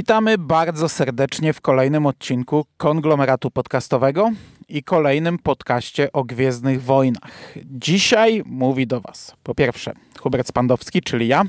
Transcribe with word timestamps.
Witamy 0.00 0.38
bardzo 0.38 0.88
serdecznie 0.88 1.52
w 1.52 1.60
kolejnym 1.60 2.06
odcinku 2.06 2.64
konglomeratu 2.76 3.50
podcastowego 3.50 4.30
i 4.68 4.82
kolejnym 4.82 5.38
podcaście 5.38 6.12
o 6.12 6.24
Gwiezdnych 6.24 6.82
Wojnach. 6.82 7.54
Dzisiaj 7.64 8.42
mówi 8.46 8.86
do 8.86 9.00
Was 9.00 9.34
po 9.42 9.54
pierwsze 9.54 9.92
Hubert 10.20 10.48
Spandowski, 10.48 11.02
czyli 11.02 11.28
ja. 11.28 11.44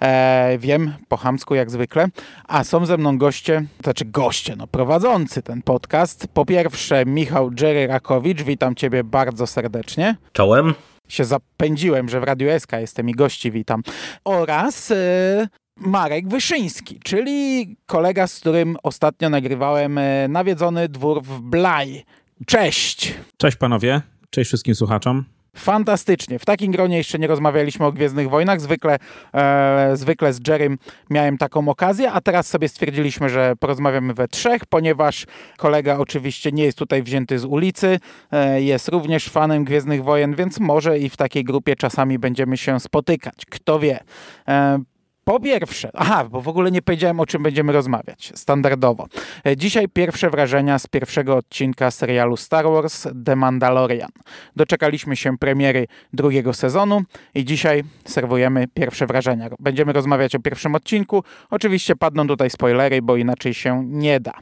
E, 0.00 0.58
wiem, 0.58 0.92
po 1.08 1.16
chamsku 1.16 1.54
jak 1.54 1.70
zwykle, 1.70 2.08
a 2.48 2.64
są 2.64 2.86
ze 2.86 2.96
mną 2.96 3.18
goście, 3.18 3.64
to 3.76 3.82
znaczy 3.82 4.04
goście, 4.04 4.56
no 4.56 4.66
prowadzący 4.66 5.42
ten 5.42 5.62
podcast. 5.62 6.26
Po 6.34 6.46
pierwsze 6.46 7.04
Michał 7.06 7.50
Jerry 7.60 7.86
Rakowicz, 7.86 8.42
witam 8.42 8.74
Ciebie 8.74 9.04
bardzo 9.04 9.46
serdecznie. 9.46 10.16
Czołem. 10.32 10.74
Się 11.08 11.24
zapędziłem, 11.24 12.08
że 12.08 12.20
w 12.20 12.24
Radiu 12.24 12.48
SK 12.60 12.72
jestem 12.72 13.08
i 13.08 13.12
gości 13.12 13.50
witam. 13.50 13.82
Oraz 14.24 14.90
e, 14.90 15.48
Marek 15.76 16.28
Wyszyński, 16.28 17.00
czyli 17.04 17.76
kolega, 17.86 18.26
z 18.26 18.40
którym 18.40 18.76
ostatnio 18.82 19.30
nagrywałem 19.30 19.98
e, 19.98 20.28
nawiedzony 20.28 20.88
dwór 20.88 21.22
w 21.22 21.40
Blaj. 21.40 22.04
Cześć! 22.46 23.14
Cześć 23.36 23.56
panowie, 23.56 24.02
cześć 24.30 24.48
wszystkim 24.48 24.74
słuchaczom. 24.74 25.24
Fantastycznie. 25.56 26.38
W 26.38 26.44
takim 26.44 26.72
gronie 26.72 26.96
jeszcze 26.96 27.18
nie 27.18 27.26
rozmawialiśmy 27.26 27.86
o 27.86 27.92
Gwiezdnych 27.92 28.30
Wojnach. 28.30 28.60
Zwykle, 28.60 28.98
e, 29.34 29.90
zwykle 29.96 30.32
z 30.32 30.48
Jerrym 30.48 30.78
miałem 31.10 31.38
taką 31.38 31.68
okazję, 31.68 32.12
a 32.12 32.20
teraz 32.20 32.46
sobie 32.46 32.68
stwierdziliśmy, 32.68 33.28
że 33.28 33.54
porozmawiamy 33.60 34.14
we 34.14 34.28
trzech, 34.28 34.66
ponieważ 34.66 35.26
kolega 35.56 35.98
oczywiście 35.98 36.52
nie 36.52 36.64
jest 36.64 36.78
tutaj 36.78 37.02
wzięty 37.02 37.38
z 37.38 37.44
ulicy, 37.44 37.98
e, 38.32 38.62
jest 38.62 38.88
również 38.88 39.28
fanem 39.28 39.64
Gwiezdnych 39.64 40.04
Wojen, 40.04 40.34
więc 40.34 40.60
może 40.60 40.98
i 40.98 41.08
w 41.08 41.16
takiej 41.16 41.44
grupie 41.44 41.76
czasami 41.76 42.18
będziemy 42.18 42.56
się 42.56 42.80
spotykać. 42.80 43.34
Kto 43.50 43.78
wie. 43.78 44.00
E, 44.48 44.78
po 45.24 45.40
pierwsze, 45.40 45.90
aha, 45.94 46.24
bo 46.30 46.40
w 46.40 46.48
ogóle 46.48 46.70
nie 46.70 46.82
powiedziałem 46.82 47.20
o 47.20 47.26
czym 47.26 47.42
będziemy 47.42 47.72
rozmawiać, 47.72 48.32
standardowo. 48.34 49.06
E, 49.46 49.56
dzisiaj 49.56 49.88
pierwsze 49.88 50.30
wrażenia 50.30 50.78
z 50.78 50.86
pierwszego 50.86 51.36
odcinka 51.36 51.90
serialu 51.90 52.36
Star 52.36 52.64
Wars 52.64 53.06
The 53.24 53.36
Mandalorian. 53.36 54.10
Doczekaliśmy 54.56 55.16
się 55.16 55.38
premiery 55.38 55.86
drugiego 56.12 56.52
sezonu 56.52 57.02
i 57.34 57.44
dzisiaj 57.44 57.84
serwujemy 58.04 58.68
pierwsze 58.74 59.06
wrażenia. 59.06 59.48
Będziemy 59.60 59.92
rozmawiać 59.92 60.34
o 60.34 60.40
pierwszym 60.40 60.74
odcinku. 60.74 61.24
Oczywiście 61.50 61.96
padną 61.96 62.26
tutaj 62.26 62.50
spoilery, 62.50 63.02
bo 63.02 63.16
inaczej 63.16 63.54
się 63.54 63.84
nie 63.86 64.20
da. 64.20 64.32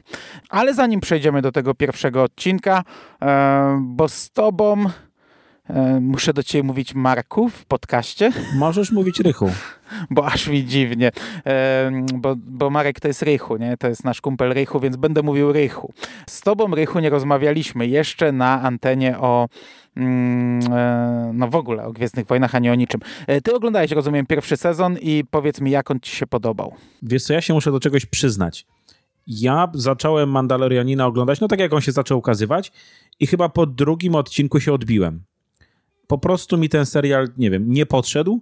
Ale 0.49 0.73
zanim 0.73 0.99
przejdziemy 0.99 1.41
do 1.41 1.51
tego 1.51 1.73
pierwszego 1.75 2.23
odcinka, 2.23 2.83
e, 3.21 3.79
bo 3.81 4.09
z 4.09 4.31
tobą 4.31 4.85
muszę 6.01 6.33
do 6.33 6.43
ciebie 6.43 6.63
mówić 6.63 6.95
Marku 6.95 7.49
w 7.49 7.65
podcaście. 7.65 8.31
Możesz 8.55 8.91
mówić 8.91 9.19
Rychu. 9.19 9.51
Bo 10.09 10.25
aż 10.25 10.47
mi 10.47 10.65
dziwnie. 10.65 11.11
E, 11.45 11.91
bo, 12.13 12.35
bo 12.37 12.69
Marek 12.69 12.99
to 12.99 13.07
jest 13.07 13.21
Rychu, 13.21 13.57
nie? 13.57 13.77
To 13.77 13.87
jest 13.87 14.03
nasz 14.03 14.21
kumpel 14.21 14.53
Rychu, 14.53 14.79
więc 14.79 14.95
będę 14.95 15.23
mówił 15.23 15.51
Rychu. 15.51 15.93
Z 16.27 16.41
tobą, 16.41 16.75
Rychu, 16.75 16.99
nie 16.99 17.09
rozmawialiśmy 17.09 17.87
jeszcze 17.87 18.31
na 18.31 18.61
antenie 18.61 19.19
o 19.19 19.47
mm, 19.97 20.73
e, 20.73 21.31
no 21.33 21.47
w 21.47 21.55
ogóle 21.55 21.85
o 21.85 21.91
Gwiezdnych 21.93 22.25
Wojnach, 22.25 22.55
a 22.55 22.59
nie 22.59 22.71
o 22.71 22.75
niczym. 22.75 23.01
Ty 23.43 23.55
oglądałeś, 23.55 23.91
rozumiem, 23.91 24.25
pierwszy 24.25 24.57
sezon 24.57 24.97
i 25.01 25.23
powiedz 25.31 25.61
mi, 25.61 25.71
jak 25.71 25.91
on 25.91 25.99
ci 25.99 26.15
się 26.15 26.27
podobał. 26.27 26.73
Wiesz 27.01 27.23
co, 27.23 27.33
ja 27.33 27.41
się 27.41 27.53
muszę 27.53 27.71
do 27.71 27.79
czegoś 27.79 28.05
przyznać. 28.05 28.65
Ja 29.27 29.71
zacząłem 29.73 30.29
Mandalorianina 30.29 31.05
oglądać, 31.05 31.39
no 31.39 31.47
tak 31.47 31.59
jak 31.59 31.73
on 31.73 31.81
się 31.81 31.91
zaczął 31.91 32.19
ukazywać 32.19 32.71
i 33.19 33.27
chyba 33.27 33.49
po 33.49 33.65
drugim 33.65 34.15
odcinku 34.15 34.59
się 34.59 34.73
odbiłem 34.73 35.23
po 36.07 36.17
prostu 36.17 36.57
mi 36.57 36.69
ten 36.69 36.85
serial, 36.85 37.27
nie 37.37 37.51
wiem, 37.51 37.71
nie 37.71 37.85
podszedł 37.85 38.41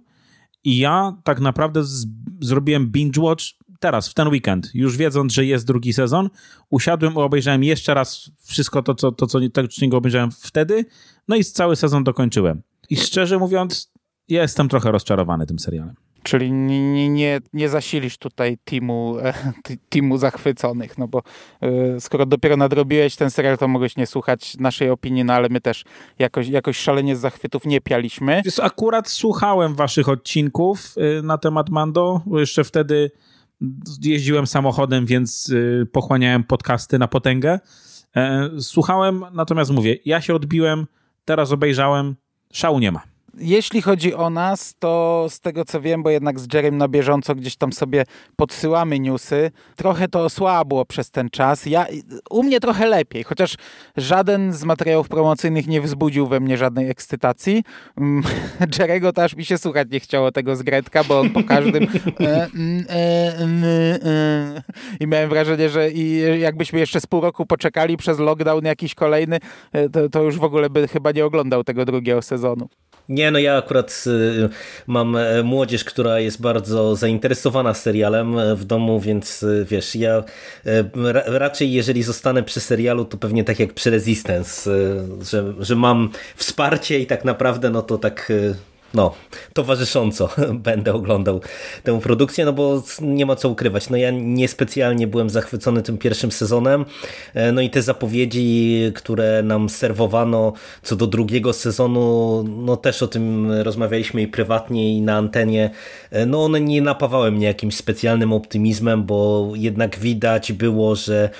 i 0.64 0.78
ja 0.78 1.16
tak 1.24 1.40
naprawdę 1.40 1.84
z, 1.84 2.06
zrobiłem 2.40 2.90
binge 2.90 3.20
watch 3.20 3.44
teraz, 3.80 4.08
w 4.08 4.14
ten 4.14 4.28
weekend, 4.28 4.70
już 4.74 4.96
wiedząc, 4.96 5.32
że 5.32 5.46
jest 5.46 5.66
drugi 5.66 5.92
sezon, 5.92 6.30
usiadłem, 6.70 7.16
obejrzałem 7.16 7.64
jeszcze 7.64 7.94
raz 7.94 8.30
wszystko 8.44 8.82
to, 8.82 8.94
co, 8.94 9.12
to, 9.12 9.26
co 9.26 9.40
tego 9.52 9.68
nie 9.82 9.96
obejrzałem 9.96 10.30
wtedy, 10.30 10.84
no 11.28 11.36
i 11.36 11.44
cały 11.44 11.76
sezon 11.76 12.04
dokończyłem. 12.04 12.62
I 12.90 12.96
szczerze 12.96 13.38
mówiąc, 13.38 13.92
jestem 14.28 14.68
trochę 14.68 14.92
rozczarowany 14.92 15.46
tym 15.46 15.58
serialem. 15.58 15.94
Czyli 16.22 16.52
nie, 16.52 17.08
nie, 17.08 17.40
nie 17.52 17.68
zasilisz 17.68 18.18
tutaj 18.18 18.58
teamu, 18.64 19.18
e, 19.18 19.34
teamu 19.90 20.18
zachwyconych, 20.18 20.98
no 20.98 21.08
bo 21.08 21.22
e, 21.60 22.00
skoro 22.00 22.26
dopiero 22.26 22.56
nadrobiłeś 22.56 23.16
ten 23.16 23.30
serial, 23.30 23.58
to 23.58 23.68
mogłeś 23.68 23.96
nie 23.96 24.06
słuchać 24.06 24.56
naszej 24.58 24.90
opinii, 24.90 25.24
no 25.24 25.32
ale 25.32 25.48
my 25.48 25.60
też 25.60 25.84
jakoś, 26.18 26.48
jakoś 26.48 26.76
szalenie 26.76 27.16
z 27.16 27.20
zachwytów 27.20 27.66
nie 27.66 27.80
pialiśmy. 27.80 28.42
Wiesz, 28.44 28.58
akurat 28.58 29.08
słuchałem 29.08 29.74
waszych 29.74 30.08
odcinków 30.08 30.94
e, 30.96 31.22
na 31.22 31.38
temat 31.38 31.70
Mando, 31.70 32.22
bo 32.26 32.40
jeszcze 32.40 32.64
wtedy 32.64 33.10
jeździłem 34.02 34.46
samochodem, 34.46 35.06
więc 35.06 35.52
pochłaniałem 35.92 36.44
podcasty 36.44 36.98
na 36.98 37.08
potęgę. 37.08 37.60
Słuchałem, 38.60 39.24
natomiast 39.32 39.70
mówię, 39.70 39.96
ja 40.04 40.20
się 40.20 40.34
odbiłem, 40.34 40.86
teraz 41.24 41.52
obejrzałem, 41.52 42.16
szału 42.52 42.78
nie 42.78 42.92
ma. 42.92 43.11
Jeśli 43.38 43.82
chodzi 43.82 44.14
o 44.14 44.30
nas, 44.30 44.74
to 44.78 45.26
z 45.28 45.40
tego 45.40 45.64
co 45.64 45.80
wiem, 45.80 46.02
bo 46.02 46.10
jednak 46.10 46.40
z 46.40 46.54
Jerem 46.54 46.78
na 46.78 46.88
bieżąco 46.88 47.34
gdzieś 47.34 47.56
tam 47.56 47.72
sobie 47.72 48.04
podsyłamy 48.36 49.00
newsy, 49.00 49.50
trochę 49.76 50.08
to 50.08 50.24
osłabło 50.24 50.84
przez 50.84 51.10
ten 51.10 51.30
czas. 51.30 51.66
Ja, 51.66 51.86
u 52.30 52.42
mnie 52.42 52.60
trochę 52.60 52.86
lepiej, 52.86 53.24
chociaż 53.24 53.56
żaden 53.96 54.52
z 54.52 54.64
materiałów 54.64 55.08
promocyjnych 55.08 55.66
nie 55.66 55.80
wzbudził 55.80 56.26
we 56.26 56.40
mnie 56.40 56.56
żadnej 56.56 56.90
ekscytacji. 56.90 57.64
Mm, 57.98 58.22
Jerego 58.78 59.12
też 59.12 59.36
mi 59.36 59.44
się 59.44 59.58
słuchać 59.58 59.88
nie 59.90 60.00
chciało 60.00 60.32
tego 60.32 60.56
z 60.56 60.62
Gretka, 60.62 61.04
bo 61.04 61.20
on 61.20 61.30
po 61.30 61.44
każdym 61.44 61.82
e, 62.20 62.48
mm, 62.54 62.84
e, 62.88 63.36
mm, 63.38 63.64
e, 64.04 64.62
i 65.00 65.06
miałem 65.06 65.30
wrażenie, 65.30 65.68
że 65.68 65.90
i 65.90 66.22
jakbyśmy 66.40 66.78
jeszcze 66.78 67.00
z 67.00 67.06
pół 67.06 67.20
roku 67.20 67.46
poczekali 67.46 67.96
przez 67.96 68.18
lockdown 68.18 68.64
jakiś 68.64 68.94
kolejny, 68.94 69.38
to, 69.92 70.08
to 70.08 70.22
już 70.22 70.38
w 70.38 70.44
ogóle 70.44 70.70
by 70.70 70.88
chyba 70.88 71.12
nie 71.12 71.24
oglądał 71.24 71.64
tego 71.64 71.84
drugiego 71.84 72.22
sezonu. 72.22 72.68
Nie, 73.08 73.30
no 73.30 73.38
ja 73.38 73.56
akurat 73.56 74.04
y, 74.06 74.48
mam 74.86 75.16
e, 75.16 75.42
młodzież, 75.42 75.84
która 75.84 76.20
jest 76.20 76.40
bardzo 76.40 76.96
zainteresowana 76.96 77.74
serialem 77.74 78.38
e, 78.38 78.56
w 78.56 78.64
domu, 78.64 79.00
więc 79.00 79.42
y, 79.42 79.66
wiesz, 79.68 79.96
ja 79.96 80.24
e, 80.66 80.84
raczej 81.38 81.72
jeżeli 81.72 82.02
zostanę 82.02 82.42
przy 82.42 82.60
serialu, 82.60 83.04
to 83.04 83.16
pewnie 83.16 83.44
tak 83.44 83.58
jak 83.58 83.74
przy 83.74 83.90
Resistance, 83.90 84.70
że, 85.30 85.54
że 85.58 85.76
mam 85.76 86.10
wsparcie 86.36 86.98
i 86.98 87.06
tak 87.06 87.24
naprawdę 87.24 87.70
no 87.70 87.82
to 87.82 87.98
tak 87.98 88.32
no, 88.94 89.14
towarzysząco 89.52 90.28
będę 90.68 90.92
oglądał 90.92 91.40
tę 91.82 92.00
produkcję, 92.00 92.44
no 92.44 92.52
bo 92.52 92.82
nie 93.00 93.26
ma 93.26 93.36
co 93.36 93.48
ukrywać. 93.48 93.90
No 93.90 93.96
ja 93.96 94.10
niespecjalnie 94.10 95.06
byłem 95.06 95.30
zachwycony 95.30 95.82
tym 95.82 95.98
pierwszym 95.98 96.32
sezonem, 96.32 96.84
e, 97.34 97.52
no 97.52 97.60
i 97.60 97.70
te 97.70 97.82
zapowiedzi, 97.82 98.82
które 98.94 99.42
nam 99.42 99.68
serwowano 99.68 100.52
co 100.82 100.96
do 100.96 101.06
drugiego 101.06 101.52
sezonu, 101.52 102.44
no 102.48 102.76
też 102.76 103.02
o 103.02 103.08
tym 103.08 103.52
rozmawialiśmy 103.52 104.22
i 104.22 104.28
prywatnie 104.28 104.96
i 104.96 105.00
na 105.00 105.16
antenie, 105.16 105.70
no 106.26 106.44
one 106.44 106.60
nie 106.60 106.82
napawały 106.82 107.30
mnie 107.30 107.46
jakimś 107.46 107.76
specjalnym 107.76 108.32
optymizmem, 108.32 109.04
bo 109.04 109.50
jednak 109.54 109.98
widać 109.98 110.52
było, 110.52 110.94
że 110.96 111.30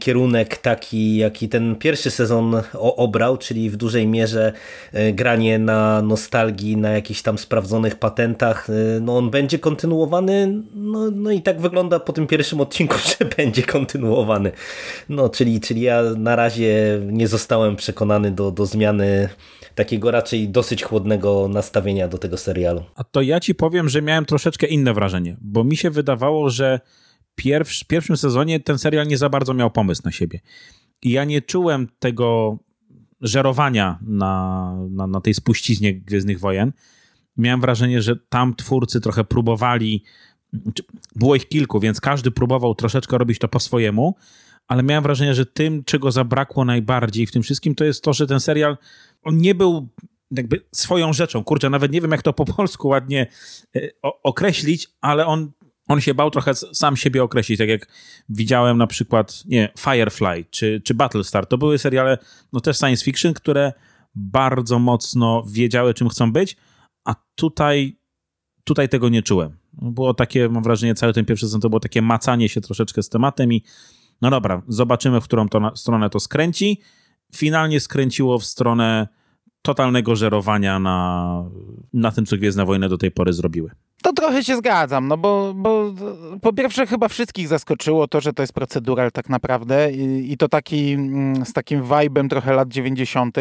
kierunek 0.00 0.56
taki, 0.56 1.16
jaki 1.16 1.48
ten 1.48 1.76
pierwszy 1.76 2.10
sezon 2.10 2.62
obrał, 2.74 3.36
czyli 3.36 3.70
w 3.70 3.76
dużej 3.76 4.06
mierze 4.06 4.52
e, 4.92 5.12
granie 5.12 5.58
na 5.58 6.02
nostalgii, 6.02 6.76
na 6.76 6.90
jakichś 6.90 7.22
tam 7.22 7.38
sprawdzonych 7.38 7.96
patentach, 7.96 8.70
e, 8.70 9.00
no 9.00 9.16
on 9.16 9.30
będzie 9.30 9.58
kontynuowany, 9.58 10.62
no, 10.74 11.10
no 11.10 11.30
i 11.30 11.42
tak 11.42 11.60
wygląda 11.60 12.00
po 12.00 12.12
tym 12.12 12.26
pierwszym 12.26 12.60
odcinku, 12.60 12.96
że 13.18 13.24
będzie 13.36 13.62
kontynuowany. 13.62 14.52
No, 15.08 15.28
czyli, 15.28 15.60
czyli 15.60 15.80
ja 15.80 16.02
na 16.16 16.36
razie 16.36 17.00
nie 17.06 17.28
zostałem 17.28 17.76
przekonany 17.76 18.30
do, 18.30 18.50
do 18.50 18.66
zmiany 18.66 19.28
takiego 19.78 20.10
raczej 20.10 20.48
dosyć 20.48 20.82
chłodnego 20.82 21.48
nastawienia 21.48 22.08
do 22.08 22.18
tego 22.18 22.36
serialu. 22.36 22.82
A 22.94 23.04
to 23.04 23.22
ja 23.22 23.40
ci 23.40 23.54
powiem, 23.54 23.88
że 23.88 24.02
miałem 24.08 24.24
troszeczkę 24.24 24.66
inne 24.66 24.94
wrażenie, 24.94 25.36
bo 25.40 25.64
mi 25.64 25.76
się 25.76 25.90
wydawało, 25.90 26.50
że 26.50 26.80
w 27.36 27.84
pierwszym 27.86 28.16
sezonie 28.16 28.60
ten 28.60 28.78
serial 28.78 29.06
nie 29.06 29.18
za 29.18 29.28
bardzo 29.28 29.54
miał 29.54 29.70
pomysł 29.70 30.02
na 30.04 30.12
siebie. 30.12 30.40
I 31.02 31.10
ja 31.10 31.24
nie 31.24 31.42
czułem 31.42 31.88
tego 31.98 32.58
żerowania 33.20 33.98
na, 34.02 34.74
na, 34.90 35.06
na 35.06 35.20
tej 35.20 35.34
spuściźnie 35.34 35.94
Gwiezdnych 35.94 36.40
Wojen. 36.40 36.72
Miałem 37.36 37.60
wrażenie, 37.60 38.02
że 38.02 38.16
tam 38.16 38.54
twórcy 38.54 39.00
trochę 39.00 39.24
próbowali, 39.24 40.04
było 41.16 41.36
ich 41.36 41.48
kilku, 41.48 41.80
więc 41.80 42.00
każdy 42.00 42.30
próbował 42.30 42.74
troszeczkę 42.74 43.18
robić 43.18 43.38
to 43.38 43.48
po 43.48 43.60
swojemu, 43.60 44.14
ale 44.68 44.82
miałem 44.82 45.02
wrażenie, 45.02 45.34
że 45.34 45.46
tym, 45.46 45.84
czego 45.84 46.12
zabrakło 46.12 46.64
najbardziej 46.64 47.26
w 47.26 47.32
tym 47.32 47.42
wszystkim, 47.42 47.74
to 47.74 47.84
jest 47.84 48.02
to, 48.02 48.12
że 48.12 48.26
ten 48.26 48.40
serial, 48.40 48.76
on 49.22 49.38
nie 49.38 49.54
był 49.54 49.88
jakby 50.30 50.64
swoją 50.72 51.12
rzeczą. 51.12 51.44
Kurczę, 51.44 51.70
nawet 51.70 51.92
nie 51.92 52.00
wiem, 52.00 52.10
jak 52.10 52.22
to 52.22 52.32
po 52.32 52.44
polsku 52.44 52.88
ładnie 52.88 53.26
e, 53.76 53.80
określić, 54.22 54.88
ale 55.00 55.26
on 55.26 55.52
on 55.88 56.00
się 56.00 56.14
bał 56.14 56.30
trochę 56.30 56.54
sam 56.54 56.96
siebie 56.96 57.22
określić, 57.22 57.58
tak 57.58 57.68
jak 57.68 57.86
widziałem 58.28 58.78
na 58.78 58.86
przykład, 58.86 59.42
nie 59.46 59.72
Firefly 59.78 60.44
czy, 60.50 60.82
czy 60.84 60.94
Battlestar. 60.94 61.46
To 61.46 61.58
były 61.58 61.78
seriale, 61.78 62.18
no 62.52 62.60
też 62.60 62.78
science 62.78 63.04
fiction, 63.04 63.34
które 63.34 63.72
bardzo 64.14 64.78
mocno 64.78 65.44
wiedziały, 65.50 65.94
czym 65.94 66.08
chcą 66.08 66.32
być, 66.32 66.56
a 67.04 67.14
tutaj, 67.34 67.98
tutaj 68.64 68.88
tego 68.88 69.08
nie 69.08 69.22
czułem. 69.22 69.58
Było 69.72 70.14
takie, 70.14 70.48
mam 70.48 70.62
wrażenie, 70.62 70.94
cały 70.94 71.12
ten 71.12 71.24
pierwszy 71.24 71.46
sezon 71.46 71.60
to 71.60 71.70
było 71.70 71.80
takie 71.80 72.02
macanie 72.02 72.48
się 72.48 72.60
troszeczkę 72.60 73.02
z 73.02 73.08
tematem 73.08 73.52
i 73.52 73.64
no 74.22 74.30
dobra, 74.30 74.62
zobaczymy, 74.68 75.20
w 75.20 75.24
którą 75.24 75.48
to 75.48 75.76
stronę 75.76 76.10
to 76.10 76.20
skręci. 76.20 76.80
Finalnie 77.36 77.80
skręciło 77.80 78.38
w 78.38 78.44
stronę 78.44 79.08
totalnego 79.62 80.16
żerowania 80.16 80.78
na, 80.78 81.44
na 81.92 82.12
tym, 82.12 82.26
co 82.26 82.36
Gwiezdne 82.36 82.64
Wojny 82.64 82.88
do 82.88 82.98
tej 82.98 83.10
pory 83.10 83.32
zrobiły. 83.32 83.70
To 84.02 84.12
trochę 84.12 84.44
się 84.44 84.56
zgadzam, 84.56 85.08
no 85.08 85.16
bo, 85.16 85.52
bo 85.54 85.92
po 86.42 86.52
pierwsze 86.52 86.86
chyba 86.86 87.08
wszystkich 87.08 87.48
zaskoczyło 87.48 88.08
to, 88.08 88.20
że 88.20 88.32
to 88.32 88.42
jest 88.42 88.52
procedural 88.52 89.12
tak 89.12 89.28
naprawdę 89.28 89.92
i, 89.92 90.32
i 90.32 90.36
to 90.36 90.48
taki 90.48 90.92
mm, 90.92 91.46
z 91.46 91.52
takim 91.52 91.82
vibe'em 91.82 92.28
trochę 92.28 92.52
lat 92.52 92.68
90. 92.68 93.36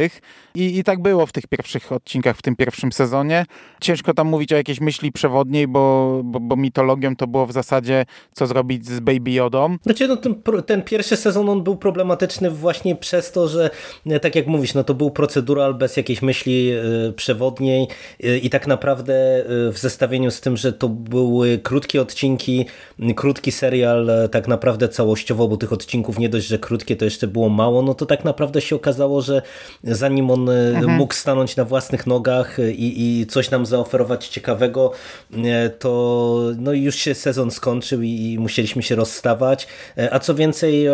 I, 0.56 0.78
I 0.78 0.84
tak 0.84 1.02
było 1.02 1.26
w 1.26 1.32
tych 1.32 1.48
pierwszych 1.48 1.92
odcinkach, 1.92 2.38
w 2.38 2.42
tym 2.42 2.56
pierwszym 2.56 2.92
sezonie. 2.92 3.46
Ciężko 3.82 4.14
tam 4.14 4.28
mówić 4.28 4.54
o 4.54 4.56
jakiejś 4.56 4.82
myśli 4.82 5.12
przewodniej, 5.12 5.68
bo, 5.68 6.22
bo, 6.24 6.40
bo 6.40 6.56
mitologią 6.56 7.16
to 7.16 7.28
było 7.28 7.46
w 7.46 7.52
zasadzie 7.52 8.06
co 8.34 8.48
zrobić 8.48 8.86
z 8.86 9.00
Baby 9.00 9.32
Yodą. 9.32 9.78
Znaczy, 9.84 10.08
no 10.08 10.18
ten, 10.18 10.36
ten 10.66 10.82
pierwszy 10.82 11.16
sezon 11.16 11.50
on 11.50 11.64
był 11.64 11.76
problematyczny 11.76 12.52
właśnie 12.52 12.96
przez 12.96 13.32
to, 13.32 13.48
że 13.48 13.70
e, 14.06 14.20
tak 14.20 14.36
jak 14.36 14.48
mówisz, 14.48 14.74
no 14.74 14.84
to 14.84 14.94
był 14.94 15.12
procedural 15.12 15.74
bez 15.74 15.98
jakiejś 15.98 16.22
myśli 16.22 16.72
e, 16.72 17.14
przewodniej 17.14 17.88
e, 18.24 18.38
i 18.38 18.50
tak 18.50 18.68
naprawdę 18.68 19.44
w 19.48 19.78
zestawieniu 19.78 20.32
z 20.32 20.47
że 20.56 20.74
to 20.74 20.90
były 20.90 21.58
krótkie 21.58 22.02
odcinki, 22.02 22.66
krótki 23.16 23.52
serial 23.52 24.10
e, 24.10 24.30
tak 24.30 24.48
naprawdę 24.48 24.90
całościowo, 24.90 25.48
bo 25.48 25.58
tych 25.58 25.74
odcinków 25.74 26.20
nie 26.20 26.30
dość, 26.30 26.48
że 26.48 26.60
krótkie, 26.60 26.96
to 26.96 27.06
jeszcze 27.06 27.28
było 27.28 27.50
mało, 27.50 27.82
no 27.82 27.94
to 27.94 28.06
tak 28.06 28.26
naprawdę 28.26 28.62
się 28.62 28.76
okazało, 28.76 29.22
że 29.22 29.42
zanim 29.84 30.32
on 30.32 30.50
e, 30.50 30.70
mhm. 30.70 30.98
mógł 30.98 31.14
stanąć 31.14 31.56
na 31.56 31.66
własnych 31.66 32.08
nogach 32.08 32.58
i, 32.60 33.20
i 33.22 33.26
coś 33.26 33.52
nam 33.52 33.66
zaoferować 33.66 34.28
ciekawego, 34.28 34.92
e, 35.34 35.70
to 35.70 36.38
no 36.58 36.74
już 36.74 36.96
się 36.96 37.16
sezon 37.16 37.52
skończył 37.52 38.02
i, 38.02 38.10
i 38.10 38.40
musieliśmy 38.40 38.84
się 38.84 38.96
rozstawać. 38.96 39.68
A 40.12 40.20
co 40.20 40.36
więcej, 40.36 40.86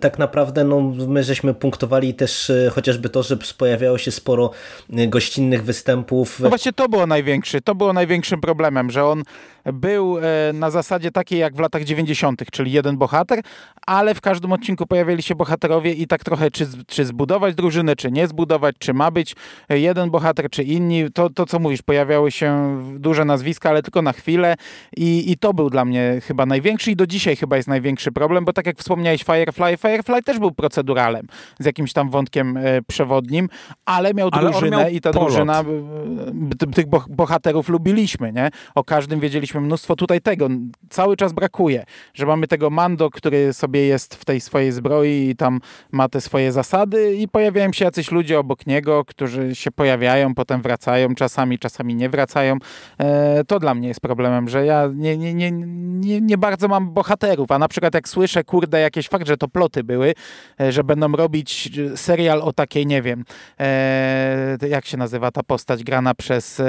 tak 0.00 0.18
naprawdę 0.18 0.64
no, 0.64 0.80
my 1.08 1.24
żeśmy 1.24 1.54
punktowali 1.54 2.14
też 2.14 2.52
chociażby 2.72 3.08
to, 3.08 3.22
że 3.22 3.36
pojawiało 3.58 3.98
się 3.98 4.10
sporo 4.10 4.50
gościnnych 4.88 5.64
występów. 5.64 6.40
No 6.40 6.48
właśnie 6.48 6.72
to 6.72 6.88
było 6.88 7.06
największy, 7.06 7.60
to 7.60 7.74
było 7.74 7.92
największym 7.92 8.40
problemem, 8.40 8.89
że 8.90 9.04
on 9.06 9.22
był 9.64 10.18
e, 10.18 10.22
na 10.52 10.70
zasadzie 10.70 11.10
takiej 11.10 11.38
jak 11.38 11.54
w 11.54 11.58
latach 11.58 11.84
90., 11.84 12.42
czyli 12.52 12.72
jeden 12.72 12.96
bohater, 12.96 13.40
ale 13.86 14.14
w 14.14 14.20
każdym 14.20 14.52
odcinku 14.52 14.86
pojawiali 14.86 15.22
się 15.22 15.34
bohaterowie 15.34 15.92
i 15.92 16.06
tak 16.06 16.24
trochę 16.24 16.50
czy, 16.50 16.66
czy 16.86 17.04
zbudować 17.04 17.54
drużynę, 17.54 17.96
czy 17.96 18.10
nie 18.10 18.26
zbudować, 18.26 18.76
czy 18.78 18.94
ma 18.94 19.10
być 19.10 19.36
jeden 19.68 20.10
bohater, 20.10 20.50
czy 20.50 20.62
inni. 20.62 21.12
To, 21.14 21.30
to 21.30 21.46
co 21.46 21.58
mówisz, 21.58 21.82
pojawiały 21.82 22.30
się 22.30 22.78
duże 22.98 23.24
nazwiska, 23.24 23.70
ale 23.70 23.82
tylko 23.82 24.02
na 24.02 24.12
chwilę 24.12 24.54
i, 24.96 25.30
i 25.32 25.38
to 25.38 25.54
był 25.54 25.70
dla 25.70 25.84
mnie 25.84 26.20
chyba 26.26 26.46
największy 26.46 26.90
i 26.90 26.96
do 26.96 27.06
dzisiaj 27.06 27.36
chyba 27.36 27.56
jest 27.56 27.68
największy 27.68 28.12
problem, 28.12 28.44
bo 28.44 28.52
tak 28.52 28.66
jak 28.66 28.78
wspomniałeś 28.78 29.24
Firefly, 29.24 29.76
Firefly 29.76 30.22
też 30.22 30.38
był 30.38 30.52
proceduralem 30.52 31.26
z 31.58 31.64
jakimś 31.64 31.92
tam 31.92 32.10
wątkiem 32.10 32.56
e, 32.56 32.82
przewodnim, 32.82 33.48
ale 33.84 34.14
miał 34.14 34.30
drużynę 34.30 34.76
miał 34.76 34.90
i 34.90 35.00
ta 35.00 35.12
polot. 35.12 35.28
drużyna 35.28 35.60
e, 35.60 36.72
tych 36.74 36.86
bohaterów 37.08 37.68
lubiliśmy, 37.68 38.32
nie? 38.32 38.50
O 38.74 38.84
każdym 38.84 39.20
wiedzieliśmy 39.20 39.49
mnóstwo. 39.58 39.96
Tutaj 39.96 40.20
tego 40.20 40.48
cały 40.90 41.16
czas 41.16 41.32
brakuje, 41.32 41.84
że 42.14 42.26
mamy 42.26 42.46
tego 42.46 42.70
Mando, 42.70 43.10
który 43.10 43.52
sobie 43.52 43.86
jest 43.86 44.14
w 44.14 44.24
tej 44.24 44.40
swojej 44.40 44.72
zbroi 44.72 45.28
i 45.28 45.36
tam 45.36 45.60
ma 45.92 46.08
te 46.08 46.20
swoje 46.20 46.52
zasady 46.52 47.14
i 47.14 47.28
pojawiają 47.28 47.72
się 47.72 47.84
jacyś 47.84 48.10
ludzie 48.10 48.38
obok 48.38 48.66
niego, 48.66 49.04
którzy 49.04 49.54
się 49.54 49.70
pojawiają, 49.70 50.34
potem 50.34 50.62
wracają 50.62 51.14
czasami, 51.14 51.58
czasami 51.58 51.94
nie 51.94 52.08
wracają. 52.08 52.56
E, 52.98 53.44
to 53.44 53.58
dla 53.58 53.74
mnie 53.74 53.88
jest 53.88 54.00
problemem, 54.00 54.48
że 54.48 54.66
ja 54.66 54.88
nie, 54.94 55.16
nie, 55.18 55.34
nie, 55.34 55.50
nie, 55.50 56.20
nie 56.20 56.38
bardzo 56.38 56.68
mam 56.68 56.90
bohaterów, 56.90 57.52
a 57.52 57.58
na 57.58 57.68
przykład 57.68 57.94
jak 57.94 58.08
słyszę, 58.08 58.44
kurde, 58.44 58.80
jakieś 58.80 59.08
fakt, 59.08 59.26
że 59.26 59.36
to 59.36 59.48
ploty 59.48 59.84
były, 59.84 60.14
e, 60.60 60.72
że 60.72 60.84
będą 60.84 61.12
robić 61.12 61.70
serial 61.96 62.42
o 62.42 62.52
takiej, 62.52 62.86
nie 62.86 63.02
wiem, 63.02 63.24
e, 63.60 64.58
jak 64.68 64.86
się 64.86 64.96
nazywa 64.96 65.30
ta 65.30 65.42
postać 65.42 65.84
grana 65.84 66.14
przez 66.14 66.62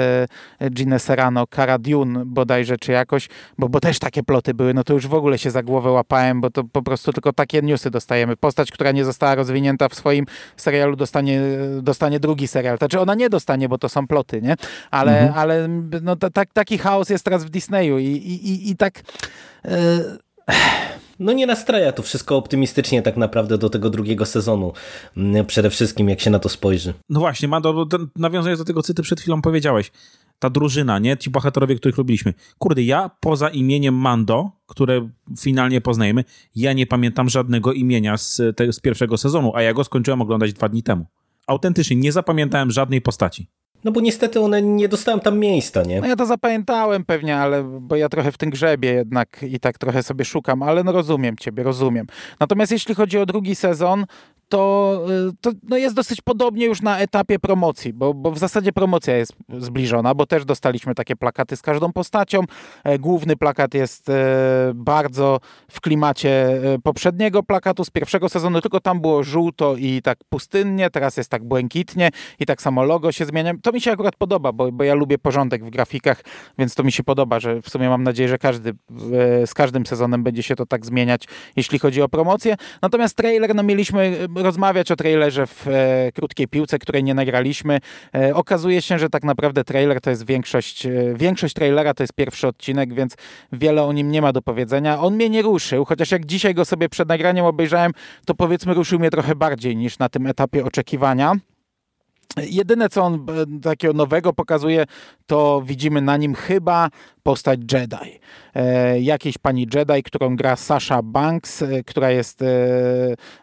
Ginę 0.70 0.98
Serrano, 0.98 1.46
Cara 1.46 1.78
Dune 1.78 2.22
bodajże, 2.26 2.71
czy 2.78 2.92
jakoś, 2.92 3.28
bo, 3.58 3.68
bo 3.68 3.80
też 3.80 3.98
takie 3.98 4.22
ploty 4.22 4.54
były, 4.54 4.74
no 4.74 4.84
to 4.84 4.94
już 4.94 5.06
w 5.06 5.14
ogóle 5.14 5.38
się 5.38 5.50
za 5.50 5.62
głowę 5.62 5.90
łapałem, 5.90 6.40
bo 6.40 6.50
to 6.50 6.64
po 6.64 6.82
prostu 6.82 7.12
tylko 7.12 7.32
takie 7.32 7.62
newsy 7.62 7.90
dostajemy. 7.90 8.36
Postać, 8.36 8.70
która 8.70 8.92
nie 8.92 9.04
została 9.04 9.34
rozwinięta 9.34 9.88
w 9.88 9.94
swoim 9.94 10.26
serialu, 10.56 10.96
dostanie, 10.96 11.40
dostanie 11.82 12.20
drugi 12.20 12.48
serial. 12.48 12.78
Znaczy 12.78 13.00
ona 13.00 13.14
nie 13.14 13.30
dostanie, 13.30 13.68
bo 13.68 13.78
to 13.78 13.88
są 13.88 14.06
ploty, 14.06 14.42
nie? 14.42 14.56
Ale, 14.90 15.20
mhm. 15.20 15.38
ale 15.38 15.68
no, 16.02 16.16
taki 16.52 16.78
chaos 16.78 17.08
jest 17.08 17.24
teraz 17.24 17.44
w 17.44 17.50
Disneyu 17.50 17.98
i, 17.98 18.04
i, 18.04 18.50
i, 18.50 18.70
i 18.70 18.76
tak... 18.76 19.02
Yy 19.64 19.72
no 21.22 21.32
nie 21.32 21.46
nastraja 21.46 21.92
to 21.92 22.02
wszystko 22.02 22.36
optymistycznie 22.36 23.02
tak 23.02 23.16
naprawdę 23.16 23.58
do 23.58 23.70
tego 23.70 23.90
drugiego 23.90 24.26
sezonu. 24.26 24.72
Mm, 25.16 25.46
przede 25.46 25.70
wszystkim 25.70 26.08
jak 26.08 26.20
się 26.20 26.30
na 26.30 26.38
to 26.38 26.48
spojrzy. 26.48 26.94
No 27.08 27.20
właśnie, 27.20 27.48
Mando, 27.48 27.86
nawiązując 28.16 28.58
do 28.58 28.64
tego, 28.64 28.82
co 28.82 28.94
ty 28.94 29.02
przed 29.02 29.20
chwilą 29.20 29.42
powiedziałeś. 29.42 29.92
Ta 30.38 30.50
drużyna, 30.50 30.98
nie? 30.98 31.16
Ci 31.16 31.30
bohaterowie, 31.30 31.76
których 31.76 31.98
lubiliśmy. 31.98 32.34
Kurde, 32.58 32.82
ja 32.82 33.10
poza 33.20 33.48
imieniem 33.48 33.94
Mando, 33.94 34.50
które 34.66 35.08
finalnie 35.40 35.80
poznajemy, 35.80 36.24
ja 36.54 36.72
nie 36.72 36.86
pamiętam 36.86 37.28
żadnego 37.28 37.72
imienia 37.72 38.16
z, 38.16 38.40
te, 38.56 38.72
z 38.72 38.80
pierwszego 38.80 39.16
sezonu, 39.16 39.52
a 39.54 39.62
ja 39.62 39.72
go 39.72 39.84
skończyłem 39.84 40.22
oglądać 40.22 40.52
dwa 40.52 40.68
dni 40.68 40.82
temu. 40.82 41.06
Autentycznie 41.46 41.96
nie 41.96 42.12
zapamiętałem 42.12 42.70
żadnej 42.70 43.00
postaci. 43.00 43.46
No 43.84 43.92
bo 43.92 44.00
niestety 44.00 44.40
one 44.40 44.62
nie 44.62 44.88
dostałem 44.88 45.20
tam 45.20 45.38
miejsca, 45.38 45.82
nie? 45.82 46.00
No 46.00 46.06
ja 46.06 46.16
to 46.16 46.26
zapamiętałem 46.26 47.04
pewnie, 47.04 47.36
ale 47.36 47.64
bo 47.80 47.96
ja 47.96 48.08
trochę 48.08 48.32
w 48.32 48.38
tym 48.38 48.50
grzebie 48.50 48.92
jednak 48.92 49.42
i 49.42 49.60
tak 49.60 49.78
trochę 49.78 50.02
sobie 50.02 50.24
szukam, 50.24 50.62
ale 50.62 50.84
no 50.84 50.92
rozumiem 50.92 51.36
ciebie, 51.36 51.62
rozumiem. 51.62 52.06
Natomiast 52.40 52.72
jeśli 52.72 52.94
chodzi 52.94 53.18
o 53.18 53.26
drugi 53.26 53.54
sezon, 53.54 54.04
to, 54.48 55.00
y, 55.30 55.32
to 55.40 55.50
no 55.68 55.76
jest 55.76 55.96
dosyć 55.96 56.20
podobnie 56.20 56.66
już 56.66 56.82
na 56.82 56.98
etapie 56.98 57.38
promocji, 57.38 57.92
bo, 57.92 58.14
bo 58.14 58.30
w 58.30 58.38
zasadzie 58.38 58.72
promocja 58.72 59.16
jest 59.16 59.32
zbliżona, 59.58 60.14
bo 60.14 60.26
też 60.26 60.44
dostaliśmy 60.44 60.94
takie 60.94 61.16
plakaty 61.16 61.56
z 61.56 61.62
każdą 61.62 61.92
postacią. 61.92 62.40
E, 62.84 62.98
główny 62.98 63.36
plakat 63.36 63.74
jest 63.74 64.08
e, 64.08 64.72
bardzo 64.74 65.40
w 65.70 65.80
klimacie 65.80 66.60
e, 66.74 66.78
poprzedniego 66.78 67.42
plakatu 67.42 67.84
z 67.84 67.90
pierwszego 67.90 68.28
sezonu, 68.28 68.60
tylko 68.60 68.80
tam 68.80 69.00
było 69.00 69.22
żółto 69.22 69.76
i 69.76 70.02
tak 70.02 70.18
pustynnie, 70.28 70.90
teraz 70.90 71.16
jest 71.16 71.30
tak 71.30 71.44
błękitnie 71.44 72.10
i 72.40 72.46
tak 72.46 72.62
samo 72.62 72.84
logo 72.84 73.12
się 73.12 73.24
zmienia. 73.24 73.52
To 73.62 73.72
mi 73.72 73.80
się 73.80 73.92
akurat 73.92 74.16
podoba, 74.16 74.52
bo, 74.52 74.72
bo 74.72 74.84
ja 74.84 74.94
lubię 74.94 75.18
porządek 75.18 75.64
w 75.64 75.70
grafikach, 75.70 76.24
więc 76.58 76.74
to 76.74 76.82
mi 76.82 76.92
się 76.92 77.02
podoba, 77.02 77.40
że 77.40 77.62
w 77.62 77.68
sumie 77.68 77.88
mam 77.88 78.02
nadzieję, 78.02 78.28
że 78.28 78.38
każdy, 78.38 78.72
z 79.46 79.54
każdym 79.54 79.86
sezonem 79.86 80.22
będzie 80.22 80.42
się 80.42 80.56
to 80.56 80.66
tak 80.66 80.86
zmieniać, 80.86 81.24
jeśli 81.56 81.78
chodzi 81.78 82.02
o 82.02 82.08
promocję. 82.08 82.56
Natomiast 82.82 83.16
trailer, 83.16 83.54
no 83.54 83.62
mieliśmy 83.62 84.28
rozmawiać 84.42 84.90
o 84.90 84.96
trailerze 84.96 85.46
w 85.46 85.68
e, 85.68 86.12
krótkiej 86.12 86.48
piłce, 86.48 86.78
której 86.78 87.04
nie 87.04 87.14
nagraliśmy. 87.14 87.78
E, 88.14 88.34
okazuje 88.34 88.82
się, 88.82 88.98
że 88.98 89.08
tak 89.08 89.24
naprawdę 89.24 89.64
trailer 89.64 90.00
to 90.00 90.10
jest 90.10 90.26
większość, 90.26 90.86
e, 90.86 90.90
większość 91.14 91.54
trailera 91.54 91.94
to 91.94 92.02
jest 92.02 92.12
pierwszy 92.12 92.48
odcinek, 92.48 92.94
więc 92.94 93.14
wiele 93.52 93.82
o 93.82 93.92
nim 93.92 94.10
nie 94.10 94.22
ma 94.22 94.32
do 94.32 94.42
powiedzenia. 94.42 95.00
On 95.00 95.14
mnie 95.14 95.30
nie 95.30 95.42
ruszył, 95.42 95.84
chociaż 95.84 96.10
jak 96.10 96.26
dzisiaj 96.26 96.54
go 96.54 96.64
sobie 96.64 96.88
przed 96.88 97.08
nagraniem 97.08 97.44
obejrzałem, 97.44 97.92
to 98.26 98.34
powiedzmy 98.34 98.74
ruszył 98.74 98.98
mnie 98.98 99.10
trochę 99.10 99.34
bardziej 99.34 99.76
niż 99.76 99.98
na 99.98 100.08
tym 100.08 100.26
etapie 100.26 100.64
oczekiwania. 100.64 101.34
Jedyne, 102.36 102.88
co 102.88 103.02
on 103.02 103.14
e, 103.14 103.60
takiego 103.60 103.94
nowego 103.94 104.32
pokazuje, 104.32 104.84
to 105.26 105.62
widzimy 105.66 106.00
na 106.00 106.16
nim 106.16 106.34
chyba 106.34 106.88
postać 107.22 107.60
Jedi. 107.72 108.20
E, 108.54 109.00
jakiejś 109.00 109.38
pani 109.38 109.66
Jedi, 109.74 110.02
którą 110.02 110.36
gra 110.36 110.56
Sasha 110.56 111.02
Banks, 111.02 111.62
e, 111.62 111.84
która 111.84 112.10
jest 112.10 112.42
e, 112.42 112.46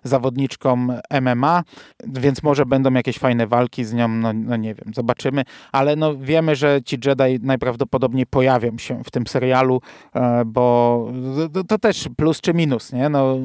zawodniczką 0.04 0.88
MMA, 1.22 1.64
więc 2.08 2.44
może 2.44 2.66
będą 2.66 2.94
jakieś 2.94 3.18
fajne 3.18 3.48
walki 3.48 3.86
z 3.86 3.94
nią, 3.94 4.08
no, 4.08 4.34
no, 4.34 4.56
nie 4.56 4.76
wiem, 4.76 4.94
zobaczymy, 4.96 5.44
ale 5.72 5.96
no 5.96 6.18
wiemy, 6.18 6.56
że 6.56 6.80
ci 6.86 6.98
Jedi 7.06 7.46
najprawdopodobniej 7.46 8.26
pojawią 8.26 8.78
się 8.78 9.04
w 9.04 9.12
tym 9.12 9.28
serialu, 9.28 9.82
e, 10.16 10.46
bo 10.46 11.08
to, 11.54 11.64
to, 11.64 11.78
też 11.78 12.10
plus 12.18 12.42
czy 12.42 12.54
minus, 12.54 12.94
nie? 12.94 13.10
No, 13.10 13.38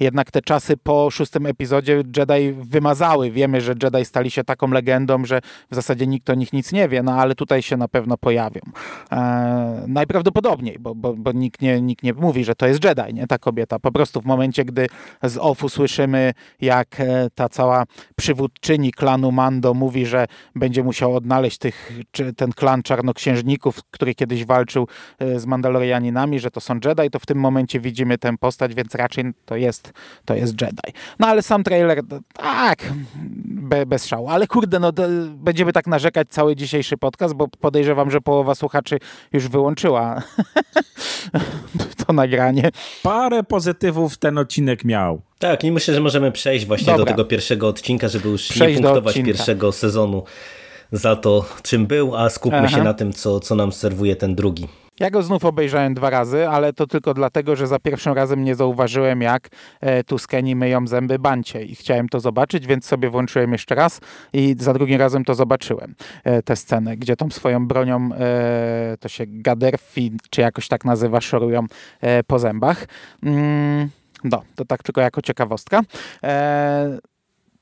jednak 0.00 0.30
te 0.30 0.42
czasy 0.42 0.76
po 0.76 1.10
szóstym 1.10 1.46
epizodzie 1.46 2.02
Jedi 2.16 2.52
wymazały. 2.52 3.30
Wiemy, 3.30 3.60
że 3.60 3.74
Jedi 3.82 4.04
stali 4.04 4.30
się 4.30 4.44
taką 4.44 4.70
legendą, 4.70 4.89
że 5.24 5.40
w 5.70 5.74
zasadzie 5.74 6.06
nikt 6.06 6.30
o 6.30 6.34
nich 6.34 6.52
nic 6.52 6.72
nie 6.72 6.88
wie, 6.88 7.02
no 7.02 7.12
ale 7.12 7.34
tutaj 7.34 7.62
się 7.62 7.76
na 7.76 7.88
pewno 7.88 8.16
pojawią. 8.16 8.60
E, 9.12 9.84
najprawdopodobniej, 9.86 10.76
bo, 10.80 10.94
bo, 10.94 11.14
bo 11.14 11.32
nikt, 11.32 11.62
nie, 11.62 11.80
nikt 11.80 12.02
nie 12.02 12.14
mówi, 12.14 12.44
że 12.44 12.54
to 12.54 12.66
jest 12.66 12.84
Jedi, 12.84 13.14
nie 13.14 13.26
ta 13.26 13.38
kobieta. 13.38 13.78
Po 13.78 13.92
prostu 13.92 14.20
w 14.20 14.24
momencie, 14.24 14.64
gdy 14.64 14.86
z 15.22 15.36
OFU 15.36 15.68
słyszymy, 15.68 16.32
jak 16.60 17.00
e, 17.00 17.30
ta 17.34 17.48
cała 17.48 17.84
przywódczyni 18.16 18.92
klanu 18.92 19.32
Mando 19.32 19.74
mówi, 19.74 20.06
że 20.06 20.26
będzie 20.54 20.82
musiał 20.84 21.16
odnaleźć 21.16 21.58
tych, 21.58 21.92
ten 22.36 22.52
klan 22.52 22.82
czarnoksiężników, 22.82 23.80
który 23.90 24.14
kiedyś 24.14 24.44
walczył 24.44 24.88
e, 25.18 25.40
z 25.40 25.46
Mandalorianinami, 25.46 26.40
że 26.40 26.50
to 26.50 26.60
są 26.60 26.74
Jedi, 26.84 27.10
to 27.10 27.18
w 27.18 27.26
tym 27.26 27.38
momencie 27.38 27.80
widzimy 27.80 28.18
tę 28.18 28.38
postać, 28.38 28.74
więc 28.74 28.94
raczej 28.94 29.24
to 29.44 29.56
jest, 29.56 29.92
to 30.24 30.34
jest 30.34 30.60
Jedi. 30.60 30.98
No 31.18 31.26
ale 31.26 31.42
sam 31.42 31.64
trailer, 31.64 32.00
tak, 32.32 32.92
be, 33.44 33.86
bez 33.86 34.06
szału. 34.06 34.28
Ale 34.28 34.46
kurde, 34.46 34.69
kurde, 34.70 34.78
no 34.78 34.92
będziemy 35.34 35.72
tak 35.72 35.86
narzekać 35.86 36.28
cały 36.28 36.56
dzisiejszy 36.56 36.96
podcast, 36.96 37.34
bo 37.34 37.48
podejrzewam, 37.48 38.10
że 38.10 38.20
połowa 38.20 38.54
słuchaczy 38.54 38.98
już 39.32 39.48
wyłączyła 39.48 40.22
to 42.06 42.12
nagranie. 42.12 42.70
Parę 43.02 43.42
pozytywów 43.42 44.18
ten 44.18 44.38
odcinek 44.38 44.84
miał. 44.84 45.20
Tak, 45.38 45.64
i 45.64 45.72
myślę, 45.72 45.94
że 45.94 46.00
możemy 46.00 46.32
przejść 46.32 46.66
właśnie 46.66 46.86
Dobra. 46.86 47.04
do 47.04 47.10
tego 47.10 47.24
pierwszego 47.24 47.68
odcinka, 47.68 48.08
żeby 48.08 48.28
już 48.28 48.42
przejść 48.48 48.78
nie 48.78 48.82
punktować 48.82 49.14
pierwszego 49.14 49.72
sezonu 49.72 50.24
za 50.92 51.16
to, 51.16 51.44
czym 51.62 51.86
był, 51.86 52.16
a 52.16 52.30
skupmy 52.30 52.58
Aha. 52.58 52.68
się 52.68 52.82
na 52.82 52.94
tym, 52.94 53.12
co, 53.12 53.40
co 53.40 53.54
nam 53.54 53.72
serwuje 53.72 54.16
ten 54.16 54.34
drugi. 54.34 54.68
Ja 55.00 55.10
go 55.10 55.22
znów 55.22 55.44
obejrzałem 55.44 55.94
dwa 55.94 56.10
razy, 56.10 56.48
ale 56.48 56.72
to 56.72 56.86
tylko 56.86 57.14
dlatego, 57.14 57.56
że 57.56 57.66
za 57.66 57.78
pierwszym 57.78 58.12
razem 58.12 58.44
nie 58.44 58.54
zauważyłem, 58.54 59.22
jak 59.22 59.48
e, 59.80 60.04
Tuskeni 60.04 60.56
myją 60.56 60.86
zęby 60.86 61.18
bancie 61.18 61.64
i 61.64 61.74
chciałem 61.74 62.08
to 62.08 62.20
zobaczyć, 62.20 62.66
więc 62.66 62.86
sobie 62.86 63.10
włączyłem 63.10 63.52
jeszcze 63.52 63.74
raz 63.74 64.00
i 64.32 64.56
za 64.58 64.72
drugim 64.72 64.98
razem 64.98 65.24
to 65.24 65.34
zobaczyłem, 65.34 65.94
e, 66.24 66.42
tę 66.42 66.56
scenę, 66.56 66.96
gdzie 66.96 67.16
tą 67.16 67.30
swoją 67.30 67.66
bronią, 67.66 68.08
e, 68.14 68.96
to 69.00 69.08
się 69.08 69.24
gaderfi, 69.26 70.12
czy 70.30 70.40
jakoś 70.40 70.68
tak 70.68 70.84
nazywa, 70.84 71.20
szorują 71.20 71.66
po 72.26 72.38
zębach. 72.38 72.86
Mm, 73.22 73.88
no, 74.24 74.42
to 74.54 74.64
tak 74.64 74.82
tylko 74.82 75.00
jako 75.00 75.22
ciekawostka. 75.22 75.80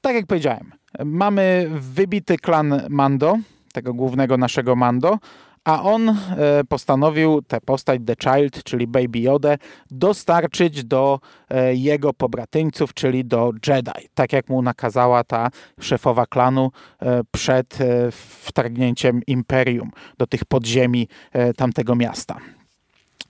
Tak 0.00 0.14
jak 0.14 0.26
powiedziałem, 0.26 0.72
mamy 1.04 1.68
wybity 1.70 2.36
klan 2.36 2.80
Mando, 2.88 3.36
tego 3.72 3.94
głównego 3.94 4.36
naszego 4.36 4.76
Mando, 4.76 5.18
a 5.64 5.82
on 5.82 6.08
e, 6.08 6.14
postanowił 6.68 7.42
tę 7.42 7.60
postać 7.60 8.00
The 8.06 8.14
Child, 8.22 8.62
czyli 8.62 8.86
Baby 8.86 9.18
Yoda, 9.18 9.54
dostarczyć 9.90 10.84
do 10.84 11.20
e, 11.50 11.74
jego 11.74 12.12
pobratyńców, 12.12 12.94
czyli 12.94 13.24
do 13.24 13.52
Jedi, 13.66 14.08
tak 14.14 14.32
jak 14.32 14.48
mu 14.48 14.62
nakazała 14.62 15.24
ta 15.24 15.48
szefowa 15.80 16.26
klanu 16.26 16.70
e, 17.02 17.20
przed 17.30 17.78
wtargnięciem 18.42 19.20
Imperium 19.26 19.90
do 20.18 20.26
tych 20.26 20.44
podziemi 20.44 21.08
tamtego 21.56 21.94
miasta. 21.94 22.36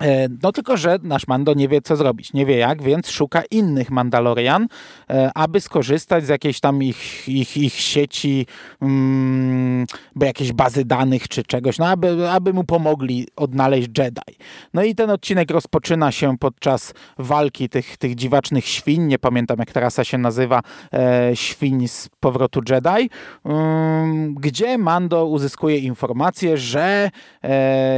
E, 0.03 0.29
no 0.43 0.53
tylko, 0.53 0.77
że 0.77 0.99
nasz 1.03 1.27
Mando 1.27 1.55
nie 1.55 1.69
wie, 1.69 1.81
co 1.81 1.97
zrobić, 1.97 2.33
nie 2.33 2.47
wie 2.47 2.57
jak, 2.57 2.83
więc 2.83 3.11
szuka 3.11 3.43
innych 3.51 3.91
Mandalorian, 3.91 4.69
e, 5.11 5.31
aby 5.35 5.61
skorzystać 5.61 6.25
z 6.25 6.29
jakiejś 6.29 6.61
tam 6.61 6.83
ich, 6.83 7.29
ich, 7.29 7.57
ich 7.57 7.75
sieci, 7.75 8.47
mm, 8.83 9.87
jakiejś 10.21 10.53
bazy 10.53 10.85
danych 10.85 11.29
czy 11.29 11.43
czegoś, 11.43 11.79
no 11.79 11.87
aby, 11.87 12.31
aby 12.31 12.53
mu 12.53 12.65
pomogli 12.65 13.27
odnaleźć 13.37 13.89
Jedi. 13.99 14.37
No 14.75 14.83
i 14.83 14.95
ten 14.95 15.11
odcinek 15.11 15.51
rozpoczyna 15.51 16.13
się 16.13 16.39
podczas 16.39 16.95
walki 17.19 17.69
tych, 17.69 17.97
tych 17.97 18.15
dziwacznych 18.15 18.67
świń, 18.67 19.03
nie 19.03 19.19
pamiętam 19.19 19.59
jak 19.59 19.73
ta 19.73 19.81
rasa 19.81 20.05
się 20.05 20.19
nazywa, 20.19 20.61
e, 20.93 21.31
świń 21.37 21.89
z 21.89 22.09
powrotu 22.21 22.61
Jedi, 22.69 23.11
mm, 23.45 24.35
gdzie 24.35 24.79
Mando 24.79 25.27
uzyskuje 25.27 25.79
informację, 25.79 26.57
że 26.57 27.11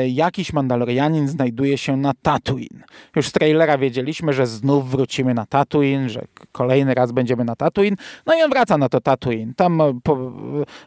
jakiś 0.09 0.53
Mandalorianin 0.53 1.29
znajduje 1.29 1.79
się 1.79 1.90
się 1.91 1.97
na 1.97 2.15
Tatooine. 2.23 2.83
Już 3.17 3.29
z 3.29 3.33
trailera 3.33 3.79
wiedzieliśmy, 3.79 4.33
że 4.33 4.47
znów 4.47 4.91
wrócimy 4.91 5.35
na 5.35 5.47
Tatooine, 5.47 6.09
że 6.09 6.25
kolejny 6.53 6.95
raz 6.95 7.13
będziemy 7.13 7.45
na 7.45 7.57
Tatooine. 7.57 7.97
No 8.27 8.39
i 8.39 8.43
on 8.43 8.51
wraca 8.51 8.79
na 8.79 8.89
to 8.89 9.01
Tatooine. 9.01 9.55
Tam 9.55 9.81
e, 9.81 10.01
po, 10.03 10.33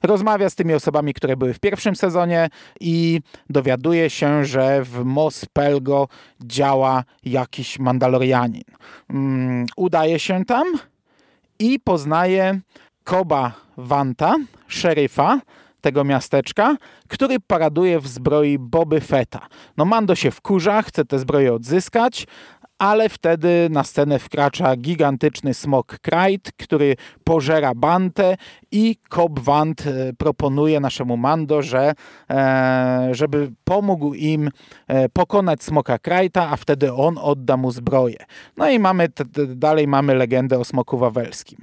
rozmawia 0.04 0.50
z 0.50 0.56
tymi 0.56 0.74
osobami, 0.74 1.14
które 1.14 1.38
były 1.38 1.54
w 1.54 1.60
pierwszym 1.60 1.96
sezonie 1.96 2.50
i 2.80 3.22
dowiaduje 3.50 4.10
się, 4.10 4.46
że 4.46 4.84
w 4.84 5.06
Mos 5.06 5.46
Pelgo 5.54 6.08
działa 6.42 7.04
jakiś 7.26 7.80
Mandalorianin. 7.80 8.64
Um, 9.10 9.66
udaje 9.78 10.20
się 10.20 10.46
tam 10.46 10.68
i 11.60 11.80
poznaje 11.80 12.60
Koba 13.04 13.52
Wanta, 13.78 14.36
szeryfa, 14.68 15.40
tego 15.84 16.04
miasteczka, 16.04 16.78
który 17.08 17.40
paraduje 17.40 18.00
w 18.00 18.08
zbroi 18.08 18.58
Boby 18.60 19.02
Fetta. 19.02 19.48
No 19.78 19.86
Mando 19.86 20.16
się 20.16 20.32
wkurza, 20.32 20.82
chce 20.82 21.06
tę 21.06 21.20
zbroję 21.20 21.54
odzyskać, 21.54 22.28
ale 22.80 23.10
wtedy 23.10 23.68
na 23.72 23.84
scenę 23.84 24.20
wkracza 24.20 24.76
gigantyczny 24.76 25.54
smok 25.54 25.98
Krajt, 26.02 26.52
który 26.58 26.96
pożera 27.24 27.72
Bantę 27.76 28.36
i 28.72 28.96
Cobb 29.10 29.40
Vant 29.40 29.88
e, 29.88 30.14
proponuje 30.18 30.80
naszemu 30.80 31.18
Mando, 31.18 31.62
że 31.62 31.94
e, 32.30 33.10
żeby 33.12 33.52
pomógł 33.64 34.14
im 34.14 34.50
e, 34.88 35.10
pokonać 35.10 35.64
smoka 35.64 36.00
Krajta, 36.00 36.50
a 36.50 36.56
wtedy 36.56 36.94
on 36.94 37.18
odda 37.18 37.58
mu 37.58 37.72
zbroję. 37.72 38.18
No 38.58 38.70
i 38.70 38.80
mamy 38.80 39.08
dalej 39.48 39.88
mamy 39.88 40.16
legendę 40.16 40.60
o 40.60 40.66
smoku 40.66 40.98
wawelskim. 40.98 41.60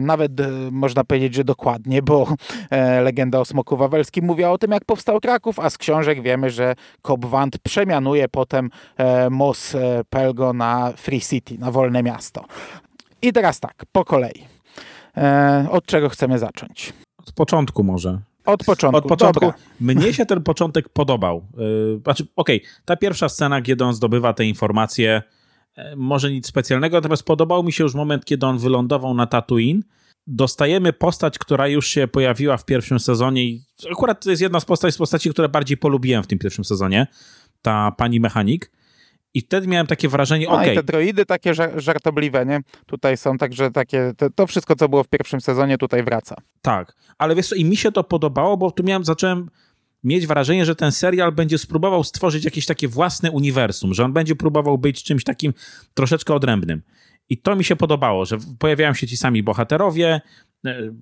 Nawet 0.00 0.32
można 0.70 1.04
powiedzieć, 1.04 1.34
że 1.34 1.44
dokładnie, 1.44 2.02
bo 2.02 2.34
legenda 3.02 3.40
o 3.40 3.44
smoku 3.44 3.76
wawelskim 3.76 4.24
mówiła 4.24 4.50
o 4.50 4.58
tym, 4.58 4.70
jak 4.70 4.84
powstał 4.84 5.20
Kraków, 5.20 5.58
a 5.58 5.70
z 5.70 5.78
książek 5.78 6.22
wiemy, 6.22 6.50
że 6.50 6.74
Cobb 7.02 7.24
Vant 7.26 7.58
przemianuje 7.58 8.28
potem 8.28 8.70
Mos 9.30 9.76
Pelgo 10.04 10.52
na 10.52 10.92
Free 10.96 11.20
City, 11.20 11.58
na 11.58 11.70
wolne 11.70 12.02
miasto. 12.02 12.44
I 13.22 13.32
teraz 13.32 13.60
tak, 13.60 13.84
po 13.92 14.04
kolei. 14.04 14.44
E, 15.16 15.66
od 15.70 15.86
czego 15.86 16.08
chcemy 16.08 16.38
zacząć? 16.38 16.92
Od 17.18 17.32
początku 17.32 17.84
może. 17.84 18.20
Od 18.44 18.64
początku. 18.64 18.98
Od 18.98 19.04
początku. 19.04 19.40
Dobra. 19.40 19.58
Mnie 19.94 20.12
się 20.12 20.26
ten 20.26 20.42
początek 20.42 20.88
podobał. 20.88 21.46
Yy, 21.56 22.00
znaczy, 22.04 22.26
okej, 22.36 22.56
okay, 22.56 22.70
ta 22.84 22.96
pierwsza 22.96 23.28
scena, 23.28 23.62
kiedy 23.62 23.84
on 23.84 23.94
zdobywa 23.94 24.32
te 24.32 24.44
informacje, 24.44 25.22
yy, 25.76 25.84
może 25.96 26.32
nic 26.32 26.46
specjalnego, 26.46 26.96
natomiast 26.96 27.22
podobał 27.22 27.62
mi 27.62 27.72
się 27.72 27.84
już 27.84 27.94
moment, 27.94 28.24
kiedy 28.24 28.46
on 28.46 28.58
wylądował 28.58 29.14
na 29.14 29.26
Tatooine. 29.26 29.82
Dostajemy 30.26 30.92
postać, 30.92 31.38
która 31.38 31.68
już 31.68 31.86
się 31.86 32.08
pojawiła 32.08 32.56
w 32.56 32.64
pierwszym 32.64 33.00
sezonie 33.00 33.44
i 33.44 33.62
akurat 33.92 34.24
to 34.24 34.30
jest 34.30 34.42
jedna 34.42 34.60
z 34.60 34.64
postaci, 34.64 34.92
z 34.92 34.98
postaci, 34.98 35.30
które 35.30 35.48
bardziej 35.48 35.76
polubiłem 35.76 36.22
w 36.22 36.26
tym 36.26 36.38
pierwszym 36.38 36.64
sezonie. 36.64 37.06
Ta 37.62 37.92
pani 37.92 38.20
mechanik. 38.20 38.70
I 39.34 39.40
wtedy 39.40 39.66
miałem 39.66 39.86
takie 39.86 40.08
wrażenie, 40.08 40.48
okej. 40.48 40.60
Okay. 40.60 40.74
te 40.74 40.82
droidy 40.82 41.26
takie 41.26 41.54
żartobliwe, 41.76 42.46
nie? 42.46 42.60
Tutaj 42.86 43.16
są 43.16 43.38
także 43.38 43.70
takie, 43.70 44.12
to, 44.16 44.30
to, 44.30 44.46
wszystko, 44.46 44.76
co 44.76 44.88
było 44.88 45.04
w 45.04 45.08
pierwszym 45.08 45.40
sezonie, 45.40 45.78
tutaj 45.78 46.02
wraca. 46.02 46.36
Tak, 46.62 46.96
ale 47.18 47.34
wiesz 47.34 47.48
co, 47.48 47.54
i 47.54 47.64
mi 47.64 47.76
się 47.76 47.92
to 47.92 48.04
podobało, 48.04 48.56
bo 48.56 48.70
tu 48.70 48.82
miałem, 48.82 49.04
zacząłem 49.04 49.50
mieć 50.04 50.26
wrażenie, 50.26 50.64
że 50.64 50.76
ten 50.76 50.92
serial 50.92 51.32
będzie 51.32 51.58
spróbował 51.58 52.04
stworzyć 52.04 52.44
jakieś 52.44 52.66
takie 52.66 52.88
własne 52.88 53.30
uniwersum, 53.30 53.94
że 53.94 54.04
on 54.04 54.12
będzie 54.12 54.36
próbował 54.36 54.78
być 54.78 55.02
czymś 55.02 55.24
takim 55.24 55.54
troszeczkę 55.94 56.34
odrębnym. 56.34 56.82
I 57.28 57.38
to 57.38 57.56
mi 57.56 57.64
się 57.64 57.76
podobało, 57.76 58.24
że 58.24 58.38
pojawiają 58.58 58.94
się 58.94 59.06
ci 59.06 59.16
sami 59.16 59.42
bohaterowie, 59.42 60.20
e, 60.66 60.92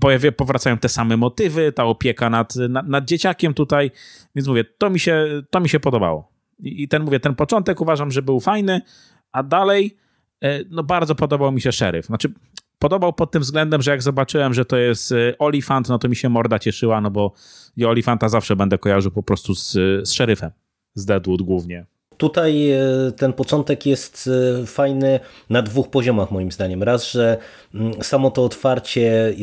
pojawia, 0.00 0.32
powracają 0.32 0.78
te 0.78 0.88
same 0.88 1.16
motywy, 1.16 1.72
ta 1.72 1.84
opieka 1.84 2.30
nad, 2.30 2.56
nad, 2.56 2.88
nad 2.88 3.04
dzieciakiem 3.04 3.54
tutaj, 3.54 3.90
więc 4.34 4.48
mówię, 4.48 4.64
to 4.78 4.90
mi 4.90 5.00
się, 5.00 5.42
to 5.50 5.60
mi 5.60 5.68
się 5.68 5.80
podobało. 5.80 6.37
I 6.58 6.88
ten, 6.88 7.02
mówię, 7.02 7.20
ten 7.20 7.34
początek 7.34 7.80
uważam, 7.80 8.10
że 8.10 8.22
był 8.22 8.40
fajny, 8.40 8.80
a 9.32 9.42
dalej 9.42 9.96
e, 10.42 10.60
no 10.70 10.82
bardzo 10.82 11.14
podobał 11.14 11.52
mi 11.52 11.60
się 11.60 11.72
szeryf. 11.72 12.06
Znaczy, 12.06 12.32
podobał 12.78 13.12
pod 13.12 13.30
tym 13.30 13.42
względem, 13.42 13.82
że 13.82 13.90
jak 13.90 14.02
zobaczyłem, 14.02 14.54
że 14.54 14.64
to 14.64 14.76
jest 14.76 15.12
e, 15.12 15.38
Olifant, 15.38 15.88
no 15.88 15.98
to 15.98 16.08
mi 16.08 16.16
się 16.16 16.28
morda 16.28 16.58
cieszyła, 16.58 17.00
no 17.00 17.10
bo 17.10 17.32
i 17.76 17.84
Olifanta 17.84 18.28
zawsze 18.28 18.56
będę 18.56 18.78
kojarzył 18.78 19.12
po 19.12 19.22
prostu 19.22 19.54
z, 19.54 19.72
z 20.08 20.12
szeryfem, 20.12 20.50
z 20.94 21.04
Deadwood 21.04 21.42
głównie. 21.42 21.86
Tutaj 22.18 22.70
e, 22.70 22.78
ten 23.16 23.32
początek 23.32 23.86
jest 23.86 24.30
e, 24.62 24.66
fajny 24.66 25.20
na 25.50 25.62
dwóch 25.62 25.88
poziomach 25.88 26.30
moim 26.30 26.52
zdaniem. 26.52 26.82
Raz, 26.82 27.10
że 27.10 27.38
mm, 27.74 28.02
samo 28.02 28.30
to 28.30 28.44
otwarcie, 28.44 29.34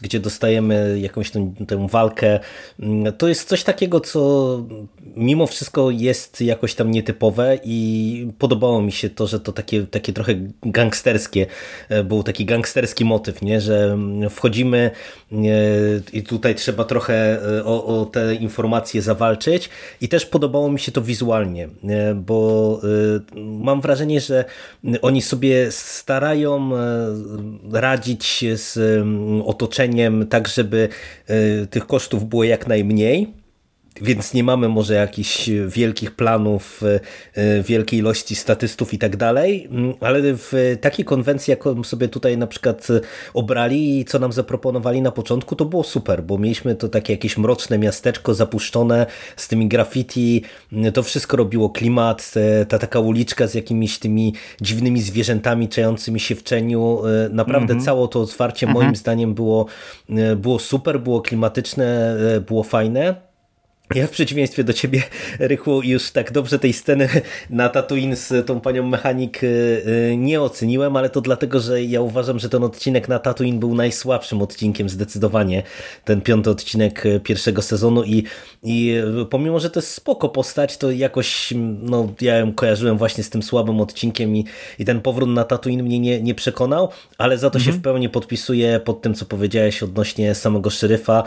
gdzie 0.00 0.20
dostajemy 0.20 0.98
jakąś 1.00 1.30
tę, 1.30 1.52
tę 1.68 1.88
walkę, 1.88 2.40
mm, 2.80 3.12
to 3.12 3.28
jest 3.28 3.48
coś 3.48 3.64
takiego, 3.64 4.00
co 4.00 4.62
mimo 5.16 5.46
wszystko 5.46 5.90
jest 5.90 6.40
jakoś 6.40 6.74
tam 6.74 6.90
nietypowe 6.90 7.58
i 7.64 8.30
podobało 8.38 8.82
mi 8.82 8.92
się 8.92 9.10
to, 9.10 9.26
że 9.26 9.40
to 9.40 9.52
takie, 9.52 9.86
takie 9.86 10.12
trochę 10.12 10.34
gangsterskie, 10.62 11.46
e, 11.88 12.04
był 12.04 12.22
taki 12.22 12.44
gangsterski 12.44 13.04
motyw, 13.04 13.42
nie? 13.42 13.60
że 13.60 13.84
mm, 13.84 14.30
wchodzimy 14.30 14.90
i 16.12 16.22
tutaj 16.22 16.54
trzeba 16.54 16.84
trochę 16.84 17.40
o, 17.64 18.00
o 18.00 18.06
te 18.06 18.34
informacje 18.34 19.02
zawalczyć 19.02 19.70
i 20.00 20.08
też 20.08 20.26
podobało 20.26 20.70
mi 20.70 20.80
się 20.80 20.92
to 20.92 21.02
wizualnie 21.02 21.68
bo 22.14 22.80
y, 22.84 23.40
mam 23.40 23.80
wrażenie, 23.80 24.20
że 24.20 24.44
oni 25.02 25.22
sobie 25.22 25.70
starają 25.70 26.70
y, 26.72 26.76
radzić 27.72 28.44
z 28.54 28.76
y, 28.76 29.44
otoczeniem 29.44 30.26
tak, 30.26 30.48
żeby 30.48 30.88
tych 31.70 31.86
kosztów 31.86 32.28
było 32.28 32.44
jak 32.44 32.66
najmniej 32.66 33.37
więc 34.02 34.34
nie 34.34 34.44
mamy 34.44 34.68
może 34.68 34.94
jakichś 34.94 35.50
wielkich 35.68 36.10
planów, 36.10 36.82
wielkiej 37.64 37.98
ilości 37.98 38.34
statystów 38.34 38.94
i 38.94 38.98
tak 38.98 39.16
dalej, 39.16 39.68
mm, 39.70 39.94
ale 40.00 40.20
w 40.22 40.76
takiej 40.80 41.04
konwencji, 41.04 41.50
jaką 41.50 41.84
sobie 41.84 42.08
tutaj 42.08 42.38
na 42.38 42.46
przykład 42.46 42.88
obrali 43.34 44.00
i 44.00 44.04
co 44.04 44.18
nam 44.18 44.32
zaproponowali 44.32 45.02
na 45.02 45.10
początku, 45.12 45.56
to 45.56 45.64
było 45.64 45.84
super, 45.84 46.22
bo 46.22 46.38
mieliśmy 46.38 46.74
to 46.74 46.88
takie 46.88 47.12
jakieś 47.12 47.38
mroczne 47.38 47.78
miasteczko 47.78 48.34
zapuszczone 48.34 49.06
z 49.36 49.48
tymi 49.48 49.68
graffiti, 49.68 50.42
to 50.94 51.02
wszystko 51.02 51.36
robiło 51.36 51.70
klimat, 51.70 52.34
ta 52.68 52.78
taka 52.78 53.00
uliczka 53.00 53.46
z 53.46 53.54
jakimiś 53.54 53.98
tymi 53.98 54.34
dziwnymi 54.60 55.00
zwierzętami 55.00 55.68
czającymi 55.68 56.20
się 56.20 56.34
w 56.34 56.42
cieniu, 56.42 57.02
naprawdę 57.30 57.72
mm 57.72 57.82
-hmm. 57.82 57.84
całe 57.84 58.08
to 58.08 58.20
otwarcie 58.20 58.66
mm 58.66 58.76
-hmm. 58.76 58.80
moim 58.82 58.96
zdaniem 58.96 59.34
było, 59.34 59.66
było 60.36 60.58
super, 60.58 61.00
było 61.00 61.20
klimatyczne, 61.20 62.16
było 62.46 62.62
fajne. 62.62 63.27
Ja 63.94 64.06
w 64.06 64.10
przeciwieństwie 64.10 64.64
do 64.64 64.72
ciebie, 64.72 65.02
Rychu, 65.38 65.82
już 65.82 66.10
tak 66.10 66.32
dobrze 66.32 66.58
tej 66.58 66.72
sceny 66.72 67.08
na 67.50 67.68
Tatooine 67.68 68.16
z 68.16 68.46
tą 68.46 68.60
panią 68.60 68.86
mechanik 68.86 69.44
y, 69.44 69.46
y, 70.12 70.16
nie 70.16 70.40
oceniłem, 70.40 70.96
ale 70.96 71.10
to 71.10 71.20
dlatego, 71.20 71.60
że 71.60 71.82
ja 71.82 72.00
uważam, 72.00 72.38
że 72.38 72.48
ten 72.48 72.64
odcinek 72.64 73.08
na 73.08 73.18
Tatooine 73.18 73.58
był 73.58 73.74
najsłabszym 73.74 74.42
odcinkiem 74.42 74.88
zdecydowanie, 74.88 75.62
ten 76.04 76.20
piąty 76.20 76.50
odcinek 76.50 77.06
y, 77.06 77.20
pierwszego 77.20 77.62
sezonu 77.62 78.04
i, 78.04 78.24
i 78.62 78.94
pomimo, 79.30 79.60
że 79.60 79.70
to 79.70 79.80
jest 79.80 79.94
spoko 79.94 80.28
postać, 80.28 80.76
to 80.76 80.90
jakoś 80.90 81.54
no, 81.82 82.12
ja 82.20 82.36
ją 82.36 82.52
kojarzyłem 82.52 82.98
właśnie 82.98 83.24
z 83.24 83.30
tym 83.30 83.42
słabym 83.42 83.80
odcinkiem 83.80 84.36
i, 84.36 84.44
i 84.78 84.84
ten 84.84 85.00
powrót 85.00 85.28
na 85.28 85.44
Tatooine 85.44 85.82
mnie 85.82 86.00
nie, 86.00 86.22
nie 86.22 86.34
przekonał, 86.34 86.88
ale 87.18 87.38
za 87.38 87.50
to 87.50 87.58
mhm. 87.58 87.74
się 87.74 87.80
w 87.80 87.82
pełni 87.82 88.08
podpisuję 88.08 88.80
pod 88.84 89.02
tym, 89.02 89.14
co 89.14 89.24
powiedziałeś 89.24 89.82
odnośnie 89.82 90.34
samego 90.34 90.70
szeryfa. 90.70 91.22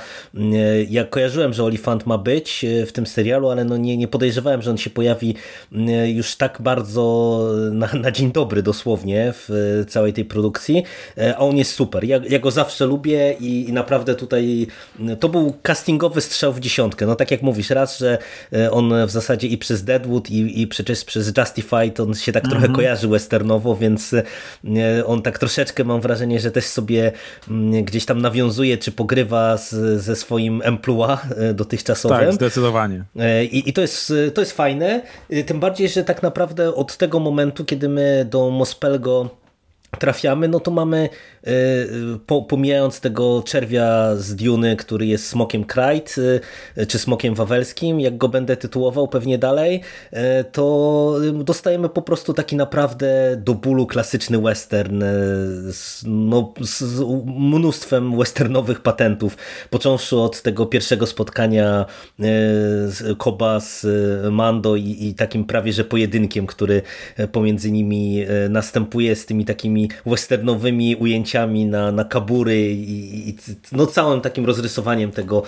Ja 0.90 1.06
kojarzyłem, 1.06 1.54
że 1.54 1.64
Olifant 1.64 2.06
ma 2.06 2.18
być, 2.18 2.51
E, 2.64 2.86
w 2.86 2.92
tym 2.92 3.08
serialu, 3.08 3.50
ale 3.50 3.66
no 3.66 3.78
nie, 3.78 3.98
nie 3.98 4.08
podejrzewałem, 4.08 4.62
że 4.62 4.72
on 4.72 4.78
się 4.78 4.90
pojawi 4.90 5.36
e, 5.76 6.12
już 6.12 6.36
tak 6.36 6.58
bardzo 6.62 7.46
na, 7.72 7.90
na 7.94 8.12
dzień 8.12 8.32
dobry 8.32 8.64
dosłownie 8.64 9.34
w 9.34 9.50
e, 9.82 9.86
całej 9.86 10.14
tej 10.14 10.26
produkcji, 10.26 10.84
a 11.36 11.40
on 11.40 11.58
jest 11.58 11.74
super. 11.74 12.04
Ja, 12.04 12.20
ja 12.30 12.40
go 12.40 12.52
zawsze 12.52 12.86
lubię 12.86 13.36
i, 13.40 13.70
i, 13.70 13.74
naprawdę 13.74 14.16
tutaj 14.16 14.68
to 15.20 15.30
był 15.30 15.54
castingowy 15.64 16.22
strzał 16.22 16.54
w 16.54 16.60
dziesiątkę. 16.60 17.06
No 17.06 17.16
tak 17.16 17.32
jak 17.32 17.42
mówisz, 17.42 17.70
raz, 17.70 17.98
że 17.98 18.18
on 18.72 18.94
w 19.08 19.12
zasadzie 19.12 19.48
i 19.48 19.58
przez 19.58 19.84
Deadwood 19.84 20.30
i, 20.30 20.62
i 20.62 20.68
przecież 20.68 21.06
przez 21.06 21.34
Justified 21.38 22.00
on 22.00 22.16
się 22.16 22.32
tak 22.32 22.44
trochę 22.44 22.58
mhm. 22.58 22.76
kojarzy 22.76 23.08
westernowo, 23.08 23.76
więc 23.76 24.16
on 25.06 25.22
tak 25.22 25.40
troszeczkę 25.40 25.84
mam 25.84 26.02
wrażenie, 26.02 26.40
że 26.40 26.52
też 26.52 26.66
sobie 26.66 27.12
gdzieś 27.84 28.06
tam 28.06 28.22
nawiązuje 28.22 28.78
czy 28.78 28.92
pogrywa 28.92 29.58
z, 29.58 30.02
ze 30.02 30.16
swoim 30.16 30.62
emploi 30.64 31.18
dotychczasowym. 31.54 32.38
Zdecydowanie. 32.42 33.04
E, 33.20 33.46
I, 33.46 33.70
I, 33.70 33.74
to, 33.74 33.82
jest, 33.82 34.14
to 34.34 34.42
jest 34.42 34.52
fajne, 34.52 35.02
e, 35.30 35.44
tym 35.44 35.60
bardziej, 35.60 35.90
że 35.90 36.04
tak 36.04 36.24
naprawdę 36.24 36.76
od 36.76 36.98
tego 36.98 37.20
momentu, 37.20 37.66
kiedy 37.66 37.90
my 37.90 38.26
do 38.30 38.50
Mospelgo 38.50 39.41
trafiamy, 40.00 40.48
no 40.48 40.60
to 40.60 40.72
mamy 40.72 41.10
po, 42.26 42.42
pomijając 42.42 43.00
tego 43.00 43.44
czerwia 43.46 44.16
z 44.16 44.36
Duny, 44.36 44.76
który 44.76 45.06
jest 45.06 45.28
smokiem 45.28 45.64
Krajt, 45.64 46.16
y, 46.78 46.86
czy 46.86 47.00
smokiem 47.00 47.36
wawelskim, 47.36 48.00
jak 48.00 48.18
go 48.18 48.30
będę 48.30 48.58
tytułował 48.58 49.08
pewnie 49.08 49.38
dalej, 49.38 49.82
y, 50.14 50.18
to 50.52 51.16
dostajemy 51.44 51.90
po 51.90 52.02
prostu 52.02 52.34
taki 52.34 52.56
naprawdę 52.56 53.36
do 53.38 53.54
bólu 53.54 53.88
klasyczny 53.88 54.42
western 54.42 55.04
z, 55.72 56.04
no, 56.08 56.54
z 56.62 56.84
mnóstwem 57.26 58.18
westernowych 58.18 58.82
patentów, 58.82 59.38
począwszy 59.70 60.18
od 60.18 60.42
tego 60.42 60.66
pierwszego 60.66 61.08
spotkania 61.08 61.86
Koba 63.18 63.60
z 63.60 63.86
Mando 64.32 64.76
i, 64.76 64.98
i 65.00 65.14
takim 65.14 65.46
prawie 65.46 65.74
że 65.74 65.84
pojedynkiem, 65.84 66.48
który 66.48 66.82
pomiędzy 67.32 67.72
nimi 67.72 68.26
następuje 68.50 69.16
z 69.16 69.26
tymi 69.26 69.46
takimi 69.46 69.81
westernowymi 70.06 70.96
ujęciami 70.96 71.66
na, 71.66 71.92
na 71.92 72.04
kabury 72.04 72.72
i, 72.72 73.30
i 73.30 73.36
no 73.72 73.86
całym 73.86 74.22
takim 74.22 74.46
rozrysowaniem 74.46 75.12
tego, 75.12 75.44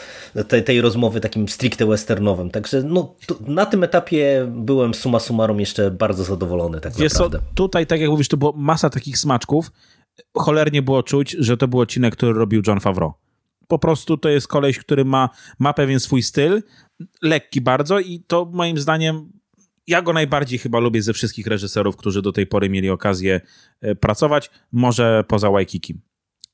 tej, 0.48 0.63
tej 0.63 0.82
rozmowy 0.82 1.20
takim 1.22 1.50
stricte 1.50 1.86
westernowym. 1.86 2.50
Także 2.50 2.84
no, 2.84 3.16
na 3.48 3.66
tym 3.66 3.84
etapie 3.84 4.48
byłem 4.52 4.94
suma 4.94 5.20
summarum 5.20 5.60
jeszcze 5.60 5.92
bardzo 5.92 6.24
zadowolony 6.24 6.82
tak 6.82 6.94
Wiesz 6.94 7.13
naprawdę. 7.13 7.38
Co, 7.38 7.44
tutaj, 7.56 7.88
tak 7.88 8.02
jak 8.02 8.10
mówisz, 8.10 8.28
to 8.28 8.38
było 8.38 8.54
masa 8.58 8.90
takich 8.90 9.18
smaczków. 9.18 9.72
Cholernie 10.38 10.82
było 10.82 11.04
czuć, 11.04 11.36
że 11.40 11.58
to 11.58 11.68
był 11.68 11.80
odcinek, 11.80 12.16
który 12.16 12.34
robił 12.34 12.62
John 12.68 12.80
Favreau. 12.80 13.13
Po 13.68 13.80
prostu 13.80 14.18
to 14.18 14.30
jest 14.30 14.48
koleś, 14.48 14.80
który 14.80 15.06
ma, 15.06 15.30
ma 15.60 15.74
pewien 15.74 16.00
swój 16.00 16.24
styl, 16.24 16.63
lekki 17.22 17.62
bardzo 17.62 18.00
i 18.00 18.24
to 18.28 18.50
moim 18.54 18.78
zdaniem 18.78 19.32
ja 19.88 20.02
go 20.02 20.13
najbardziej 20.13 20.60
chyba 20.60 20.80
lubię 20.80 21.02
ze 21.02 21.13
wszystkich 21.13 21.48
reżyserów, 21.48 21.98
którzy 21.98 22.22
do 22.22 22.32
tej 22.32 22.48
pory 22.48 22.69
mieli 22.69 22.89
okazję 22.89 23.41
e, 23.82 23.96
pracować, 23.96 24.50
może 24.72 25.24
poza 25.28 25.52
Waikikim. 25.52 26.02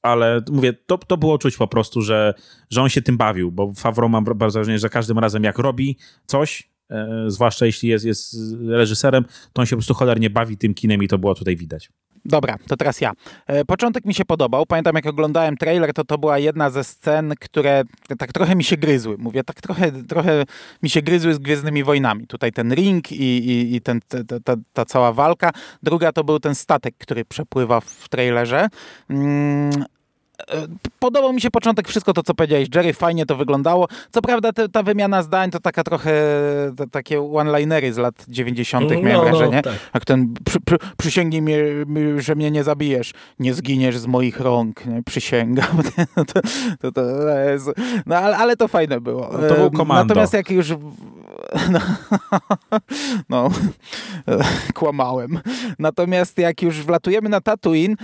Ale 0.02 0.42
mówię, 0.52 0.74
to, 0.74 0.98
to 0.98 1.18
było 1.18 1.38
czuć 1.38 1.58
po 1.58 1.68
prostu, 1.68 2.02
że, 2.02 2.34
że 2.70 2.82
on 2.82 2.89
się 2.89 3.02
tym 3.02 3.18
bawił, 3.18 3.52
bo 3.52 3.74
Favreau 3.74 4.10
mam 4.10 4.24
bardzo 4.24 4.60
wrażenie, 4.60 4.78
że 4.78 4.82
za 4.82 4.89
każdym 4.89 5.20
razem 5.20 5.44
jak 5.44 5.60
robi 5.60 5.98
coś, 6.26 6.70
e, 6.89 7.26
zwłaszcza 7.28 7.65
jeśli 7.65 7.89
jest, 7.89 8.06
jest 8.06 8.36
reżyserem, 8.68 9.26
to 9.54 9.62
on 9.62 9.65
się 9.65 9.76
po 9.76 9.78
prostu 9.78 9.94
cholernie 9.94 10.30
bawi 10.30 10.58
tym 10.58 10.74
kinem 10.74 11.04
i 11.04 11.08
to 11.08 11.18
było 11.18 11.36
tutaj 11.36 11.56
widać. 11.56 11.92
Dobra, 12.26 12.58
to 12.68 12.78
teraz 12.78 13.02
ja. 13.02 13.12
E, 13.48 13.66
początek 13.66 14.06
mi 14.06 14.14
się 14.14 14.26
podobał. 14.26 14.66
Pamiętam, 14.66 14.96
jak 14.96 15.06
oglądałem 15.06 15.58
trailer, 15.58 15.94
to 15.94 16.04
to 16.04 16.18
była 16.18 16.40
jedna 16.40 16.70
ze 16.70 16.84
scen, 16.84 17.34
które 17.40 17.84
tak 18.18 18.34
trochę 18.34 18.56
mi 18.56 18.64
się 18.64 18.78
gryzły. 18.78 19.18
Mówię, 19.18 19.44
tak 19.44 19.62
trochę, 19.62 19.92
trochę 19.92 20.44
mi 20.84 20.90
się 20.90 21.02
gryzły 21.02 21.34
z 21.34 21.40
Gwiezdnymi 21.40 21.84
Wojnami. 21.84 22.28
Tutaj 22.28 22.52
ten 22.52 22.74
ring 22.74 23.12
i, 23.12 23.16
i, 23.22 23.76
i 23.76 23.82
ten, 23.82 24.00
ta, 24.08 24.40
ta, 24.44 24.56
ta, 24.74 24.86
cała 24.86 25.14
walka. 25.14 25.52
Druga 25.84 26.12
to 26.12 26.24
był 26.24 26.40
ten 26.40 26.56
statek, 26.56 26.96
który 26.98 27.26
przepływa 27.26 27.80
w 27.82 28.10
trailerze. 28.10 28.68
Mm, 30.47 30.78
Podobał 30.99 31.34
mi 31.34 31.41
się 31.41 31.52
początek, 31.52 31.88
wszystko 31.88 32.13
to, 32.13 32.23
co 32.23 32.34
powiedziałeś, 32.34 32.67
Jerry, 32.75 32.93
fajnie 32.93 33.25
to 33.25 33.36
wyglądało. 33.36 33.88
Co 34.12 34.21
prawda 34.21 34.54
te, 34.54 34.69
ta 34.69 34.84
wymiana 34.84 35.23
zdań 35.23 35.52
to 35.52 35.60
taka 35.60 35.84
trochę 35.84 36.12
te, 36.78 36.88
takie 36.88 37.21
one-linery 37.21 37.93
z 37.93 37.97
lat 37.97 38.25
90. 38.28 38.91
No, 38.91 39.02
miałem 39.02 39.12
no, 39.13 39.21
wrażenie. 39.21 39.62
Tak. 39.62 39.73
Jak 39.93 40.06
ten 40.06 40.34
przy, 40.45 40.60
przy, 40.60 40.78
przysięgnij 40.97 41.41
mi, 41.41 41.54
że 42.17 42.36
mnie 42.36 42.52
nie 42.52 42.63
zabijesz, 42.63 43.13
nie 43.39 43.54
zginiesz 43.54 43.97
z 43.97 44.06
moich 44.06 44.39
rąk, 44.39 44.86
nie? 44.86 45.04
przysięgam. 45.04 45.82
to, 46.15 46.41
to, 46.82 46.91
to, 46.91 47.02
no 48.06 48.17
ale, 48.17 48.38
ale 48.38 48.56
to 48.56 48.67
fajne 48.67 49.02
było. 49.02 49.30
No, 49.41 49.47
to 49.47 49.56
był 49.56 49.71
komando. 49.71 50.13
Natomiast 50.13 50.34
jak 50.34 50.52
już 50.52 50.73
no, 51.73 51.80
no, 53.30 53.49
kłamałem. 54.73 55.39
Natomiast 55.80 56.38
jak 56.38 56.62
już 56.62 56.82
wlatujemy 56.84 57.30
na 57.30 57.41
Tatooine, 57.41 57.95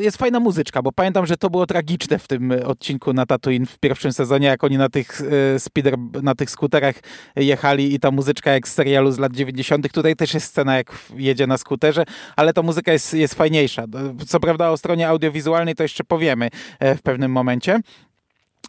jest 0.00 0.16
fajna 0.16 0.40
muzyczka, 0.40 0.82
bo 0.82 0.92
pamiętam, 0.92 1.26
że 1.26 1.36
to 1.36 1.50
było 1.50 1.66
tragiczne 1.74 2.18
w 2.18 2.28
tym 2.28 2.52
odcinku 2.64 3.12
na 3.12 3.26
Tatooine 3.26 3.66
w 3.66 3.78
pierwszym 3.78 4.12
sezonie, 4.12 4.46
jak 4.46 4.64
oni 4.64 4.78
na 4.78 4.88
tych 4.88 5.20
e, 5.20 5.58
speeder, 5.58 5.94
na 6.22 6.34
tych 6.34 6.50
skuterach 6.50 6.94
jechali 7.36 7.94
i 7.94 8.00
ta 8.00 8.10
muzyczka 8.10 8.52
jak 8.52 8.68
z 8.68 8.74
serialu 8.74 9.12
z 9.12 9.18
lat 9.18 9.32
90. 9.32 9.92
Tutaj 9.92 10.16
też 10.16 10.34
jest 10.34 10.46
scena, 10.46 10.76
jak 10.76 10.92
jedzie 11.16 11.46
na 11.46 11.58
skuterze, 11.58 12.04
ale 12.36 12.52
ta 12.52 12.62
muzyka 12.62 12.92
jest, 12.92 13.14
jest 13.14 13.34
fajniejsza. 13.34 13.84
Co 14.26 14.40
prawda 14.40 14.70
o 14.70 14.76
stronie 14.76 15.08
audiowizualnej 15.08 15.74
to 15.74 15.82
jeszcze 15.82 16.04
powiemy 16.04 16.48
e, 16.78 16.94
w 16.94 17.02
pewnym 17.02 17.32
momencie. 17.32 17.80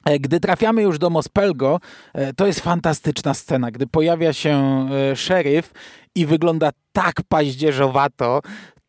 E, 0.05 0.19
gdy 0.19 0.39
trafiamy 0.39 0.81
już 0.81 0.97
do 0.97 1.09
Mospelgo, 1.09 1.79
to 2.35 2.47
jest 2.47 2.59
fantastyczna 2.59 3.33
scena, 3.33 3.71
gdy 3.71 3.87
pojawia 3.87 4.33
się 4.33 4.85
szeryf 5.15 5.71
i 6.15 6.25
wygląda 6.25 6.71
tak 6.93 7.15
paździerzowato, 7.29 8.41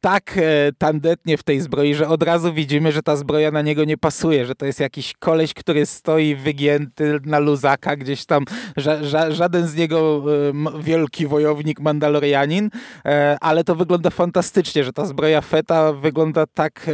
tak 0.06 0.38
e, 0.38 0.72
tandetnie 0.78 1.36
w 1.36 1.42
tej 1.42 1.60
zbroi, 1.60 1.94
że 1.94 2.08
od 2.08 2.22
razu 2.22 2.52
widzimy, 2.52 2.92
że 2.92 3.02
ta 3.02 3.16
zbroja 3.16 3.50
na 3.50 3.62
niego 3.62 3.84
nie 3.84 3.96
pasuje, 3.96 4.46
że 4.46 4.54
to 4.54 4.66
jest 4.66 4.80
jakiś 4.80 5.14
koleś, 5.18 5.54
który 5.54 5.86
stoi 5.86 6.34
wygięty 6.34 7.20
na 7.24 7.38
luzaka, 7.38 7.96
gdzieś 7.96 8.26
tam 8.26 8.44
ża 8.76 9.04
ża 9.04 9.30
żaden 9.30 9.66
z 9.66 9.74
niego 9.74 10.24
e, 10.76 10.82
wielki 10.82 11.26
wojownik 11.26 11.80
Mandalorianin, 11.80 12.70
e, 13.04 13.36
ale 13.40 13.64
to 13.64 13.74
wygląda 13.74 14.10
fantastycznie, 14.10 14.84
że 14.84 14.92
ta 14.92 15.06
zbroja 15.06 15.40
Feta 15.40 15.92
wygląda 15.92 16.46
tak 16.46 16.90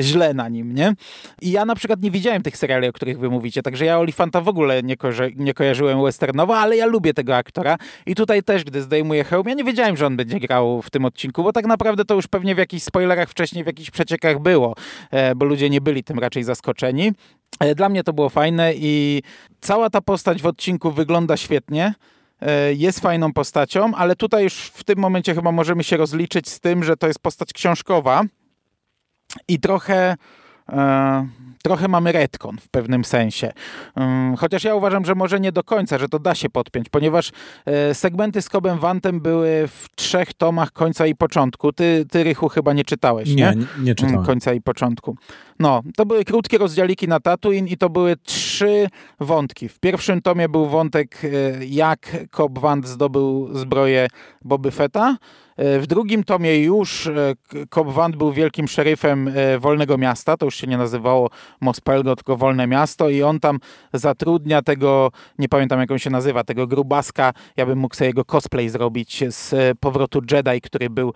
źle 0.00 0.34
na 0.34 0.48
nim, 0.48 0.74
nie? 0.74 0.94
I 1.42 1.50
ja 1.50 1.64
na 1.64 1.74
przykład 1.74 2.02
nie 2.02 2.10
widziałem 2.10 2.42
tych 2.42 2.56
seriali, 2.56 2.88
o 2.88 2.92
których 2.92 3.18
wy 3.18 3.30
mówicie, 3.30 3.62
także 3.62 3.84
ja 3.84 3.98
Olifanta 3.98 4.40
w 4.40 4.48
ogóle 4.48 4.82
nie, 4.82 4.96
ko 4.96 5.08
nie 5.36 5.54
kojarzyłem 5.54 6.02
westernowo, 6.02 6.56
ale 6.56 6.76
ja 6.76 6.86
lubię 6.86 7.14
tego 7.14 7.36
aktora 7.36 7.76
i 8.06 8.14
tutaj 8.14 8.42
też, 8.42 8.64
gdy 8.64 8.82
zdejmuję 8.82 9.24
hełm, 9.24 9.48
ja 9.48 9.54
nie 9.54 9.64
wiedziałem, 9.64 9.96
że 9.96 10.06
on 10.06 10.16
będzie 10.16 10.40
grał 10.40 10.82
w 10.82 10.90
tym 10.90 11.04
odcinku, 11.04 11.42
bo 11.42 11.52
tak 11.52 11.59
naprawdę 11.66 12.04
to 12.04 12.14
już 12.14 12.26
pewnie 12.26 12.54
w 12.54 12.58
jakichś 12.58 12.82
spoilerach 12.82 13.28
wcześniej, 13.28 13.64
w 13.64 13.66
jakichś 13.66 13.90
przeciekach 13.90 14.38
było, 14.38 14.74
e, 15.10 15.34
bo 15.34 15.46
ludzie 15.46 15.70
nie 15.70 15.80
byli 15.80 16.04
tym 16.04 16.18
raczej 16.18 16.44
zaskoczeni. 16.44 17.12
E, 17.60 17.74
dla 17.74 17.88
mnie 17.88 18.04
to 18.04 18.12
było 18.12 18.28
fajne 18.28 18.72
i 18.74 19.22
cała 19.60 19.90
ta 19.90 20.00
postać 20.00 20.42
w 20.42 20.46
odcinku 20.46 20.90
wygląda 20.90 21.36
świetnie 21.36 21.94
e, 22.40 22.74
jest 22.74 23.00
fajną 23.00 23.32
postacią, 23.32 23.94
ale 23.94 24.16
tutaj 24.16 24.44
już 24.44 24.54
w 24.54 24.84
tym 24.84 24.98
momencie 24.98 25.34
chyba 25.34 25.52
możemy 25.52 25.84
się 25.84 25.96
rozliczyć 25.96 26.48
z 26.48 26.60
tym, 26.60 26.84
że 26.84 26.96
to 26.96 27.06
jest 27.06 27.18
postać 27.18 27.52
książkowa 27.52 28.22
i 29.48 29.60
trochę 29.60 30.16
trochę 31.62 31.88
mamy 31.88 32.12
retcon 32.12 32.58
w 32.58 32.68
pewnym 32.68 33.04
sensie. 33.04 33.52
Um, 33.96 34.36
chociaż 34.36 34.64
ja 34.64 34.74
uważam, 34.74 35.04
że 35.04 35.14
może 35.14 35.40
nie 35.40 35.52
do 35.52 35.64
końca, 35.64 35.98
że 35.98 36.08
to 36.08 36.18
da 36.18 36.34
się 36.34 36.50
podpiąć, 36.50 36.88
ponieważ 36.88 37.32
e, 37.66 37.94
segmenty 37.94 38.42
z 38.42 38.48
Cobem 38.48 38.78
Vantem 38.78 39.20
były 39.20 39.68
w 39.68 39.88
trzech 39.96 40.34
tomach 40.34 40.72
końca 40.72 41.06
i 41.06 41.14
początku. 41.14 41.72
Ty, 41.72 42.06
ty 42.10 42.24
Rychu, 42.24 42.48
chyba 42.48 42.72
nie 42.72 42.84
czytałeś, 42.84 43.28
nie? 43.28 43.34
Nie, 43.34 43.54
nie 43.82 43.94
czytałem. 43.94 44.14
Mm, 44.14 44.26
końca 44.26 44.52
i 44.52 44.60
początku. 44.60 45.16
No, 45.58 45.82
to 45.96 46.06
były 46.06 46.24
krótkie 46.24 46.58
rozdziałiki 46.58 47.08
na 47.08 47.20
Tatooine 47.20 47.68
i 47.68 47.76
to 47.76 47.90
były 47.90 48.16
trzy 48.16 48.49
wątki. 49.20 49.68
W 49.68 49.78
pierwszym 49.78 50.22
tomie 50.22 50.48
był 50.48 50.66
wątek, 50.66 51.22
e, 51.24 51.28
jak 51.66 52.16
Cobb 52.30 52.58
Vant 52.58 52.86
zdobył 52.86 53.48
zbroję 53.52 54.08
Boby 54.44 54.70
Fetta. 54.70 55.16
E, 55.56 55.78
w 55.78 55.86
drugim 55.86 56.24
tomie 56.24 56.58
już 56.62 57.06
e, 57.06 57.34
Cobb 57.70 57.92
Vant 57.92 58.16
był 58.16 58.32
wielkim 58.32 58.68
szeryfem 58.68 59.30
Wolnego 59.58 59.98
Miasta, 59.98 60.36
to 60.36 60.44
już 60.44 60.54
się 60.54 60.66
nie 60.66 60.78
nazywało 60.78 61.30
Mospelgo, 61.60 62.16
tylko 62.16 62.36
Wolne 62.36 62.66
Miasto 62.66 63.08
i 63.08 63.22
on 63.22 63.40
tam 63.40 63.58
zatrudnia 63.92 64.62
tego, 64.62 65.10
nie 65.38 65.48
pamiętam 65.48 65.80
jak 65.80 65.90
on 65.90 65.98
się 65.98 66.10
nazywa, 66.10 66.44
tego 66.44 66.66
grubaska, 66.66 67.32
ja 67.56 67.66
bym 67.66 67.78
mógł 67.78 67.94
sobie 67.94 68.08
jego 68.08 68.24
cosplay 68.24 68.68
zrobić 68.68 69.24
z 69.28 69.78
powrotu 69.78 70.20
Jedi, 70.30 70.60
który 70.60 70.90
był 70.90 71.12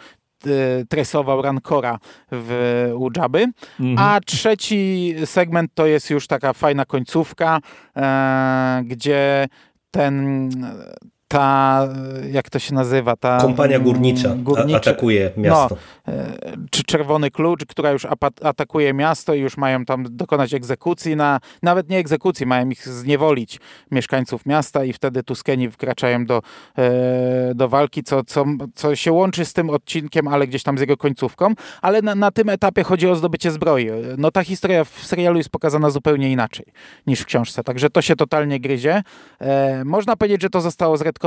tresował 0.88 1.42
Rancora 1.42 1.98
w 2.32 2.90
u. 2.94 3.10
Mhm. 3.80 3.98
A 3.98 4.20
trzeci 4.20 5.14
segment 5.24 5.70
to 5.74 5.86
jest 5.86 6.10
już 6.10 6.26
taka 6.26 6.52
fajna 6.52 6.84
końcówka, 6.84 7.60
e, 7.96 8.82
gdzie 8.86 9.48
ten 9.90 10.50
ta, 11.34 11.88
jak 12.32 12.50
to 12.50 12.58
się 12.58 12.74
nazywa? 12.74 13.16
Ta 13.16 13.38
Kompania 13.40 13.78
górnicza 13.78 14.34
górniczy, 14.36 14.76
atakuje 14.76 15.30
miasto. 15.36 15.76
No, 16.06 16.12
czy 16.70 16.84
Czerwony 16.84 17.30
Klucz, 17.30 17.64
która 17.64 17.90
już 17.90 18.06
atakuje 18.42 18.94
miasto 18.94 19.34
i 19.34 19.40
już 19.40 19.56
mają 19.56 19.84
tam 19.84 20.04
dokonać 20.10 20.54
egzekucji, 20.54 21.16
na, 21.16 21.40
nawet 21.62 21.88
nie 21.88 21.98
egzekucji, 21.98 22.46
mają 22.46 22.68
ich 22.68 22.88
zniewolić 22.88 23.60
mieszkańców 23.90 24.46
miasta 24.46 24.84
i 24.84 24.92
wtedy 24.92 25.22
Tuskeni 25.22 25.70
wkraczają 25.70 26.26
do, 26.26 26.42
e, 26.78 27.54
do 27.54 27.68
walki, 27.68 28.02
co, 28.02 28.24
co, 28.24 28.44
co 28.74 28.96
się 28.96 29.12
łączy 29.12 29.44
z 29.44 29.52
tym 29.52 29.70
odcinkiem, 29.70 30.28
ale 30.28 30.46
gdzieś 30.46 30.62
tam 30.62 30.78
z 30.78 30.80
jego 30.80 30.96
końcówką, 30.96 31.54
ale 31.82 32.02
na, 32.02 32.14
na 32.14 32.30
tym 32.30 32.48
etapie 32.48 32.82
chodzi 32.82 33.08
o 33.08 33.16
zdobycie 33.16 33.50
zbroi. 33.50 33.90
No 34.18 34.30
ta 34.30 34.44
historia 34.44 34.84
w 34.84 35.06
serialu 35.06 35.38
jest 35.38 35.50
pokazana 35.50 35.90
zupełnie 35.90 36.32
inaczej 36.32 36.66
niż 37.06 37.20
w 37.20 37.24
książce, 37.24 37.62
także 37.64 37.90
to 37.90 38.02
się 38.02 38.16
totalnie 38.16 38.60
gryzie. 38.60 39.02
E, 39.40 39.84
można 39.84 40.16
powiedzieć, 40.16 40.42
że 40.42 40.50
to 40.50 40.60
zostało 40.60 40.96
zredkowane 40.96 41.23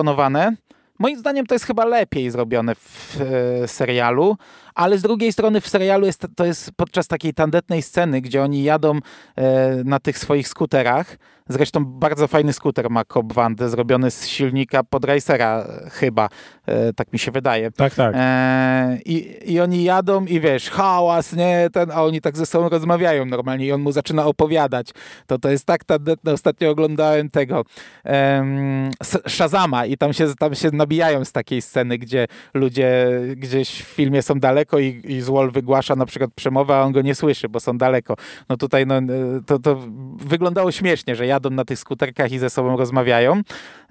Moim 1.00 1.20
zdaniem 1.20 1.46
to 1.46 1.56
jest 1.56 1.66
chyba 1.66 1.86
lepiej 1.86 2.32
zrobione 2.32 2.76
w 2.76 3.22
e, 3.22 3.68
serialu, 3.68 4.38
ale 4.78 4.98
z 4.98 5.02
drugiej 5.02 5.34
strony 5.34 5.62
w 5.62 5.68
serialu 5.68 6.06
jest, 6.06 6.28
to 6.36 6.46
jest 6.46 6.72
podczas 6.76 7.08
takiej 7.08 7.34
tandetnej 7.34 7.82
sceny, 7.82 8.22
gdzie 8.22 8.44
oni 8.44 8.64
jadą 8.64 9.00
e, 9.36 9.84
na 9.84 10.00
tych 10.00 10.18
swoich 10.18 10.48
skuterach. 10.48 11.18
Zresztą 11.50 11.86
bardzo 11.86 12.28
fajny 12.28 12.54
skuter 12.54 12.90
ma 12.90 13.06
Cobb 13.06 13.34
zrobiony 13.58 14.12
z 14.12 14.28
silnika 14.28 14.84
podracera 14.84 15.66
e, 15.70 15.90
chyba, 15.90 16.30
e, 16.66 16.94
tak 16.94 17.14
mi 17.14 17.20
się 17.20 17.32
wydaje. 17.32 17.72
Tak, 17.72 17.96
tak. 17.96 18.16
E, 18.18 18.98
i, 19.06 19.54
I 19.54 19.60
oni 19.60 19.84
jadą 19.84 20.26
i 20.26 20.40
wiesz, 20.40 20.70
hałas, 20.70 21.34
nie, 21.34 21.70
ten, 21.74 21.92
a 21.92 22.04
oni 22.04 22.22
tak 22.22 22.38
ze 22.38 22.46
sobą 22.46 22.70
rozmawiają 22.70 23.26
normalnie 23.26 23.66
i 23.66 23.72
on 23.72 23.82
mu 23.82 23.92
zaczyna 23.92 24.26
opowiadać. 24.26 24.90
To 25.28 25.40
to 25.40 25.50
jest 25.50 25.66
tak 25.66 25.84
tandetne, 25.84 26.34
ostatnio 26.34 26.70
oglądałem 26.70 27.30
tego 27.30 27.64
Shazama 29.28 29.86
i 29.86 29.98
tam 29.98 30.14
się, 30.14 30.36
tam 30.40 30.56
się 30.56 30.70
nabijają 30.74 31.26
z 31.26 31.32
takiej 31.32 31.62
sceny, 31.62 31.98
gdzie 31.98 32.28
ludzie 32.54 33.08
gdzieś 33.36 33.70
w 33.70 33.88
filmie 33.88 34.22
są 34.22 34.40
daleko 34.40 34.67
daleko 34.68 34.80
i, 34.80 35.02
i 35.14 35.22
Zwol 35.22 35.52
wygłasza 35.52 35.96
na 35.96 36.06
przykład 36.06 36.32
przemowę, 36.36 36.76
a 36.76 36.82
on 36.82 36.92
go 36.92 37.02
nie 37.02 37.16
słyszy, 37.16 37.50
bo 37.50 37.60
są 37.60 37.78
daleko. 37.78 38.16
No 38.50 38.58
tutaj 38.58 38.86
no, 38.86 38.96
to, 39.46 39.60
to 39.60 39.78
wyglądało 40.18 40.72
śmiesznie, 40.72 41.16
że 41.16 41.28
jadą 41.28 41.50
na 41.50 41.66
tych 41.66 41.80
skuterkach 41.80 42.32
i 42.32 42.40
ze 42.40 42.50
sobą 42.50 42.78
rozmawiają. 42.78 43.42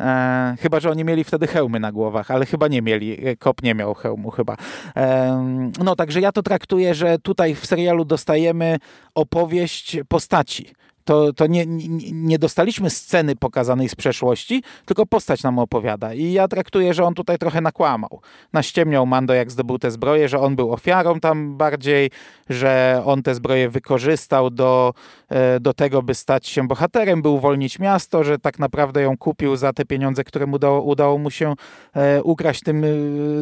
E, 0.00 0.56
chyba, 0.60 0.80
że 0.80 0.90
oni 0.90 1.04
mieli 1.04 1.24
wtedy 1.24 1.46
hełmy 1.46 1.80
na 1.80 1.92
głowach, 1.92 2.30
ale 2.30 2.46
chyba 2.46 2.68
nie 2.68 2.82
mieli. 2.82 3.28
E, 3.28 3.36
Kop 3.36 3.62
nie 3.62 3.74
miał 3.74 3.94
hełmu 3.94 4.30
chyba. 4.30 4.56
E, 4.96 5.72
no 5.84 5.96
także 5.96 6.20
ja 6.20 6.32
to 6.32 6.42
traktuję, 6.42 6.94
że 6.94 7.18
tutaj 7.18 7.54
w 7.54 7.66
serialu 7.66 8.04
dostajemy 8.04 8.78
opowieść 9.14 9.96
postaci 10.08 10.74
to, 11.06 11.32
to 11.32 11.46
nie, 11.46 11.66
nie, 11.66 12.12
nie, 12.12 12.38
dostaliśmy 12.38 12.90
sceny 12.90 13.36
pokazanej 13.36 13.88
z 13.88 13.94
przeszłości, 13.94 14.62
tylko 14.84 15.06
postać 15.06 15.42
nam 15.42 15.58
opowiada. 15.58 16.14
I 16.14 16.32
ja 16.32 16.48
traktuję, 16.48 16.94
że 16.94 17.04
on 17.04 17.14
tutaj 17.14 17.38
trochę 17.38 17.60
nakłamał. 17.60 18.20
Naściemniał 18.52 19.06
Mando, 19.06 19.34
jak 19.34 19.50
zdobył 19.50 19.78
te 19.78 19.90
zbroje, 19.90 20.28
że 20.28 20.40
on 20.40 20.56
był 20.56 20.72
ofiarą 20.72 21.20
tam 21.20 21.56
bardziej, 21.56 22.10
że 22.48 23.02
on 23.04 23.22
te 23.22 23.34
zbroje 23.34 23.68
wykorzystał 23.68 24.50
do, 24.50 24.94
e, 25.28 25.60
do 25.60 25.74
tego, 25.74 26.02
by 26.02 26.14
stać 26.14 26.46
się 26.46 26.68
bohaterem, 26.68 27.22
by 27.22 27.28
uwolnić 27.28 27.78
miasto, 27.78 28.24
że 28.24 28.38
tak 28.38 28.58
naprawdę 28.58 29.02
ją 29.02 29.16
kupił 29.16 29.56
za 29.56 29.72
te 29.72 29.84
pieniądze, 29.84 30.24
które 30.24 30.46
mu 30.46 30.56
udało, 30.56 30.82
udało 30.82 31.18
mu 31.18 31.30
się 31.30 31.54
e, 31.94 32.22
ukraść 32.22 32.62
tym 32.62 32.84
e, 32.84 32.88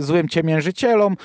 złym 0.02 0.28
ciemiężycielom. 0.28 1.16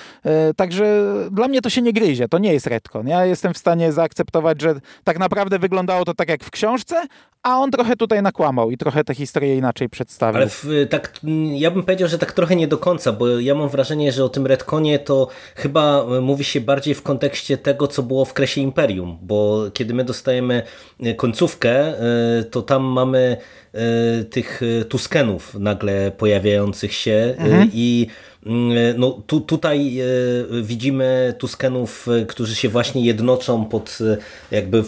Także 0.56 1.06
dla 1.32 1.48
mnie 1.48 1.62
to 1.62 1.70
się 1.70 1.82
nie 1.82 1.94
gryzie, 1.94 2.28
to 2.28 2.38
nie 2.38 2.54
jest 2.54 2.68
redcon. 2.68 3.08
Ja 3.08 3.26
jestem 3.26 3.54
w 3.54 3.58
stanie 3.58 3.92
zaakceptować, 3.92 4.62
że 4.62 4.76
tak 5.04 5.20
naprawdę 5.20 5.60
wyglądało 5.60 6.06
to 6.06 6.14
tak 6.14 6.29
jak 6.30 6.44
w 6.44 6.52
książce, 6.52 6.96
a 7.44 7.58
on 7.60 7.72
trochę 7.72 7.96
tutaj 7.96 8.22
nakłamał 8.22 8.72
i 8.72 8.78
trochę 8.78 9.04
tę 9.04 9.16
historię 9.16 9.58
inaczej 9.58 9.90
przedstawił. 9.90 10.38
Ale 10.38 10.50
w, 10.50 10.66
tak, 10.90 11.20
ja 11.54 11.72
bym 11.72 11.84
powiedział, 11.84 12.10
że 12.10 12.18
tak 12.18 12.32
trochę 12.32 12.56
nie 12.56 12.68
do 12.68 12.78
końca, 12.78 13.12
bo 13.12 13.40
ja 13.40 13.56
mam 13.56 13.70
wrażenie, 13.70 14.12
że 14.12 14.26
o 14.26 14.30
tym 14.30 14.48
retkonie 14.48 15.00
to 15.00 15.28
chyba 15.56 16.06
mówi 16.22 16.44
się 16.44 16.62
bardziej 16.62 16.96
w 16.96 17.04
kontekście 17.04 17.58
tego, 17.58 17.88
co 17.88 18.04
było 18.04 18.26
w 18.26 18.34
Kresie 18.34 18.62
Imperium, 18.62 19.18
bo 19.22 19.66
kiedy 19.74 19.94
my 19.94 20.04
dostajemy 20.04 20.64
końcówkę, 21.18 21.94
y, 22.40 22.44
to 22.44 22.62
tam 22.62 22.84
mamy 22.84 23.38
tych 24.30 24.62
Tuskenów 24.90 25.56
nagle 25.56 26.12
pojawiających 26.12 26.94
się 26.94 27.36
mhm. 27.38 27.70
i 27.74 28.08
no, 28.98 29.22
tu, 29.28 29.42
tutaj 29.42 30.00
e, 30.00 30.06
widzimy 30.64 31.34
Tuskenów, 31.38 32.08
e, 32.08 32.26
którzy 32.26 32.56
się 32.56 32.70
właśnie 32.70 33.06
jednoczą 33.06 33.66
pod 33.66 33.98
e, 34.02 34.18
jakby 34.56 34.84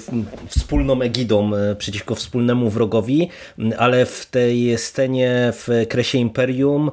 wspólną 0.48 1.02
egidą 1.02 1.52
przeciwko 1.78 2.16
wspólnemu 2.16 2.70
wrogowi, 2.70 3.30
mm, 3.60 3.74
ale 3.78 4.06
w 4.06 4.26
tej 4.26 4.78
scenie 4.78 5.54
w 5.54 5.86
Kresie 5.90 6.18
Imperium 6.18 6.92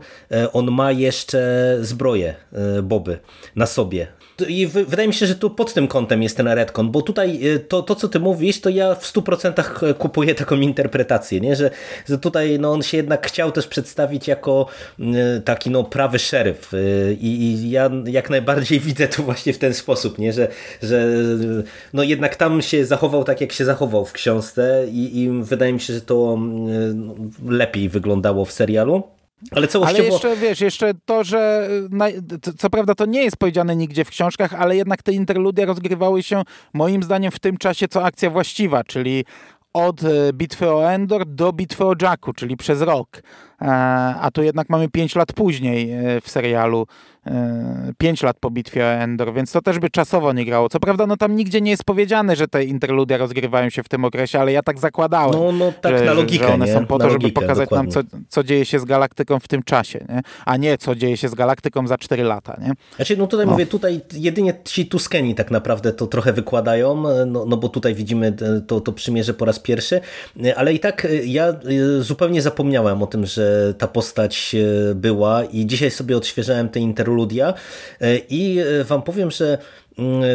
on 0.52 0.70
ma 0.70 0.92
jeszcze 0.92 1.76
zbroję 1.80 2.34
Boby 2.82 3.18
na 3.56 3.66
sobie. 3.66 4.17
I 4.48 4.66
wydaje 4.66 5.08
mi 5.08 5.14
się, 5.14 5.26
że 5.26 5.34
tu 5.34 5.50
pod 5.50 5.74
tym 5.74 5.88
kątem 5.88 6.22
jest 6.22 6.36
ten 6.36 6.48
retcon, 6.48 6.90
bo 6.90 7.02
tutaj 7.02 7.40
to, 7.68 7.82
to 7.82 7.94
co 7.94 8.08
ty 8.08 8.20
mówisz, 8.20 8.60
to 8.60 8.70
ja 8.70 8.94
w 8.94 9.12
100% 9.12 9.94
kupuję 9.94 10.34
taką 10.34 10.60
interpretację, 10.60 11.40
nie? 11.40 11.56
Że, 11.56 11.70
że 12.08 12.18
tutaj 12.18 12.58
no, 12.58 12.72
on 12.72 12.82
się 12.82 12.96
jednak 12.96 13.26
chciał 13.26 13.52
też 13.52 13.66
przedstawić 13.66 14.28
jako 14.28 14.66
taki 15.44 15.70
no, 15.70 15.84
prawy 15.84 16.18
szeryf 16.18 16.74
y, 16.74 17.16
I, 17.20 17.42
i, 17.42 17.70
ja 17.70 17.90
jak 18.04 18.30
najbardziej 18.30 18.80
widzę 18.80 19.08
to 19.08 19.22
właśnie 19.22 19.52
w 19.52 19.58
ten 19.58 19.74
sposób, 19.74 20.18
nie? 20.18 20.32
Że, 20.32 20.48
że 20.82 21.06
no 21.92 22.02
jednak 22.02 22.36
tam 22.36 22.62
się 22.62 22.84
zachował 22.84 23.24
tak, 23.24 23.40
jak 23.40 23.52
się 23.52 23.64
zachował 23.64 24.04
w 24.04 24.12
książce 24.12 24.86
i, 24.90 25.22
i 25.22 25.30
wydaje 25.42 25.72
mi 25.72 25.80
się, 25.80 25.94
że 25.94 26.00
to 26.00 26.38
y, 27.48 27.52
lepiej 27.52 27.88
wyglądało 27.88 28.44
w 28.44 28.52
serialu. 28.52 29.17
Ale, 29.50 29.68
całościowo... 29.68 30.00
ale 30.00 30.08
jeszcze, 30.08 30.36
wiesz, 30.36 30.60
jeszcze 30.60 30.92
to, 31.04 31.24
że 31.24 31.68
co 32.58 32.70
prawda 32.70 32.94
to 32.94 33.06
nie 33.06 33.22
jest 33.24 33.36
powiedziane 33.36 33.76
nigdzie 33.76 34.04
w 34.04 34.10
książkach, 34.10 34.54
ale 34.54 34.76
jednak 34.76 35.02
te 35.02 35.12
interludia 35.12 35.66
rozgrywały 35.66 36.22
się 36.22 36.42
moim 36.74 37.02
zdaniem 37.02 37.30
w 37.30 37.38
tym 37.38 37.56
czasie, 37.56 37.88
co 37.88 38.04
akcja 38.04 38.30
właściwa, 38.30 38.84
czyli 38.84 39.24
od 39.72 40.04
e, 40.04 40.32
bitwy 40.32 40.70
o 40.70 40.92
Endor 40.92 41.26
do 41.26 41.52
bitwy 41.52 41.84
o 41.84 41.94
Jacku, 42.02 42.32
czyli 42.32 42.56
przez 42.56 42.82
rok. 42.82 43.22
E, 43.62 43.66
a 44.20 44.30
tu 44.30 44.42
jednak 44.42 44.68
mamy 44.68 44.88
5 44.88 45.14
lat 45.14 45.32
później 45.32 45.90
e, 45.90 46.20
w 46.20 46.28
serialu 46.28 46.86
5 47.98 48.22
lat 48.22 48.36
po 48.40 48.50
bitwie 48.50 48.84
o 48.84 48.88
Endor, 48.88 49.34
więc 49.34 49.52
to 49.52 49.62
też 49.62 49.78
by 49.78 49.90
czasowo 49.90 50.32
nie 50.32 50.44
grało. 50.44 50.68
Co 50.68 50.80
prawda, 50.80 51.06
no 51.06 51.16
tam 51.16 51.36
nigdzie 51.36 51.60
nie 51.60 51.70
jest 51.70 51.84
powiedziane, 51.84 52.36
że 52.36 52.48
te 52.48 52.64
interludia 52.64 53.16
rozgrywają 53.16 53.70
się 53.70 53.82
w 53.82 53.88
tym 53.88 54.04
okresie, 54.04 54.40
ale 54.40 54.52
ja 54.52 54.62
tak 54.62 54.78
zakładałem. 54.78 55.32
No, 55.32 55.52
no 55.52 55.72
tak 55.80 55.98
że, 55.98 56.04
na 56.04 56.12
logikę, 56.12 56.46
że 56.46 56.54
one 56.54 56.66
nie? 56.66 56.72
są 56.72 56.86
po 56.86 56.98
na 56.98 57.04
to, 57.04 57.10
logikę, 57.12 57.28
żeby 57.28 57.46
pokazać 57.46 57.68
dokładnie. 57.68 57.94
nam, 57.94 58.10
co, 58.10 58.16
co 58.28 58.44
dzieje 58.44 58.64
się 58.64 58.78
z 58.78 58.84
galaktyką 58.84 59.40
w 59.40 59.48
tym 59.48 59.62
czasie, 59.62 60.06
nie? 60.08 60.20
a 60.46 60.56
nie 60.56 60.78
co 60.78 60.94
dzieje 60.94 61.16
się 61.16 61.28
z 61.28 61.34
galaktyką 61.34 61.86
za 61.86 61.98
4 61.98 62.22
lata. 62.22 62.56
Nie? 62.60 62.72
Znaczy, 62.96 63.16
no 63.16 63.26
tutaj 63.26 63.46
no. 63.46 63.52
mówię, 63.52 63.66
tutaj 63.66 64.00
jedynie 64.12 64.54
ci 64.64 64.86
Tuskeni 64.86 65.34
tak 65.34 65.50
naprawdę 65.50 65.92
to 65.92 66.06
trochę 66.06 66.32
wykładają, 66.32 67.02
no, 67.26 67.44
no 67.46 67.56
bo 67.56 67.68
tutaj 67.68 67.94
widzimy 67.94 68.32
to, 68.66 68.80
to 68.80 68.92
przymierze 68.92 69.34
po 69.34 69.44
raz 69.44 69.58
pierwszy, 69.58 70.00
ale 70.56 70.74
i 70.74 70.80
tak 70.80 71.06
ja 71.24 71.54
zupełnie 72.00 72.42
zapomniałem 72.42 73.02
o 73.02 73.06
tym, 73.06 73.26
że 73.26 73.74
ta 73.78 73.88
postać 73.88 74.56
była 74.94 75.44
i 75.44 75.66
dzisiaj 75.66 75.90
sobie 75.90 76.16
odświeżałem 76.16 76.68
te 76.68 76.80
interludia 76.80 77.17
E, 78.00 78.16
I 78.28 78.58
e, 78.58 78.84
wam 78.84 79.02
powiem, 79.02 79.30
że 79.30 79.58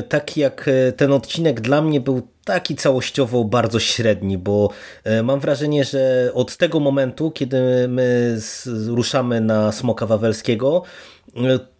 tak 0.09 0.37
jak 0.37 0.67
e, 0.67 0.91
ten 0.91 1.11
odcinek 1.11 1.61
dla 1.61 1.81
mnie 1.81 2.01
był 2.01 2.27
taki 2.45 2.75
całościowo 2.75 3.43
bardzo 3.43 3.79
średni, 3.79 4.37
bo 4.37 4.69
mam 5.23 5.39
wrażenie, 5.39 5.83
że 5.83 6.31
od 6.33 6.57
tego 6.57 6.79
momentu, 6.79 7.31
kiedy 7.31 7.87
my 7.87 8.37
ruszamy 8.87 9.41
na 9.41 9.71
Smoka 9.71 10.05
Wawelskiego, 10.05 10.83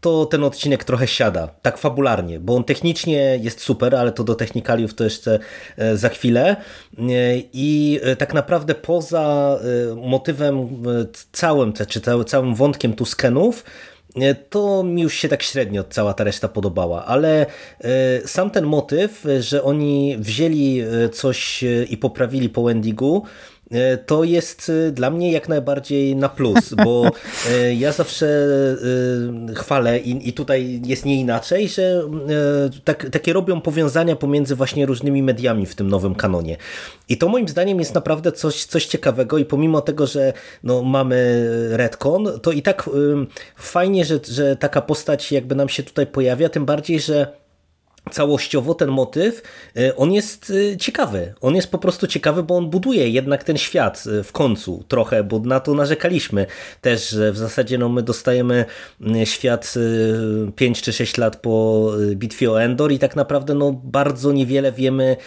to 0.02 0.26
ten 0.26 0.44
odcinek 0.44 0.84
trochę 0.84 1.08
siada, 1.08 1.48
tak 1.62 1.78
fabularnie, 1.78 2.39
bo 2.39 2.56
on 2.56 2.63
technicznie 2.63 3.39
jest 3.42 3.62
super, 3.62 3.96
ale 3.96 4.12
to 4.12 4.24
do 4.24 4.36
technikaliów 4.36 4.94
to 4.94 5.04
jeszcze 5.04 5.39
za 5.94 6.10
chwilę. 6.10 6.56
I 7.54 8.00
tak 8.18 8.34
naprawdę 8.34 8.76
poza 8.76 9.58
motywem 9.96 10.84
całym, 11.32 11.74
czy 11.88 12.02
całym 12.26 12.56
wątkiem 12.56 12.94
Tuskenów, 12.94 13.63
to 14.49 14.84
mi 14.84 15.02
już 15.02 15.13
się 15.13 15.28
tak 15.28 15.43
średnio 15.43 15.84
cała 15.84 16.13
ta 16.13 16.23
reszta 16.23 16.47
podobała, 16.47 17.06
ale 17.06 17.45
sam 18.26 18.49
ten 18.49 18.65
motyw, 18.65 19.26
że 19.39 19.63
oni 19.63 20.17
wzięli 20.19 20.84
coś 21.12 21.63
i 21.89 21.97
poprawili 21.97 22.49
po 22.49 22.63
Wendigu, 22.63 23.23
E, 23.23 23.53
to 24.06 24.24
jest 24.24 24.72
e, 24.88 24.92
dla 24.92 25.10
mnie 25.10 25.32
jak 25.32 25.50
najbardziej 25.50 26.16
na 26.16 26.30
plus, 26.30 26.74
bo 26.86 27.12
e, 27.52 27.74
ja 27.74 27.92
zawsze 27.92 28.28
chwalę 29.56 30.00
i, 30.00 30.30
i 30.30 30.34
tutaj 30.34 30.82
jest 30.86 31.06
nie 31.06 31.20
inaczej, 31.20 31.70
że 31.70 32.04
tak, 32.84 33.10
takie 33.10 33.34
robią 33.34 33.62
powiązania 33.62 34.16
pomiędzy 34.16 34.56
właśnie 34.56 34.86
różnymi 34.86 35.24
mediami 35.24 35.66
w 35.66 35.76
tym 35.76 35.88
nowym 35.88 36.16
kanonie. 36.16 36.58
I 37.10 37.18
to 37.18 37.30
moim 37.30 37.48
zdaniem 37.48 37.80
jest 37.80 37.94
naprawdę 37.94 38.32
coś, 38.32 38.66
coś 38.66 38.86
ciekawego 38.86 39.38
i 39.38 39.46
pomimo 39.46 39.82
tego, 39.82 40.08
że 40.08 40.34
no, 40.64 40.84
mamy 40.84 41.48
retcon, 41.72 42.40
to 42.42 42.52
i 42.52 42.62
tak 42.62 42.90
fajnie, 43.56 44.06
że, 44.06 44.20
że 44.32 44.56
taka 44.56 44.82
postać 44.82 45.32
jakby 45.32 45.56
nam 45.56 45.70
się 45.70 45.84
tutaj 45.84 46.08
pojawia, 46.08 46.50
tym 46.50 46.66
bardziej, 46.66 47.00
że 47.00 47.42
całościowo 48.12 48.76
ten 48.76 48.89
motyw, 48.89 49.42
e, 49.78 49.96
on 49.96 50.12
jest 50.12 50.54
e, 50.74 50.78
ciekawy. 50.78 51.34
On 51.42 51.56
jest 51.56 51.72
po 51.72 51.78
prostu 51.78 52.08
ciekawy, 52.08 52.44
bo 52.44 52.58
on 52.58 52.70
buduje 52.70 53.10
jednak 53.10 53.44
ten 53.44 53.58
świat 53.58 54.04
e, 54.20 54.24
w 54.24 54.32
końcu 54.32 54.84
trochę, 54.88 55.24
bo 55.24 55.39
na 55.39 55.60
to 55.60 55.74
narzekaliśmy 55.74 56.46
też, 56.82 57.10
że 57.10 57.32
w 57.32 57.38
zasadzie 57.38 57.78
no, 57.78 57.89
my 57.89 58.02
dostajemy 58.02 58.66
świat 59.24 59.74
5 60.56 60.82
czy 60.82 60.94
6 60.94 61.18
lat 61.18 61.36
po 61.36 61.88
bitwie 62.16 62.52
o 62.52 62.62
Endor 62.62 62.92
i 62.92 63.00
tak 63.00 63.16
naprawdę 63.16 63.54
no, 63.54 63.72
bardzo 63.84 64.32
niewiele 64.32 64.72
wiemy 64.72 65.18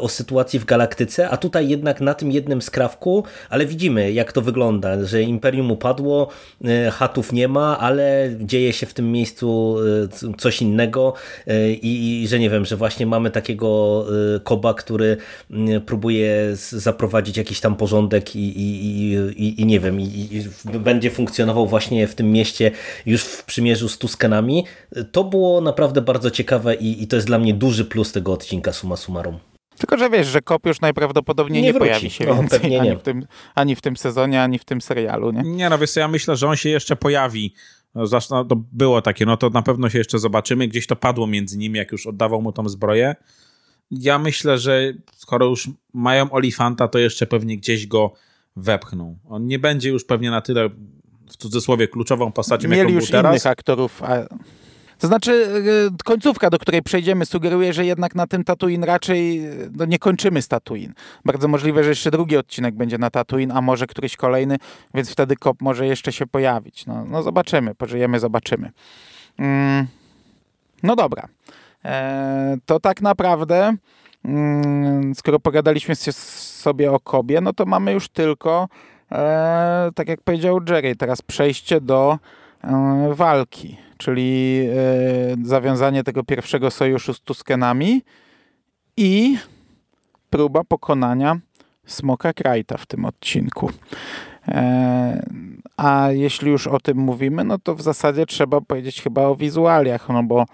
o 0.00 0.08
sytuacji 0.08 0.58
w 0.58 0.64
galaktyce, 0.64 1.30
a 1.30 1.36
tutaj 1.36 1.68
jednak 1.68 2.00
na 2.00 2.14
tym 2.14 2.32
jednym 2.32 2.62
skrawku, 2.62 3.24
ale 3.50 3.66
widzimy 3.66 4.12
jak 4.12 4.32
to 4.32 4.42
wygląda, 4.42 5.04
że 5.04 5.22
Imperium 5.22 5.70
upadło, 5.70 6.28
chatów 6.92 7.32
nie 7.32 7.48
ma, 7.48 7.78
ale 7.78 8.30
dzieje 8.40 8.72
się 8.72 8.86
w 8.86 8.94
tym 8.94 9.12
miejscu 9.12 9.76
coś 10.38 10.62
innego 10.62 11.14
i 11.82 12.21
i 12.22 12.28
że 12.28 12.38
nie 12.38 12.50
wiem, 12.50 12.64
że 12.64 12.76
właśnie 12.76 13.06
mamy 13.06 13.30
takiego 13.30 14.04
y, 14.36 14.40
Koba, 14.40 14.74
który 14.74 15.16
y, 15.50 15.80
próbuje 15.80 16.50
zaprowadzić 16.54 17.36
jakiś 17.36 17.60
tam 17.60 17.76
porządek 17.76 18.36
i, 18.36 18.60
i, 18.60 19.12
i, 19.36 19.60
i 19.60 19.66
nie 19.66 19.80
wiem, 19.80 20.00
i, 20.00 20.04
i, 20.04 20.44
będzie 20.78 21.10
funkcjonował 21.10 21.66
właśnie 21.66 22.06
w 22.06 22.14
tym 22.14 22.32
mieście 22.32 22.70
już 23.06 23.22
w 23.22 23.44
przymierzu 23.44 23.88
z 23.88 23.98
Tuskenami. 23.98 24.64
To 25.12 25.24
było 25.24 25.60
naprawdę 25.60 26.02
bardzo 26.02 26.30
ciekawe 26.30 26.74
i, 26.74 27.02
i 27.02 27.06
to 27.06 27.16
jest 27.16 27.28
dla 27.28 27.38
mnie 27.38 27.54
duży 27.54 27.84
plus 27.84 28.12
tego 28.12 28.32
odcinka 28.32 28.72
summa 28.72 28.96
summarum. 28.96 29.38
Tylko, 29.78 29.98
że 29.98 30.10
wiesz, 30.10 30.26
że 30.26 30.40
Kop 30.40 30.66
już 30.66 30.80
najprawdopodobniej 30.80 31.62
nie, 31.62 31.72
nie 31.72 31.78
pojawi 31.78 32.10
się 32.10 32.26
no, 32.26 32.34
więcej 32.34 32.70
nie. 32.70 32.80
Ani, 32.80 32.96
w 32.96 33.02
tym, 33.02 33.26
ani 33.54 33.76
w 33.76 33.80
tym 33.80 33.96
sezonie, 33.96 34.42
ani 34.42 34.58
w 34.58 34.64
tym 34.64 34.80
serialu. 34.80 35.30
Nie, 35.30 35.42
nie 35.42 35.70
no 35.70 35.78
wiesz 35.78 35.96
ja 35.96 36.08
myślę, 36.08 36.36
że 36.36 36.48
on 36.48 36.56
się 36.56 36.68
jeszcze 36.68 36.96
pojawi 36.96 37.54
no, 37.94 38.44
to 38.44 38.56
było 38.72 39.02
takie, 39.02 39.26
no 39.26 39.36
to 39.36 39.50
na 39.50 39.62
pewno 39.62 39.90
się 39.90 39.98
jeszcze 39.98 40.18
zobaczymy. 40.18 40.68
Gdzieś 40.68 40.86
to 40.86 40.96
padło 40.96 41.26
między 41.26 41.58
nimi, 41.58 41.78
jak 41.78 41.92
już 41.92 42.06
oddawał 42.06 42.42
mu 42.42 42.52
tą 42.52 42.68
zbroję. 42.68 43.14
Ja 43.90 44.18
myślę, 44.18 44.58
że 44.58 44.92
skoro 45.16 45.46
już 45.46 45.70
mają 45.94 46.30
Olifanta, 46.30 46.88
to 46.88 46.98
jeszcze 46.98 47.26
pewnie 47.26 47.56
gdzieś 47.56 47.86
go 47.86 48.12
wepchną. 48.56 49.18
On 49.28 49.46
nie 49.46 49.58
będzie 49.58 49.90
już 49.90 50.04
pewnie 50.04 50.30
na 50.30 50.40
tyle, 50.40 50.70
w 51.30 51.36
cudzysłowie, 51.36 51.88
kluczową 51.88 52.32
postacią, 52.32 52.68
Mieli 52.68 52.78
jaką 52.78 52.92
już 52.92 53.04
był 53.04 53.12
teraz. 53.12 53.32
innych 53.32 53.46
aktorów, 53.46 54.02
a 54.02 54.26
to 55.02 55.08
znaczy, 55.08 55.48
e, 55.90 56.04
końcówka, 56.04 56.50
do 56.50 56.58
której 56.58 56.82
przejdziemy, 56.82 57.26
sugeruje, 57.26 57.72
że 57.72 57.84
jednak 57.84 58.14
na 58.14 58.26
tym 58.26 58.44
Tatooine 58.44 58.84
raczej 58.84 59.46
e, 59.46 59.50
no, 59.76 59.84
nie 59.84 59.98
kończymy 59.98 60.42
z 60.42 60.48
Tatooine. 60.48 60.94
Bardzo 61.24 61.48
możliwe, 61.48 61.84
że 61.84 61.88
jeszcze 61.88 62.10
drugi 62.10 62.36
odcinek 62.36 62.74
będzie 62.74 62.98
na 62.98 63.10
Tatooine, 63.10 63.52
a 63.52 63.60
może 63.60 63.86
któryś 63.86 64.16
kolejny, 64.16 64.56
więc 64.94 65.10
wtedy 65.10 65.36
Kop 65.36 65.62
może 65.62 65.86
jeszcze 65.86 66.12
się 66.12 66.26
pojawić. 66.26 66.86
No, 66.86 67.04
no 67.04 67.22
zobaczymy, 67.22 67.74
pożyjemy, 67.74 68.20
zobaczymy. 68.20 68.70
Mm, 69.38 69.86
no 70.82 70.96
dobra. 70.96 71.28
E, 71.84 72.56
to 72.66 72.80
tak 72.80 73.00
naprawdę, 73.00 73.76
mm, 74.24 75.14
skoro 75.14 75.40
pogadaliśmy 75.40 75.94
sobie 75.96 76.92
o 76.92 77.00
Kobie, 77.00 77.40
no 77.40 77.52
to 77.52 77.66
mamy 77.66 77.92
już 77.92 78.08
tylko, 78.08 78.68
e, 79.12 79.90
tak 79.94 80.08
jak 80.08 80.20
powiedział 80.20 80.60
Jerry, 80.68 80.96
teraz 80.96 81.22
przejście 81.22 81.80
do 81.80 82.18
walki 83.10 83.76
czyli 84.02 84.60
e, 84.70 85.46
zawiązanie 85.46 86.04
tego 86.04 86.24
pierwszego 86.24 86.70
sojuszu 86.70 87.14
z 87.14 87.20
Tuskenami 87.20 88.02
i 88.96 89.36
próba 90.30 90.64
pokonania 90.64 91.38
Smoka 91.86 92.32
Krajta 92.32 92.76
w 92.76 92.86
tym 92.86 93.04
odcinku. 93.04 93.70
E, 94.48 95.26
a 95.76 96.08
jeśli 96.10 96.50
już 96.50 96.66
o 96.66 96.80
tym 96.80 96.98
mówimy, 96.98 97.44
no 97.44 97.58
to 97.58 97.74
w 97.74 97.82
zasadzie 97.82 98.26
trzeba 98.26 98.60
powiedzieć 98.60 99.02
chyba 99.02 99.22
o 99.22 99.36
wizualiach, 99.36 100.08
no 100.08 100.22
bo, 100.22 100.44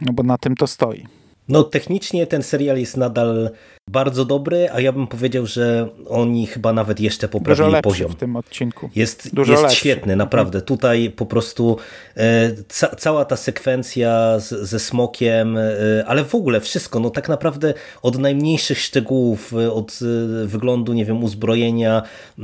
no 0.00 0.12
bo 0.12 0.22
na 0.22 0.38
tym 0.38 0.54
to 0.54 0.66
stoi. 0.66 1.06
No 1.48 1.62
technicznie 1.62 2.26
ten 2.26 2.42
serial 2.42 2.78
jest 2.78 2.96
nadal 2.96 3.50
bardzo 3.90 4.24
dobry, 4.24 4.68
a 4.72 4.80
ja 4.80 4.92
bym 4.92 5.06
powiedział, 5.06 5.46
że 5.46 5.88
oni 6.08 6.46
chyba 6.46 6.72
nawet 6.72 7.00
jeszcze 7.00 7.28
poprawili 7.28 7.68
Dużo 7.70 7.82
poziom. 7.82 8.12
w 8.12 8.14
tym 8.14 8.36
odcinku. 8.36 8.90
Jest, 8.96 9.34
Dużo 9.34 9.52
jest 9.52 9.74
świetny, 9.74 10.16
naprawdę. 10.16 10.62
Tutaj 10.62 11.10
po 11.10 11.26
prostu 11.26 11.76
e, 12.16 12.50
ca 12.68 12.88
cała 12.88 13.24
ta 13.24 13.36
sekwencja 13.36 14.38
z, 14.38 14.48
ze 14.48 14.78
smokiem, 14.78 15.56
e, 15.56 15.70
ale 16.06 16.24
w 16.24 16.34
ogóle 16.34 16.60
wszystko, 16.60 17.00
no 17.00 17.10
tak 17.10 17.28
naprawdę 17.28 17.74
od 18.02 18.18
najmniejszych 18.18 18.78
szczegółów, 18.78 19.52
e, 19.52 19.72
od 19.72 19.98
e, 20.42 20.46
wyglądu, 20.46 20.92
nie 20.92 21.04
wiem, 21.04 21.24
uzbrojenia, 21.24 22.02
e, 22.38 22.42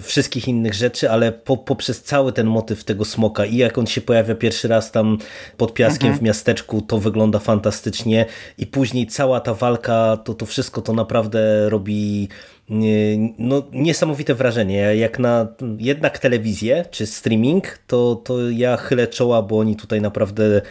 wszystkich 0.00 0.48
innych 0.48 0.74
rzeczy, 0.74 1.10
ale 1.10 1.32
po, 1.32 1.56
poprzez 1.56 2.02
cały 2.02 2.32
ten 2.32 2.46
motyw 2.46 2.84
tego 2.84 3.04
smoka 3.04 3.44
i 3.44 3.56
jak 3.56 3.78
on 3.78 3.86
się 3.86 4.00
pojawia 4.00 4.34
pierwszy 4.34 4.68
raz 4.68 4.90
tam 4.90 5.18
pod 5.56 5.74
piaskiem 5.74 6.08
mhm. 6.08 6.18
w 6.18 6.22
miasteczku, 6.22 6.80
to 6.80 6.98
wygląda 6.98 7.38
fantastycznie 7.38 8.26
i 8.58 8.66
później 8.66 9.06
cała 9.06 9.40
ta 9.40 9.54
walka, 9.54 10.16
to, 10.24 10.34
to 10.34 10.46
wszystko 10.46 10.71
wszystko 10.72 10.82
to 10.82 10.92
naprawdę 10.92 11.70
robi 11.70 12.28
no, 13.38 13.62
niesamowite 13.72 14.34
wrażenie. 14.34 14.96
Jak 14.96 15.18
na 15.18 15.48
jednak 15.78 16.18
telewizję 16.18 16.84
czy 16.90 17.06
streaming, 17.06 17.78
to, 17.86 18.14
to 18.24 18.50
ja 18.50 18.76
chylę 18.76 19.06
czoła, 19.06 19.42
bo 19.42 19.58
oni 19.58 19.76
tutaj 19.76 20.00
naprawdę 20.00 20.62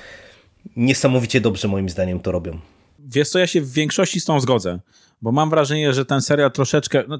niesamowicie 0.75 1.41
dobrze 1.41 1.67
moim 1.67 1.89
zdaniem 1.89 2.19
to 2.19 2.31
robią. 2.31 2.59
Wiesz 2.99 3.29
co, 3.29 3.39
ja 3.39 3.47
się 3.47 3.61
w 3.61 3.71
większości 3.71 4.19
z 4.19 4.25
tą 4.25 4.39
zgodzę, 4.39 4.79
bo 5.21 5.31
mam 5.31 5.49
wrażenie, 5.49 5.93
że 5.93 6.05
ten 6.05 6.21
serial 6.21 6.51
troszeczkę, 6.51 7.03
no, 7.07 7.19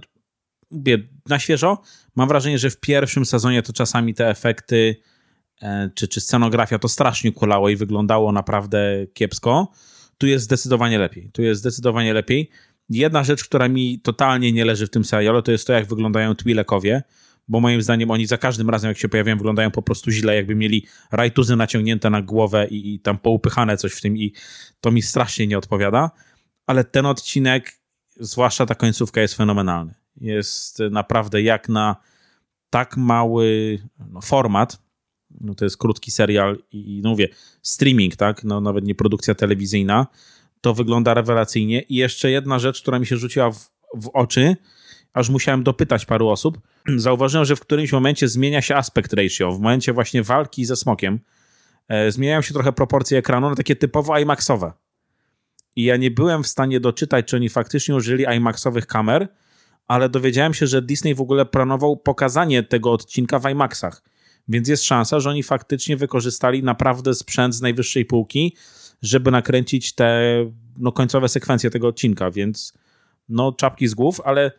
na 1.29 1.39
świeżo, 1.39 1.81
mam 2.15 2.27
wrażenie, 2.27 2.59
że 2.59 2.69
w 2.69 2.79
pierwszym 2.79 3.25
sezonie 3.25 3.61
to 3.61 3.73
czasami 3.73 4.13
te 4.13 4.29
efekty 4.29 4.95
e, 5.61 5.89
czy, 5.95 6.07
czy 6.07 6.21
scenografia 6.21 6.79
to 6.79 6.87
strasznie 6.87 7.31
kulało 7.31 7.69
i 7.69 7.75
wyglądało 7.75 8.31
naprawdę 8.31 9.07
kiepsko. 9.13 9.71
Tu 10.17 10.27
jest 10.27 10.45
zdecydowanie 10.45 10.99
lepiej. 10.99 11.29
Tu 11.33 11.41
jest 11.41 11.61
zdecydowanie 11.61 12.13
lepiej. 12.13 12.49
Jedna 12.89 13.23
rzecz, 13.23 13.43
która 13.43 13.67
mi 13.67 13.99
totalnie 13.99 14.51
nie 14.51 14.65
leży 14.65 14.87
w 14.87 14.89
tym 14.89 15.05
serialu, 15.05 15.41
to 15.41 15.51
jest 15.51 15.67
to, 15.67 15.73
jak 15.73 15.85
wyglądają 15.85 16.33
Twi'lekowie, 16.33 17.01
bo 17.47 17.59
moim 17.59 17.81
zdaniem 17.81 18.11
oni 18.11 18.25
za 18.25 18.37
każdym 18.37 18.69
razem, 18.69 18.87
jak 18.87 18.97
się 18.97 19.09
pojawiają, 19.09 19.37
wyglądają 19.37 19.71
po 19.71 19.81
prostu 19.81 20.11
źle, 20.11 20.35
jakby 20.35 20.55
mieli 20.55 20.87
rajtuzy 21.11 21.55
naciągnięte 21.55 22.09
na 22.09 22.21
głowę 22.21 22.67
i, 22.67 22.93
i 22.93 22.99
tam 22.99 23.17
poupychane 23.17 23.77
coś 23.77 23.93
w 23.93 24.01
tym 24.01 24.17
i 24.17 24.33
to 24.81 24.91
mi 24.91 25.01
strasznie 25.01 25.47
nie 25.47 25.57
odpowiada, 25.57 26.11
ale 26.67 26.83
ten 26.83 27.05
odcinek, 27.05 27.71
zwłaszcza 28.15 28.65
ta 28.65 28.75
końcówka 28.75 29.21
jest 29.21 29.33
fenomenalny. 29.33 29.93
Jest 30.17 30.79
naprawdę 30.91 31.41
jak 31.41 31.69
na 31.69 31.95
tak 32.69 32.97
mały 32.97 33.79
no, 34.09 34.21
format, 34.21 34.81
no 35.41 35.55
to 35.55 35.65
jest 35.65 35.77
krótki 35.77 36.11
serial 36.11 36.57
i 36.71 37.01
no 37.03 37.09
mówię, 37.09 37.27
streaming, 37.61 38.15
tak, 38.15 38.43
no 38.43 38.61
nawet 38.61 38.85
nie 38.85 38.95
produkcja 38.95 39.35
telewizyjna, 39.35 40.07
to 40.61 40.73
wygląda 40.73 41.13
rewelacyjnie. 41.13 41.81
I 41.81 41.95
jeszcze 41.95 42.31
jedna 42.31 42.59
rzecz, 42.59 42.81
która 42.81 42.99
mi 42.99 43.05
się 43.05 43.17
rzuciła 43.17 43.51
w, 43.51 43.71
w 43.93 44.09
oczy, 44.13 44.55
aż 45.13 45.29
musiałem 45.29 45.63
dopytać 45.63 46.05
paru 46.05 46.29
osób. 46.29 46.59
Zauważyłem, 46.97 47.45
że 47.45 47.55
w 47.55 47.59
którymś 47.59 47.91
momencie 47.91 48.27
zmienia 48.27 48.61
się 48.61 48.75
aspekt 48.75 49.13
ratio. 49.13 49.51
W 49.51 49.59
momencie 49.59 49.93
właśnie 49.93 50.23
walki 50.23 50.65
ze 50.65 50.75
smokiem 50.75 51.19
e, 51.87 52.11
zmieniają 52.11 52.41
się 52.41 52.53
trochę 52.53 52.73
proporcje 52.73 53.17
ekranu 53.17 53.49
na 53.49 53.55
takie 53.55 53.75
typowo 53.75 54.19
IMAXowe. 54.19 54.73
I 55.75 55.83
ja 55.83 55.97
nie 55.97 56.11
byłem 56.11 56.43
w 56.43 56.47
stanie 56.47 56.79
doczytać, 56.79 57.25
czy 57.25 57.35
oni 57.35 57.49
faktycznie 57.49 57.95
użyli 57.95 58.25
IMAXowych 58.37 58.87
kamer, 58.87 59.27
ale 59.87 60.09
dowiedziałem 60.09 60.53
się, 60.53 60.67
że 60.67 60.81
Disney 60.81 61.15
w 61.15 61.21
ogóle 61.21 61.45
planował 61.45 61.97
pokazanie 61.97 62.63
tego 62.63 62.91
odcinka 62.91 63.39
w 63.39 63.49
IMAXach. 63.49 64.03
Więc 64.47 64.67
jest 64.67 64.83
szansa, 64.83 65.19
że 65.19 65.29
oni 65.29 65.43
faktycznie 65.43 65.97
wykorzystali 65.97 66.63
naprawdę 66.63 67.13
sprzęt 67.13 67.55
z 67.55 67.61
najwyższej 67.61 68.05
półki 68.05 68.55
żeby 69.01 69.31
nakręcić 69.31 69.95
te 69.95 70.21
no, 70.77 70.91
końcowe 70.91 71.29
sekwencje 71.29 71.69
tego 71.69 71.87
odcinka, 71.87 72.31
więc 72.31 72.73
no 73.29 73.51
czapki 73.51 73.87
z 73.87 73.93
głów, 73.93 74.21
ale 74.25 74.51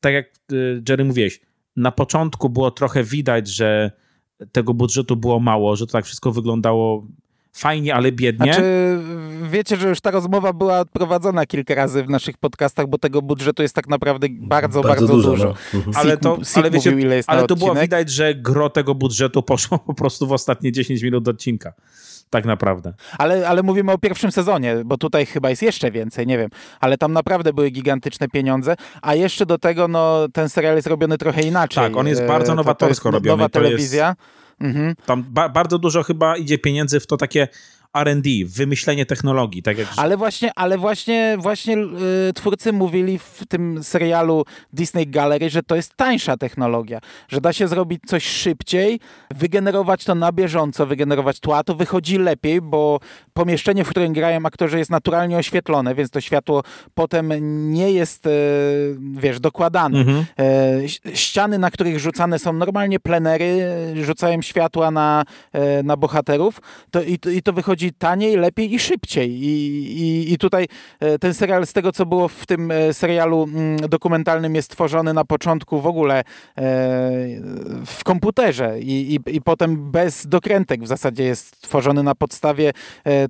tak 0.00 0.12
jak 0.12 0.26
y, 0.52 0.82
Jerry 0.88 1.04
mówiłeś, 1.04 1.40
na 1.76 1.92
początku 1.92 2.48
było 2.48 2.70
trochę 2.70 3.04
widać, 3.04 3.48
że 3.48 3.90
tego 4.52 4.74
budżetu 4.74 5.16
było 5.16 5.40
mało, 5.40 5.76
że 5.76 5.86
to 5.86 5.92
tak 5.92 6.04
wszystko 6.04 6.32
wyglądało 6.32 7.06
fajnie, 7.52 7.94
ale 7.94 8.12
biednie. 8.12 8.52
Znaczy, 8.52 8.98
wiecie, 9.50 9.76
że 9.76 9.88
już 9.88 10.00
ta 10.00 10.10
rozmowa 10.10 10.52
była 10.52 10.84
prowadzona 10.84 11.46
kilka 11.46 11.74
razy 11.74 12.04
w 12.04 12.10
naszych 12.10 12.38
podcastach, 12.38 12.86
bo 12.86 12.98
tego 12.98 13.22
budżetu 13.22 13.62
jest 13.62 13.74
tak 13.74 13.88
naprawdę 13.88 14.26
bardzo, 14.30 14.82
bardzo, 14.82 15.06
bardzo 15.06 15.06
dużo. 15.06 15.30
dużo. 15.30 15.44
No. 15.44 15.78
Mhm. 15.78 15.96
Ale 15.96 16.16
to, 16.16 16.38
ale 16.54 16.70
wiecie, 16.70 16.90
mówił, 16.90 17.10
ale 17.26 17.46
to 17.46 17.56
było 17.56 17.74
widać, 17.74 18.10
że 18.10 18.34
gro 18.34 18.70
tego 18.70 18.94
budżetu 18.94 19.42
poszło 19.42 19.78
po 19.86 19.94
prostu 19.94 20.26
w 20.26 20.32
ostatnie 20.32 20.72
10 20.72 21.02
minut 21.02 21.28
odcinka 21.28 21.72
tak 22.30 22.44
naprawdę. 22.44 22.94
Ale, 23.18 23.48
ale 23.48 23.62
mówimy 23.62 23.92
o 23.92 23.98
pierwszym 23.98 24.32
sezonie, 24.32 24.76
bo 24.84 24.96
tutaj 24.96 25.26
chyba 25.26 25.50
jest 25.50 25.62
jeszcze 25.62 25.90
więcej, 25.90 26.26
nie 26.26 26.38
wiem. 26.38 26.50
Ale 26.80 26.98
tam 26.98 27.12
naprawdę 27.12 27.52
były 27.52 27.70
gigantyczne 27.70 28.28
pieniądze, 28.28 28.76
a 29.02 29.14
jeszcze 29.14 29.46
do 29.46 29.58
tego 29.58 29.88
no, 29.88 30.28
ten 30.32 30.48
serial 30.48 30.76
jest 30.76 30.86
robiony 30.86 31.18
trochę 31.18 31.42
inaczej. 31.42 31.84
Tak, 31.84 31.96
on 31.96 32.06
jest 32.06 32.24
bardzo 32.24 32.54
nowatorsko 32.54 33.08
to, 33.08 33.10
to 33.10 33.16
jest 33.16 33.24
robiony. 33.24 33.38
Nowa 33.38 33.48
telewizja. 33.48 34.06
Jest, 34.06 34.76
mhm. 34.76 34.94
Tam 35.06 35.24
ba 35.28 35.48
bardzo 35.48 35.78
dużo 35.78 36.02
chyba 36.02 36.36
idzie 36.36 36.58
pieniędzy 36.58 37.00
w 37.00 37.06
to 37.06 37.16
takie 37.16 37.48
R&D, 37.96 38.30
wymyślenie 38.44 39.06
technologii. 39.06 39.62
Tak 39.62 39.78
jak... 39.78 39.88
Ale 39.96 40.16
właśnie, 40.16 40.50
ale 40.56 40.78
właśnie, 40.78 41.36
właśnie 41.38 41.76
yy, 41.76 42.32
twórcy 42.34 42.72
mówili 42.72 43.18
w 43.18 43.42
tym 43.48 43.84
serialu 43.84 44.44
Disney 44.72 45.06
Gallery, 45.06 45.50
że 45.50 45.62
to 45.62 45.76
jest 45.76 45.94
tańsza 45.96 46.36
technologia, 46.36 47.00
że 47.28 47.40
da 47.40 47.52
się 47.52 47.68
zrobić 47.68 48.00
coś 48.06 48.26
szybciej, 48.26 49.00
wygenerować 49.34 50.04
to 50.04 50.14
na 50.14 50.32
bieżąco, 50.32 50.86
wygenerować 50.86 51.40
tła, 51.40 51.64
to 51.64 51.74
wychodzi 51.74 52.18
lepiej, 52.18 52.60
bo 52.60 53.00
pomieszczenie, 53.32 53.84
w 53.84 53.88
którym 53.88 54.12
grają 54.12 54.46
aktorzy 54.46 54.78
jest 54.78 54.90
naturalnie 54.90 55.36
oświetlone, 55.36 55.94
więc 55.94 56.10
to 56.10 56.20
światło 56.20 56.62
potem 56.94 57.32
nie 57.72 57.92
jest, 57.92 58.24
yy, 58.24 58.32
wiesz, 59.16 59.40
dokładane. 59.40 59.98
Mhm. 59.98 60.24
Yy, 60.38 61.16
ściany, 61.16 61.58
na 61.58 61.70
których 61.70 61.98
rzucane 61.98 62.38
są 62.38 62.52
normalnie 62.52 63.00
plenery, 63.00 63.66
rzucają 64.02 64.42
światła 64.42 64.90
na, 64.90 65.24
na 65.84 65.96
bohaterów 65.96 66.60
to, 66.90 67.02
i, 67.02 67.18
i 67.34 67.42
to 67.42 67.52
wychodzi 67.52 67.77
wychodzi 67.78 67.92
taniej, 67.92 68.36
lepiej 68.36 68.74
i 68.74 68.78
szybciej. 68.78 69.30
I, 69.30 69.48
i, 70.02 70.32
i 70.32 70.38
tutaj 70.38 70.66
e, 71.00 71.18
ten 71.18 71.34
serial, 71.34 71.66
z 71.66 71.72
tego 71.72 71.92
co 71.92 72.06
było 72.06 72.28
w 72.28 72.46
tym 72.46 72.70
e, 72.70 72.94
serialu 72.94 73.42
mm, 73.42 73.88
dokumentalnym, 73.88 74.54
jest 74.54 74.70
tworzony 74.70 75.14
na 75.14 75.24
początku 75.24 75.80
w 75.80 75.86
ogóle 75.86 76.18
e, 76.18 76.24
w 77.86 78.04
komputerze 78.04 78.80
i, 78.80 79.14
i, 79.14 79.36
i 79.36 79.42
potem 79.42 79.90
bez 79.90 80.26
dokrętek 80.26 80.82
w 80.84 80.86
zasadzie 80.86 81.24
jest 81.24 81.60
tworzony 81.60 82.02
na 82.02 82.14
podstawie 82.14 82.72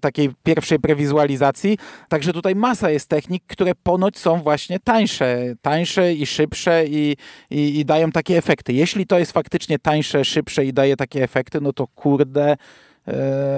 takiej 0.00 0.30
pierwszej 0.42 0.78
prewizualizacji. 0.78 1.78
Także 2.08 2.32
tutaj 2.32 2.54
masa 2.54 2.90
jest 2.90 3.08
technik, 3.08 3.42
które 3.46 3.72
ponoć 3.82 4.18
są 4.18 4.42
właśnie 4.42 4.80
tańsze, 4.80 5.54
tańsze 5.62 6.12
i 6.12 6.26
szybsze 6.26 6.84
i, 6.86 7.16
i, 7.50 7.80
i 7.80 7.84
dają 7.84 8.10
takie 8.10 8.38
efekty. 8.38 8.72
Jeśli 8.72 9.06
to 9.06 9.18
jest 9.18 9.32
faktycznie 9.32 9.78
tańsze, 9.78 10.24
szybsze 10.24 10.64
i 10.64 10.72
daje 10.72 10.96
takie 10.96 11.22
efekty, 11.22 11.60
no 11.60 11.72
to 11.72 11.86
kurde, 11.86 12.56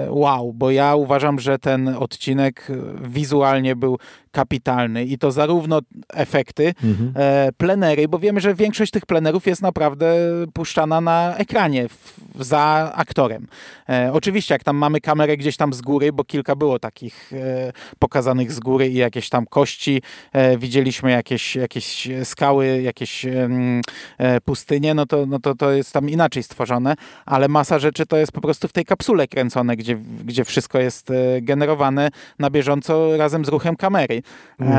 wow, 0.09 0.53
bo 0.53 0.71
ja 0.71 0.95
uważam, 0.95 1.39
że 1.39 1.59
ten 1.59 1.87
odcinek 1.87 2.67
wizualnie 3.01 3.75
był 3.75 3.97
kapitalny 4.31 5.05
i 5.05 5.17
to 5.17 5.31
zarówno 5.31 5.79
efekty, 6.13 6.73
mhm. 6.83 7.13
E, 7.15 7.49
plenery, 7.57 8.07
bo 8.07 8.19
wiemy, 8.19 8.41
że 8.41 8.55
większość 8.55 8.91
tych 8.91 9.05
plenerów 9.05 9.47
jest 9.47 9.61
naprawdę 9.61 10.13
puszczana 10.53 11.01
na 11.01 11.35
ekranie 11.37 11.87
w, 11.89 12.15
za 12.39 12.91
aktorem. 12.95 13.47
E, 13.89 14.09
oczywiście, 14.13 14.55
jak 14.55 14.63
tam 14.63 14.77
mamy 14.77 15.01
kamerę 15.01 15.37
gdzieś 15.37 15.57
tam 15.57 15.73
z 15.73 15.81
góry, 15.81 16.13
bo 16.13 16.23
kilka 16.23 16.55
było 16.55 16.79
takich 16.79 17.33
e, 17.33 17.71
pokazanych 17.99 18.51
z 18.51 18.59
góry 18.59 18.87
i 18.87 18.95
jakieś 18.95 19.29
tam 19.29 19.45
kości, 19.45 20.01
e, 20.33 20.57
widzieliśmy 20.57 21.11
jakieś, 21.11 21.55
jakieś 21.55 22.07
skały, 22.23 22.81
jakieś 22.81 23.25
e, 23.25 24.41
pustynie, 24.45 24.93
no 24.93 25.05
to, 25.05 25.25
no 25.25 25.39
to 25.39 25.55
to 25.55 25.71
jest 25.71 25.93
tam 25.93 26.09
inaczej 26.09 26.43
stworzone, 26.43 26.95
ale 27.25 27.47
masa 27.47 27.79
rzeczy 27.79 28.05
to 28.05 28.17
jest 28.17 28.31
po 28.31 28.41
prostu 28.41 28.67
w 28.67 28.73
tej 28.73 28.85
kapsule 28.85 29.27
kręcone, 29.27 29.75
gdzie, 29.75 29.95
gdzie 30.25 30.45
wszystko 30.45 30.79
jest 30.79 31.11
e, 31.11 31.41
generowane 31.41 32.09
na 32.39 32.49
bieżąco 32.49 33.17
razem 33.17 33.45
z 33.45 33.47
ruchem 33.47 33.75
kamery. 33.75 34.20
Mhm. 34.59 34.77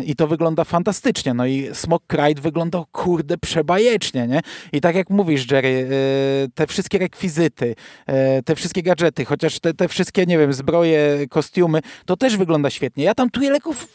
E, 0.00 0.04
I 0.04 0.16
to 0.16 0.26
wygląda 0.26 0.64
fantastycznie. 0.64 1.34
No 1.34 1.46
i 1.46 1.68
Smok 1.72 2.02
Ride 2.12 2.42
wyglądał 2.42 2.86
kurde 2.92 3.38
przebajecznie, 3.38 4.26
nie? 4.26 4.40
I 4.72 4.80
tak 4.80 4.96
jak 4.96 5.10
mówisz, 5.10 5.50
Jerry, 5.50 5.88
e, 5.90 6.48
te 6.54 6.66
wszystkie 6.66 6.98
rekwizyty, 6.98 7.74
e, 8.06 8.42
te 8.42 8.56
wszystkie 8.56 8.82
gadżety, 8.82 9.24
chociaż 9.24 9.60
te, 9.60 9.74
te 9.74 9.88
wszystkie, 9.88 10.26
nie 10.26 10.38
wiem, 10.38 10.52
zbroje, 10.52 11.26
kostiumy, 11.30 11.80
to 12.04 12.16
też 12.16 12.36
wygląda 12.36 12.70
świetnie. 12.70 13.04
Ja 13.04 13.14
tam 13.14 13.30
tu 13.30 13.40
leków 13.40 13.86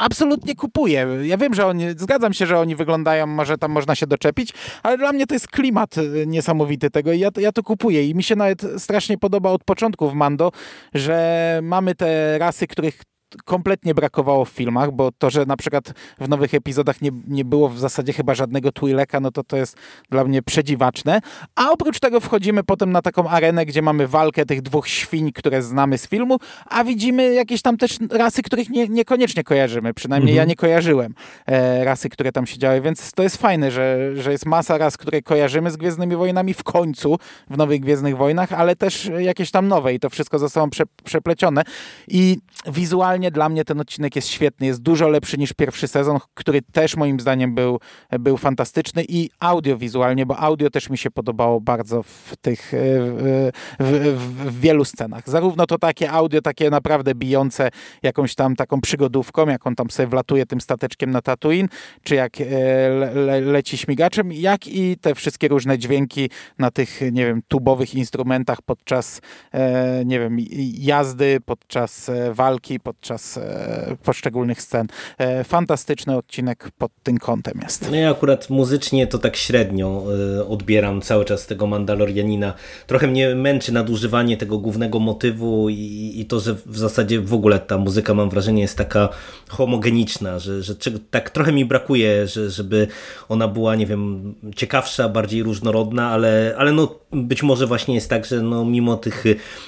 absolutnie 0.00 0.54
kupuję. 0.54 1.06
Ja 1.22 1.36
wiem, 1.36 1.54
że 1.54 1.66
oni, 1.66 1.90
zgadzam 1.96 2.32
się, 2.32 2.46
że 2.46 2.58
oni 2.58 2.76
wyglądają, 2.76 3.26
może 3.26 3.58
tam 3.58 3.70
można 3.70 3.94
się 3.94 4.06
doczepić, 4.06 4.52
ale 4.82 4.98
dla 4.98 5.12
mnie 5.12 5.26
to 5.26 5.34
jest 5.34 5.48
klimat 5.48 5.98
y, 5.98 6.24
niesamowity 6.26 6.90
tego 6.90 7.12
i 7.12 7.18
ja, 7.18 7.28
ja 7.36 7.52
to 7.52 7.62
kupuję. 7.62 8.08
I 8.08 8.14
mi 8.14 8.22
się 8.22 8.36
nawet 8.36 8.62
strasznie 8.78 9.18
podoba 9.18 9.50
od 9.50 9.64
początku 9.64 10.10
w 10.10 10.14
Mando, 10.14 10.52
że 10.94 11.60
mamy 11.62 11.94
te 11.94 12.38
rasy, 12.38 12.66
których 12.66 13.02
kompletnie 13.44 13.94
brakowało 13.94 14.44
w 14.44 14.48
filmach, 14.48 14.92
bo 14.92 15.12
to, 15.12 15.30
że 15.30 15.46
na 15.46 15.56
przykład 15.56 15.92
w 16.20 16.28
nowych 16.28 16.54
epizodach 16.54 17.02
nie, 17.02 17.10
nie 17.28 17.44
było 17.44 17.68
w 17.68 17.78
zasadzie 17.78 18.12
chyba 18.12 18.34
żadnego 18.34 18.72
Twileka, 18.72 19.20
no 19.20 19.30
to 19.30 19.44
to 19.44 19.56
jest 19.56 19.76
dla 20.10 20.24
mnie 20.24 20.42
przedziwaczne. 20.42 21.20
A 21.56 21.70
oprócz 21.70 22.00
tego 22.00 22.20
wchodzimy 22.20 22.64
potem 22.64 22.92
na 22.92 23.02
taką 23.02 23.28
arenę, 23.28 23.66
gdzie 23.66 23.82
mamy 23.82 24.06
walkę 24.06 24.46
tych 24.46 24.62
dwóch 24.62 24.88
świń, 24.88 25.32
które 25.32 25.62
znamy 25.62 25.98
z 25.98 26.08
filmu, 26.08 26.38
a 26.66 26.84
widzimy 26.84 27.34
jakieś 27.34 27.62
tam 27.62 27.76
też 27.76 27.98
rasy, 28.10 28.42
których 28.42 28.70
nie, 28.70 28.88
niekoniecznie 28.88 29.44
kojarzymy. 29.44 29.94
Przynajmniej 29.94 30.32
mhm. 30.32 30.46
ja 30.46 30.50
nie 30.50 30.56
kojarzyłem 30.56 31.14
e, 31.46 31.84
rasy, 31.84 32.08
które 32.08 32.32
tam 32.32 32.46
siedziały, 32.46 32.80
więc 32.80 33.12
to 33.12 33.22
jest 33.22 33.36
fajne, 33.36 33.70
że, 33.70 34.16
że 34.16 34.32
jest 34.32 34.46
masa 34.46 34.78
ras, 34.78 34.96
które 34.96 35.22
kojarzymy 35.22 35.70
z 35.70 35.76
Gwiezdnymi 35.76 36.16
Wojnami 36.16 36.54
w 36.54 36.62
końcu, 36.62 37.18
w 37.50 37.56
nowych 37.56 37.80
Gwiezdnych 37.80 38.16
Wojnach, 38.16 38.52
ale 38.52 38.76
też 38.76 39.10
jakieś 39.18 39.50
tam 39.50 39.68
nowe 39.68 39.94
i 39.94 40.00
to 40.00 40.10
wszystko 40.10 40.38
ze 40.38 40.48
sobą 40.48 40.70
prze, 40.70 40.84
przeplecione. 41.04 41.62
I 42.08 42.38
wizualnie 42.66 43.19
wizualnie 43.20 43.30
dla 43.30 43.48
mnie 43.48 43.64
ten 43.64 43.80
odcinek 43.80 44.16
jest 44.16 44.28
świetny, 44.28 44.66
jest 44.66 44.82
dużo 44.82 45.08
lepszy 45.08 45.38
niż 45.38 45.52
pierwszy 45.52 45.88
sezon, 45.88 46.18
który 46.34 46.62
też 46.62 46.96
moim 46.96 47.20
zdaniem 47.20 47.54
był, 47.54 47.80
był 48.18 48.36
fantastyczny 48.36 49.04
i 49.08 49.30
audiowizualnie, 49.40 50.26
bo 50.26 50.38
audio 50.38 50.70
też 50.70 50.90
mi 50.90 50.98
się 50.98 51.10
podobało 51.10 51.60
bardzo 51.60 52.02
w 52.02 52.36
tych 52.40 52.72
w, 52.72 53.50
w, 53.80 54.16
w, 54.16 54.60
wielu 54.60 54.84
scenach. 54.84 55.28
Zarówno 55.28 55.66
to 55.66 55.78
takie 55.78 56.10
audio, 56.10 56.40
takie 56.40 56.70
naprawdę 56.70 57.14
bijące 57.14 57.70
jakąś 58.02 58.34
tam 58.34 58.56
taką 58.56 58.80
przygodówką, 58.80 59.48
jak 59.48 59.66
on 59.66 59.74
tam 59.74 59.90
sobie 59.90 60.06
wlatuje 60.06 60.46
tym 60.46 60.60
stateczkiem 60.60 61.10
na 61.10 61.22
Tatooine, 61.22 61.68
czy 62.02 62.14
jak 62.14 62.40
e, 62.40 62.44
le, 62.88 63.14
le, 63.14 63.40
leci 63.40 63.78
śmigaczem, 63.78 64.32
jak 64.32 64.66
i 64.66 64.96
te 64.96 65.14
wszystkie 65.14 65.48
różne 65.48 65.78
dźwięki 65.78 66.30
na 66.58 66.70
tych, 66.70 67.00
nie 67.12 67.26
wiem, 67.26 67.42
tubowych 67.48 67.94
instrumentach 67.94 68.62
podczas, 68.62 69.20
e, 69.52 70.04
nie 70.04 70.20
wiem, 70.20 70.36
jazdy, 70.78 71.38
podczas 71.44 72.08
e, 72.08 72.34
walki, 72.34 72.80
podczas 72.80 73.09
podczas 73.10 73.36
e, 73.36 73.96
poszczególnych 74.02 74.62
scen. 74.62 74.86
E, 75.18 75.44
fantastyczny 75.44 76.16
odcinek 76.16 76.70
pod 76.78 76.92
tym 77.02 77.18
kątem 77.18 77.60
jest. 77.62 77.90
No 77.90 77.96
ja 77.96 78.10
akurat 78.10 78.50
muzycznie 78.50 79.06
to 79.06 79.18
tak 79.18 79.36
średnio 79.36 80.04
e, 80.38 80.46
odbieram 80.46 81.00
cały 81.00 81.24
czas 81.24 81.46
tego 81.46 81.66
Mandalorianina. 81.66 82.54
Trochę 82.86 83.06
mnie 83.06 83.34
męczy 83.34 83.72
nadużywanie 83.72 84.36
tego 84.36 84.58
głównego 84.58 84.98
motywu 84.98 85.68
i, 85.68 86.12
i 86.16 86.24
to, 86.24 86.40
że 86.40 86.54
w 86.66 86.78
zasadzie 86.78 87.20
w 87.20 87.34
ogóle 87.34 87.58
ta 87.58 87.78
muzyka 87.78 88.14
mam 88.14 88.30
wrażenie 88.30 88.62
jest 88.62 88.78
taka 88.78 89.08
homogeniczna, 89.48 90.38
że, 90.38 90.62
że 90.62 90.74
tak 91.10 91.30
trochę 91.30 91.52
mi 91.52 91.64
brakuje, 91.64 92.26
że, 92.26 92.50
żeby 92.50 92.86
ona 93.28 93.48
była, 93.48 93.76
nie 93.76 93.86
wiem, 93.86 94.34
ciekawsza, 94.56 95.08
bardziej 95.08 95.42
różnorodna, 95.42 96.10
ale, 96.10 96.54
ale 96.58 96.72
no 96.72 97.00
być 97.12 97.42
może 97.42 97.66
właśnie 97.66 97.94
jest 97.94 98.10
tak, 98.10 98.26
że 98.26 98.42
no 98.42 98.64
mimo 98.64 98.96
tych 98.96 99.24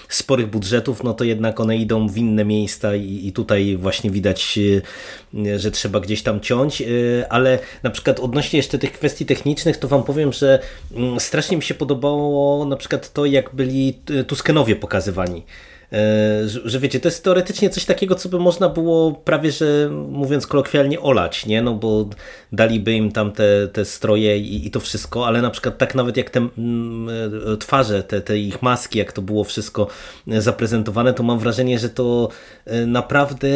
sporych 0.09 0.51
budżetów, 0.51 1.05
no 1.05 1.15
to 1.15 1.25
jednak 1.25 1.61
one 1.61 1.77
idą 1.77 2.09
w 2.09 2.19
inne 2.19 2.45
miejsca 2.45 2.97
i, 2.97 3.27
i 3.27 3.32
tutaj 3.33 3.77
właśnie 3.77 4.11
widać, 4.11 4.59
e, 5.47 5.59
że 5.59 5.71
trzeba 5.71 6.01
gdzieś 6.01 6.23
tam 6.23 6.41
ciąć, 6.41 6.83
e, 6.83 6.87
ale 7.29 7.59
na 7.83 7.91
przykład 7.91 8.21
odnośnie 8.21 8.57
jeszcze 8.57 8.79
tych 8.79 8.93
kwestii 8.93 9.27
technicznych, 9.27 9.77
to 9.77 9.89
wam 9.89 10.03
powiem, 10.03 10.33
że 10.33 10.59
mm, 10.95 11.21
strasznie 11.21 11.57
mi 11.57 11.63
się 11.63 11.75
podobało 11.75 12.65
na 12.65 12.77
przykład 12.77 13.13
to, 13.13 13.27
jak 13.27 13.55
byli 13.55 13.99
e, 14.21 14.25
Tuskenowie 14.25 14.77
pokazywani. 14.77 15.43
E, 15.93 16.49
że 16.65 16.81
wiecie, 16.81 17.01
to 17.01 17.09
jest 17.09 17.25
teoretycznie 17.25 17.71
coś 17.71 17.85
takiego, 17.85 18.15
co 18.15 18.29
by 18.29 18.39
można 18.39 18.69
było 18.69 19.13
prawie, 19.13 19.53
że 19.53 19.91
mówiąc 20.09 20.47
kolokwialnie 20.47 21.01
olać, 21.01 21.47
nie? 21.47 21.63
No 21.63 21.75
bo 21.75 22.09
daliby 22.53 22.93
im 22.93 23.13
tam 23.13 23.33
te, 23.33 23.69
te 23.69 23.85
stroje 23.85 24.39
i, 24.39 24.67
i 24.67 24.71
to 24.71 24.81
wszystko, 24.81 25.27
ale 25.27 25.43
na 25.43 25.51
przykład 25.51 25.79
tak 25.79 25.95
nawet 25.95 26.17
jak 26.17 26.31
te 26.31 26.49
mm, 26.59 27.09
e, 27.53 27.57
twarze, 27.57 28.03
te, 28.03 28.21
te 28.21 28.39
ich 28.39 28.63
maski, 28.63 28.99
jak 28.99 29.13
to 29.13 29.23
było 29.23 29.45
wszystko 29.45 29.87
zaprezentowane, 30.27 31.15
to 31.15 31.23
mam 31.23 31.39
wrażenie, 31.39 31.79
że 31.79 31.89
to 31.89 32.29
e, 32.65 32.87
naprawdę 32.87 33.49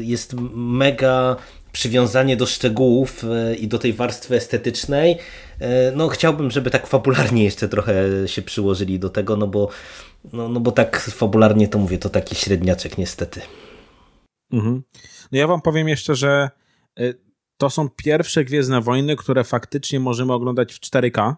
jest 0.00 0.34
mega 0.54 1.36
przywiązanie 1.72 2.36
do 2.36 2.46
szczegółów 2.46 3.24
i 3.58 3.68
do 3.68 3.78
tej 3.78 3.92
warstwy 3.92 4.36
estetycznej. 4.36 5.18
No 5.96 6.08
chciałbym, 6.08 6.50
żeby 6.50 6.70
tak 6.70 6.86
fabularnie 6.86 7.44
jeszcze 7.44 7.68
trochę 7.68 7.94
się 8.26 8.42
przyłożyli 8.42 8.98
do 8.98 9.08
tego, 9.10 9.36
no 9.36 9.46
bo 9.46 9.68
no, 10.32 10.48
no 10.48 10.60
bo 10.60 10.72
tak 10.72 11.00
fabularnie 11.00 11.68
to 11.68 11.78
mówię, 11.78 11.98
to 11.98 12.08
taki 12.08 12.34
średniaczek 12.34 12.98
niestety. 12.98 13.40
Mhm. 14.52 14.82
No 15.32 15.38
ja 15.38 15.46
wam 15.46 15.60
powiem 15.60 15.88
jeszcze, 15.88 16.14
że 16.14 16.50
y, 17.00 17.14
to 17.56 17.70
są 17.70 17.88
pierwsze 17.88 18.44
Gwiezdne 18.44 18.80
Wojny, 18.80 19.16
które 19.16 19.44
faktycznie 19.44 20.00
możemy 20.00 20.32
oglądać 20.32 20.74
w 20.74 20.80
4K 20.80 21.34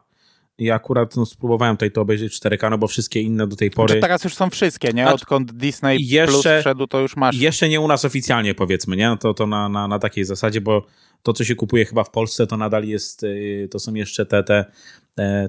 Ja 0.58 0.74
akurat 0.74 1.16
no, 1.16 1.26
spróbowałem 1.26 1.76
tutaj 1.76 1.90
to 1.90 2.00
obejrzeć 2.00 2.36
w 2.36 2.40
4K, 2.40 2.70
no 2.70 2.78
bo 2.78 2.86
wszystkie 2.86 3.20
inne 3.20 3.46
do 3.46 3.56
tej 3.56 3.70
pory... 3.70 3.88
Znaczy 3.88 4.00
teraz 4.00 4.24
już 4.24 4.34
są 4.34 4.50
wszystkie, 4.50 4.92
nie? 4.92 5.08
Odkąd 5.08 5.52
Disney 5.52 5.96
jeszcze, 6.00 6.32
Plus 6.32 6.60
wszedł, 6.60 6.86
to 6.86 7.00
już 7.00 7.16
masz. 7.16 7.36
Jeszcze 7.36 7.68
nie 7.68 7.80
u 7.80 7.88
nas 7.88 8.04
oficjalnie, 8.04 8.54
powiedzmy, 8.54 8.96
nie? 8.96 9.08
No 9.08 9.16
to, 9.16 9.34
to 9.34 9.46
na, 9.46 9.68
na, 9.68 9.88
na 9.88 9.98
takiej 9.98 10.24
zasadzie, 10.24 10.60
bo 10.60 10.86
to, 11.22 11.32
co 11.32 11.44
się 11.44 11.54
kupuje 11.54 11.84
chyba 11.84 12.04
w 12.04 12.10
Polsce, 12.10 12.46
to 12.46 12.56
nadal 12.56 12.84
jest, 12.84 13.22
y, 13.22 13.68
to 13.70 13.78
są 13.78 13.94
jeszcze 13.94 14.26
te, 14.26 14.44
te, 14.44 14.64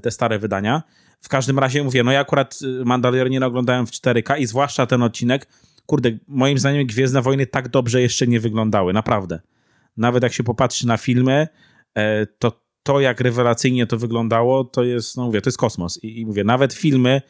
te 0.02 0.12
stare 0.12 0.40
wydania. 0.40 0.84
W 1.22 1.30
każdym 1.30 1.60
razie 1.60 1.84
mówię, 1.84 2.04
no 2.04 2.12
ja 2.12 2.20
akurat 2.20 2.60
y, 2.62 2.86
Mandalorian 2.86 3.44
oglądałem 3.44 3.88
w 3.88 3.92
4K 3.92 4.40
i 4.40 4.46
zwłaszcza 4.46 4.86
ten 4.86 5.04
odcinek, 5.04 5.48
kurde, 5.86 6.12
moim 6.28 6.58
zdaniem 6.58 6.88
Gwiezdne 6.88 7.22
Wojny 7.22 7.48
tak 7.48 7.68
dobrze 7.68 8.02
jeszcze 8.02 8.28
nie 8.28 8.40
wyglądały, 8.40 8.94
naprawdę. 8.94 9.40
Nawet 9.98 10.24
jak 10.24 10.34
się 10.34 10.44
popatrzy 10.44 10.88
na 10.88 10.98
filmy, 10.98 11.48
e, 11.96 12.26
to 12.26 12.70
to, 12.84 13.00
jak 13.00 13.22
rewelacyjnie 13.22 13.88
to 13.88 13.98
wyglądało, 13.98 14.64
to 14.64 14.84
jest, 14.84 15.18
no 15.18 15.26
mówię, 15.26 15.42
to 15.42 15.48
jest 15.48 15.58
kosmos. 15.58 16.04
I, 16.04 16.20
i 16.20 16.26
mówię, 16.26 16.44
nawet 16.44 16.74
filmy 16.74 17.22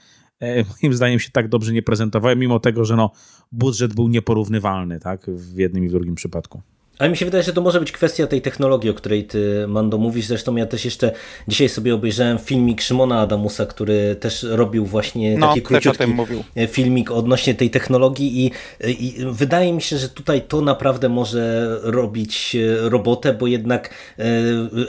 e, 0.41 0.63
moim 0.83 0.93
zdaniem 0.93 1.19
się 1.19 1.31
tak 1.31 1.47
dobrze 1.47 1.73
nie 1.73 1.81
prezentowały, 1.81 2.35
mimo 2.35 2.59
tego, 2.59 2.85
że 2.85 2.95
no, 2.95 3.11
budżet 3.51 3.93
był 3.93 4.07
nieporównywalny, 4.07 4.99
tak, 4.99 5.25
w 5.29 5.57
jednym 5.57 5.85
i 5.85 5.87
w 5.87 5.91
drugim 5.91 6.15
przypadku. 6.15 6.61
Ale 6.99 7.09
mi 7.09 7.17
się 7.17 7.25
wydaje, 7.25 7.43
że 7.43 7.53
to 7.53 7.61
może 7.61 7.79
być 7.79 7.91
kwestia 7.91 8.27
tej 8.27 8.41
technologii, 8.41 8.89
o 8.89 8.93
której 8.93 9.23
ty, 9.23 9.65
Mando, 9.67 9.97
mówisz. 9.97 10.25
Zresztą 10.25 10.55
ja 10.55 10.65
też 10.65 10.85
jeszcze 10.85 11.11
dzisiaj 11.47 11.69
sobie 11.69 11.95
obejrzałem 11.95 12.39
filmik 12.39 12.81
Szymona 12.81 13.19
Adamusa, 13.19 13.65
który 13.65 14.15
też 14.15 14.43
robił 14.43 14.85
właśnie 14.85 15.37
no, 15.37 15.47
taki 15.47 15.61
króciutki 15.61 16.03
e, 16.55 16.67
filmik 16.67 17.11
odnośnie 17.11 17.55
tej 17.55 17.69
technologii 17.69 18.45
i, 18.45 18.51
i, 18.87 19.15
wydaje 19.31 19.73
mi 19.73 19.81
się, 19.81 19.97
że 19.97 20.09
tutaj 20.09 20.41
to 20.41 20.61
naprawdę 20.61 21.09
może 21.09 21.67
robić 21.81 22.55
e, 22.55 22.89
robotę, 22.89 23.33
bo 23.33 23.47
jednak 23.47 23.89
e, 24.19 24.23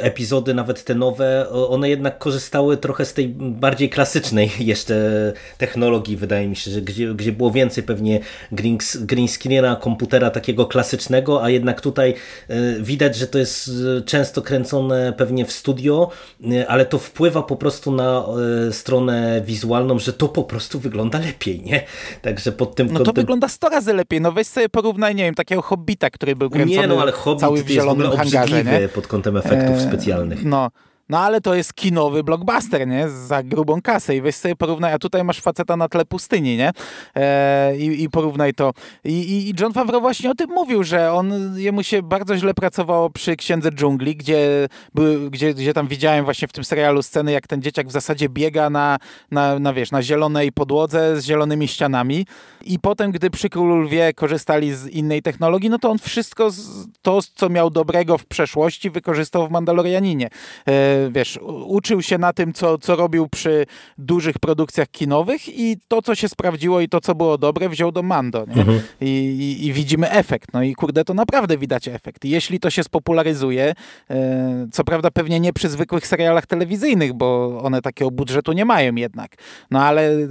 epizody, 0.01 0.55
nawet 0.55 0.85
te 0.85 0.95
nowe, 0.95 1.51
one 1.51 1.89
jednak 1.91 2.19
korzystały 2.19 2.77
trochę 2.77 3.05
z 3.05 3.15
tej 3.15 3.29
bardziej 3.39 3.91
klasycznej 3.91 4.51
jeszcze 4.59 5.33
technologii, 5.59 6.17
wydaje 6.17 6.49
mi 6.49 6.57
się, 6.57 6.71
że 6.71 6.83
gdzie, 6.83 7.15
gdzie 7.15 7.33
było 7.33 7.51
więcej 7.51 7.85
pewnie 7.85 8.21
green, 8.53 8.79
green 9.01 9.29
screena, 9.29 9.77
komputera 9.77 10.31
takiego 10.31 10.67
klasycznego, 10.67 11.43
a 11.43 11.51
jednak 11.51 11.81
tutaj 11.81 12.00
tutaj 12.01 12.15
e, 12.49 12.83
widać, 12.83 13.17
że 13.17 13.27
to 13.27 13.39
jest 13.39 13.71
e, 13.99 14.03
często 14.03 14.43
kręcone 14.43 15.13
pewnie 15.13 15.45
w 15.45 15.53
studio, 15.53 16.11
e, 16.53 16.69
ale 16.69 16.87
to 16.87 16.99
wpływa 16.99 17.43
po 17.43 17.57
prostu 17.57 17.93
na 17.93 18.25
stronę 18.71 19.43
wizualną, 19.45 19.99
że 19.99 20.13
to 20.13 20.29
po 20.29 20.45
prostu 20.45 20.81
wygląda 20.81 21.19
lepiej, 21.19 21.63
nie? 21.63 21.83
Także 22.23 22.53
pod 22.53 22.75
tym 22.75 22.89
No 22.93 23.01
to 23.01 23.13
wygląda 23.13 23.49
100 23.49 23.69
razy 23.69 23.93
lepiej. 23.93 24.21
No 24.21 24.33
weź 24.33 24.47
sobie 24.47 24.69
porównaj, 24.69 25.15
nie 25.15 25.25
wiem, 25.25 25.35
takiego 25.35 25.63
Hobbita, 25.63 26.11
który 26.11 26.37
był 26.37 26.51
kręcony 26.51 26.81
nie, 26.81 26.89
no, 26.89 27.03
ale 27.03 27.13
Hobbit 27.13 27.41
cały 27.41 27.65
w 27.65 27.69
zielonym 27.69 28.11
hangarze, 28.11 28.65
nie? 28.65 28.89
pod 28.89 29.07
kątem 29.07 29.37
efektów 29.37 29.77
e... 29.77 29.81
specjalnych. 29.81 30.45
No, 30.45 30.71
no 31.11 31.19
ale 31.19 31.41
to 31.41 31.55
jest 31.55 31.75
kinowy 31.75 32.25
blockbuster, 32.25 32.87
nie? 32.87 33.09
Za 33.09 33.43
grubą 33.43 33.83
kasę 33.83 34.17
i 34.17 34.21
weź 34.21 34.35
sobie 34.35 34.57
porównaj, 34.57 34.93
a 34.93 34.99
tutaj 34.99 35.25
masz 35.25 35.41
faceta 35.41 35.77
na 35.77 35.89
tle 35.89 36.05
pustyni, 36.05 36.57
nie? 36.57 36.71
E, 37.17 37.77
i, 37.77 38.03
I 38.03 38.11
porównaj 38.11 38.55
to. 38.55 38.73
I, 39.05 39.49
I 39.49 39.55
John 39.61 39.73
Favreau 39.73 40.01
właśnie 40.01 40.31
o 40.31 40.35
tym 40.35 40.51
mówił, 40.51 40.85
że 40.85 41.13
on, 41.13 41.33
jemu 41.57 41.83
się 41.83 42.03
bardzo 42.03 42.37
źle 42.37 42.55
pracowało 42.55 43.11
przy 43.11 43.37
Księdze 43.37 43.71
Dżungli, 43.71 44.17
gdzie, 44.17 44.69
były, 44.95 45.31
gdzie, 45.31 45.55
gdzie 45.55 45.73
tam 45.73 45.89
widziałem 45.89 46.25
właśnie 46.25 46.49
w 46.49 46.53
tym 46.53 46.65
serialu 46.65 47.03
sceny, 47.03 47.33
jak 47.33 47.47
ten 47.47 47.63
dzieciak 47.63 47.89
w 47.89 47.93
zasadzie 47.93 48.29
biega 48.29 48.71
na, 48.71 48.99
na, 49.31 49.59
na 49.59 49.73
wiesz, 49.73 49.91
na 49.91 50.03
zielonej 50.03 50.53
podłodze 50.53 51.21
z 51.21 51.25
zielonymi 51.25 51.69
ścianami 51.69 52.27
i 52.65 52.79
potem, 52.79 53.13
gdy 53.13 53.31
przy 53.31 53.49
Królu 53.49 53.77
Lwie 53.77 54.15
korzystali 54.15 54.75
z 54.75 54.87
innej 54.87 55.23
technologii, 55.23 55.71
no 55.71 55.79
to 55.79 55.91
on 55.91 55.99
wszystko 55.99 56.51
z, 56.51 56.87
to, 57.03 57.19
co 57.35 57.49
miał 57.49 57.71
dobrego 57.71 58.19
w 58.19 58.27
przeszłości, 58.27 58.91
wykorzystał 58.91 59.49
w 59.49 59.51
Mandalorianinie. 59.51 60.29
E, 60.69 61.00
wiesz, 61.11 61.39
uczył 61.67 62.03
się 62.03 62.19
na 62.19 62.33
tym, 62.33 62.53
co, 62.53 62.79
co 62.79 62.97
robił 62.97 63.29
przy 63.29 63.67
dużych 63.99 64.39
produkcjach 64.39 64.89
kinowych 64.89 65.59
i 65.59 65.77
to, 65.89 66.03
co 66.03 66.15
się 66.15 66.29
sprawdziło 66.29 66.81
i 66.81 66.89
to, 66.89 67.01
co 67.01 67.15
było 67.15 67.39
dobre, 67.39 67.69
wziął 67.69 67.93
do 67.93 68.03
Mando. 68.03 68.43
Mhm. 68.43 68.81
I, 69.01 69.07
i, 69.07 69.67
I, 69.67 69.73
widzimy 69.73 70.11
efekt. 70.11 70.53
No 70.53 70.63
i 70.63 70.75
kurde, 70.75 71.05
to 71.05 71.15
naprawdę 71.15 71.59
widać 71.59 71.89
efekt. 71.89 72.25
I 72.25 72.31
jeśli 72.31 72.61
to 72.61 72.71
się 72.71 72.85
spopularyzuje, 72.85 73.75
e, 74.11 74.67
co 74.73 74.85
prawda 74.85 75.11
pewnie 75.11 75.41
nie 75.41 75.53
przy 75.53 75.69
zwykłych 75.69 76.07
serialach 76.07 76.47
telewizyjnych, 76.47 77.13
bo 77.13 77.61
one 77.63 77.83
takiego 77.83 78.11
budżetu 78.11 78.53
nie 78.53 78.65
mają 78.65 78.95
jednak. 78.95 79.35
No 79.71 79.85
ale 79.85 80.11
e, 80.11 80.27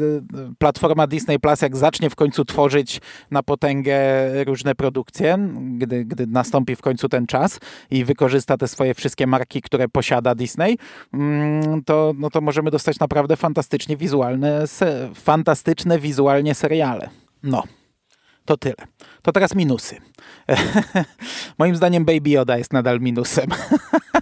platforma 0.57 1.07
Disney 1.07 1.39
Plus, 1.39 1.61
jak 1.61 1.78
zacznie 1.78 2.09
w 2.09 2.15
końcu 2.15 2.45
tworzyć 2.45 3.01
na 3.32 3.43
potęgę 3.43 3.99
różne 4.43 4.76
produkcje, 4.76 5.38
gdy, 5.78 6.05
gdy 6.05 6.28
nastąpi 6.28 6.76
w 6.76 6.82
końcu 6.82 7.09
ten 7.09 7.28
czas 7.28 7.59
i 7.91 8.05
wykorzysta 8.05 8.57
te 8.57 8.67
swoje 8.67 8.93
wszystkie 8.93 9.28
marki, 9.28 9.61
które 9.61 9.88
posiada 9.88 10.36
Disney, 10.36 10.59
Disney, 10.60 10.78
mm, 11.14 11.84
to, 11.84 12.14
no 12.18 12.30
to 12.30 12.41
możemy 12.41 12.72
dostać 12.72 12.99
naprawdę 12.99 13.38
fantastycznie 13.38 13.97
wizualne, 13.97 14.64
fantastyczne 15.16 15.99
wizualnie 15.99 16.55
seriale. 16.55 17.10
No, 17.43 17.64
to 18.45 18.57
tyle. 18.57 18.76
To 19.22 19.32
teraz 19.32 19.55
minusy. 19.55 19.95
Moim 21.60 21.76
zdaniem 21.76 22.05
Baby 22.05 22.30
Yoda 22.30 22.57
jest 22.57 22.74
nadal 22.74 22.99
minusem. 22.99 23.45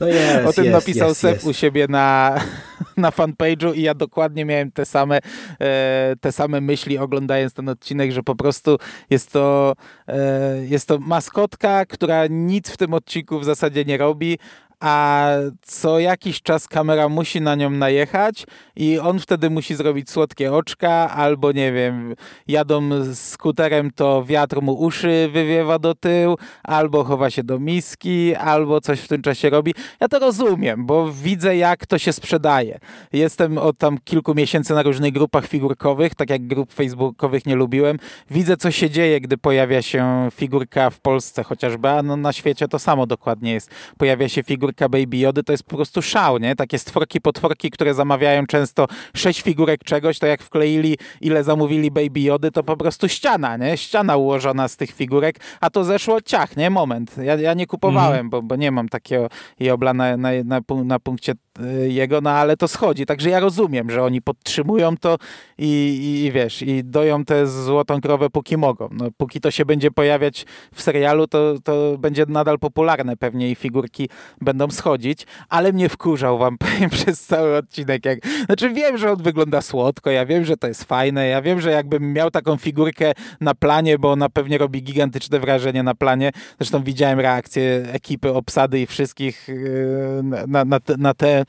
No 0.01 0.07
jest, 0.07 0.45
o 0.47 0.53
tym 0.53 0.65
jest, 0.65 0.75
napisał 0.75 1.09
jest, 1.09 1.21
Sef 1.21 1.45
u 1.45 1.53
siebie 1.53 1.85
na, 1.89 2.39
na 2.97 3.09
fanpage'u 3.09 3.75
i 3.75 3.81
ja 3.81 3.93
dokładnie 3.93 4.45
miałem 4.45 4.71
te 4.71 4.85
same, 4.85 5.19
e, 5.59 6.15
te 6.21 6.31
same 6.31 6.61
myśli 6.61 6.97
oglądając 6.97 7.53
ten 7.53 7.69
odcinek, 7.69 8.11
że 8.11 8.23
po 8.23 8.35
prostu 8.35 8.77
jest 9.09 9.31
to, 9.31 9.73
e, 10.07 10.65
jest 10.65 10.87
to 10.87 10.99
maskotka, 10.99 11.85
która 11.85 12.27
nic 12.29 12.69
w 12.69 12.77
tym 12.77 12.93
odcinku 12.93 13.39
w 13.39 13.45
zasadzie 13.45 13.85
nie 13.85 13.97
robi, 13.97 14.37
a 14.79 15.27
co 15.61 15.99
jakiś 15.99 16.41
czas 16.41 16.67
kamera 16.67 17.09
musi 17.09 17.41
na 17.41 17.55
nią 17.55 17.69
najechać 17.69 18.45
i 18.75 18.99
on 18.99 19.19
wtedy 19.19 19.49
musi 19.49 19.75
zrobić 19.75 20.09
słodkie 20.09 20.53
oczka, 20.53 21.09
albo 21.11 21.51
nie 21.51 21.71
wiem, 21.71 22.15
jadą 22.47 22.89
skuterem, 23.15 23.91
to 23.91 24.23
wiatr 24.23 24.61
mu 24.61 24.73
uszy 24.73 25.29
wywiewa 25.33 25.79
do 25.79 25.95
tyłu, 25.95 26.37
albo 26.63 27.03
chowa 27.03 27.29
się 27.29 27.43
do 27.43 27.59
miski, 27.59 28.35
albo 28.35 28.81
coś 28.81 28.99
w 28.99 29.07
tym 29.07 29.21
czasie 29.21 29.49
robi. 29.49 29.73
Ja 29.99 30.07
to 30.07 30.19
rozumiem, 30.19 30.85
bo 30.85 31.11
widzę 31.11 31.57
jak 31.57 31.85
to 31.85 31.97
się 31.97 32.13
sprzedaje. 32.13 32.79
Jestem 33.13 33.57
od 33.57 33.77
tam 33.77 33.97
kilku 34.03 34.35
miesięcy 34.35 34.73
na 34.73 34.83
różnych 34.83 35.13
grupach 35.13 35.47
figurkowych, 35.47 36.15
tak 36.15 36.29
jak 36.29 36.47
grup 36.47 36.73
facebookowych 36.73 37.45
nie 37.45 37.55
lubiłem. 37.55 37.97
Widzę 38.31 38.57
co 38.57 38.71
się 38.71 38.89
dzieje, 38.89 39.21
gdy 39.21 39.37
pojawia 39.37 39.81
się 39.81 40.29
figurka 40.33 40.89
w 40.89 40.99
Polsce 40.99 41.43
chociażby, 41.43 41.89
a 41.89 42.03
no 42.03 42.17
na 42.17 42.33
świecie 42.33 42.67
to 42.67 42.79
samo 42.79 43.05
dokładnie 43.05 43.53
jest. 43.53 43.71
Pojawia 43.97 44.29
się 44.29 44.43
figurka 44.43 44.66
figurka 44.67 44.89
Baby 44.89 45.17
Jody 45.17 45.43
to 45.43 45.51
jest 45.51 45.63
po 45.63 45.75
prostu 45.75 46.01
szał, 46.01 46.37
nie? 46.37 46.55
Takie 46.55 46.79
stworki, 46.79 47.21
potworki, 47.21 47.71
które 47.71 47.93
zamawiają 47.93 48.45
często 48.45 48.87
sześć 49.15 49.41
figurek 49.41 49.83
czegoś, 49.83 50.19
to 50.19 50.27
jak 50.27 50.41
wkleili 50.41 50.97
ile 51.21 51.43
zamówili 51.43 51.91
Baby 51.91 52.19
Jody, 52.19 52.51
to 52.51 52.63
po 52.63 52.77
prostu 52.77 53.09
ściana, 53.09 53.57
nie? 53.57 53.77
Ściana 53.77 54.17
ułożona 54.17 54.67
z 54.67 54.77
tych 54.77 54.91
figurek, 54.91 55.39
a 55.61 55.69
to 55.69 55.83
zeszło 55.83 56.21
ciach, 56.21 56.57
nie? 56.57 56.69
Moment. 56.69 57.17
Ja, 57.17 57.35
ja 57.35 57.53
nie 57.53 57.67
kupowałem, 57.67 58.25
mhm. 58.25 58.29
bo, 58.29 58.41
bo 58.41 58.55
nie 58.55 58.71
mam 58.71 58.89
takiego 58.89 59.29
jobla 59.59 59.93
na, 59.93 60.17
na, 60.17 60.29
na, 60.45 60.61
na 60.85 60.99
punkcie 60.99 61.33
y, 61.59 61.89
jego, 61.89 62.21
no 62.21 62.29
ale 62.29 62.57
to 62.57 62.67
schodzi. 62.67 63.05
Także 63.05 63.29
ja 63.29 63.39
rozumiem, 63.39 63.91
że 63.91 64.03
oni 64.03 64.21
podtrzymują 64.21 64.97
to 64.97 65.17
i, 65.57 65.67
i, 65.67 66.25
i 66.25 66.31
wiesz, 66.31 66.61
i 66.61 66.83
doją 66.83 67.25
tę 67.25 67.47
złotą 67.47 68.01
krowę 68.01 68.29
póki 68.29 68.57
mogą. 68.57 68.89
No, 68.91 69.05
póki 69.17 69.41
to 69.41 69.51
się 69.51 69.65
będzie 69.65 69.91
pojawiać 69.91 70.45
w 70.73 70.81
serialu, 70.81 71.27
to, 71.27 71.55
to 71.63 71.97
będzie 71.97 72.25
nadal 72.27 72.59
popularne 72.59 73.17
pewnie 73.17 73.51
i 73.51 73.55
figurki 73.55 74.09
będą 74.41 74.56
będą 74.57 74.75
schodzić, 74.75 75.25
ale 75.49 75.73
mnie 75.73 75.89
wkurzał 75.89 76.37
wam 76.37 76.57
powiem 76.67 76.89
przez 76.89 77.25
cały 77.25 77.57
odcinek. 77.57 78.05
Jak... 78.05 78.19
Znaczy 78.45 78.69
wiem, 78.69 78.97
że 78.97 79.11
on 79.11 79.23
wygląda 79.23 79.61
słodko, 79.61 80.11
ja 80.11 80.25
wiem, 80.25 80.45
że 80.45 80.57
to 80.57 80.67
jest 80.67 80.83
fajne, 80.83 81.27
ja 81.27 81.41
wiem, 81.41 81.61
że 81.61 81.71
jakbym 81.71 82.13
miał 82.13 82.31
taką 82.31 82.57
figurkę 82.57 83.11
na 83.41 83.55
planie, 83.55 83.99
bo 83.99 84.11
ona 84.11 84.29
pewnie 84.29 84.57
robi 84.57 84.83
gigantyczne 84.83 85.39
wrażenie 85.39 85.83
na 85.83 85.95
planie. 85.95 86.31
Zresztą 86.59 86.83
widziałem 86.83 87.19
reakcję 87.19 87.85
ekipy, 87.91 88.33
obsady 88.33 88.79
i 88.79 88.87
wszystkich 88.87 89.47
yy, 89.47 90.23
na, 90.47 90.65
na, 90.65 90.79
na 90.97 91.13
te 91.13 91.45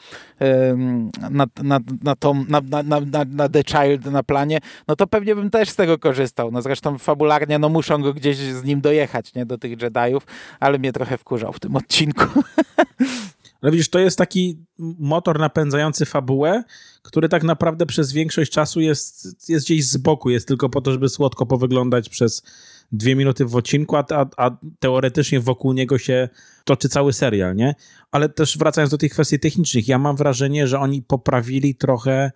na, 1.30 1.46
na, 1.62 1.80
na, 2.02 2.14
tą, 2.16 2.44
na, 2.48 2.60
na, 2.60 2.82
na, 2.82 3.24
na 3.30 3.48
The 3.48 3.62
Child 3.64 4.06
na 4.06 4.22
planie, 4.22 4.58
no 4.88 4.96
to 4.96 5.06
pewnie 5.06 5.34
bym 5.34 5.50
też 5.50 5.68
z 5.70 5.76
tego 5.76 5.98
korzystał. 5.98 6.50
No 6.50 6.62
zresztą 6.62 6.98
fabularnie 6.98 7.58
no 7.58 7.68
muszą 7.68 8.02
go 8.02 8.14
gdzieś 8.14 8.36
z 8.36 8.64
nim 8.64 8.80
dojechać, 8.80 9.34
nie, 9.34 9.46
do 9.46 9.58
tych 9.58 9.82
Jediów, 9.82 10.26
ale 10.60 10.78
mnie 10.78 10.92
trochę 10.92 11.18
wkurzał 11.18 11.52
w 11.52 11.60
tym 11.60 11.76
odcinku. 11.76 12.24
Ale 13.60 13.72
widzisz, 13.72 13.88
to 13.90 13.98
jest 13.98 14.18
taki 14.18 14.64
motor 14.98 15.38
napędzający 15.38 16.06
fabułę, 16.06 16.64
który 17.02 17.28
tak 17.28 17.42
naprawdę 17.42 17.86
przez 17.86 18.12
większość 18.12 18.52
czasu 18.52 18.80
jest, 18.80 19.28
jest 19.48 19.66
gdzieś 19.66 19.86
z 19.86 19.96
boku, 19.96 20.30
jest 20.30 20.48
tylko 20.48 20.68
po 20.68 20.80
to, 20.80 20.92
żeby 20.92 21.08
słodko 21.08 21.46
powyglądać 21.46 22.08
przez 22.08 22.42
dwie 22.92 23.16
minuty 23.16 23.44
w 23.44 23.56
odcinku, 23.56 23.96
a, 23.96 24.04
a, 24.10 24.26
a 24.36 24.56
teoretycznie 24.78 25.40
wokół 25.40 25.72
niego 25.72 25.98
się 25.98 26.28
toczy 26.64 26.88
cały 26.88 27.12
serial, 27.12 27.56
nie? 27.56 27.74
Ale 28.10 28.28
też 28.28 28.58
wracając 28.58 28.90
do 28.90 28.98
tych 28.98 29.12
kwestii 29.12 29.38
technicznych, 29.38 29.88
ja 29.88 29.98
mam 29.98 30.16
wrażenie, 30.16 30.66
że 30.66 30.78
oni 30.78 31.02
poprawili 31.02 31.74
trochę 31.74 32.32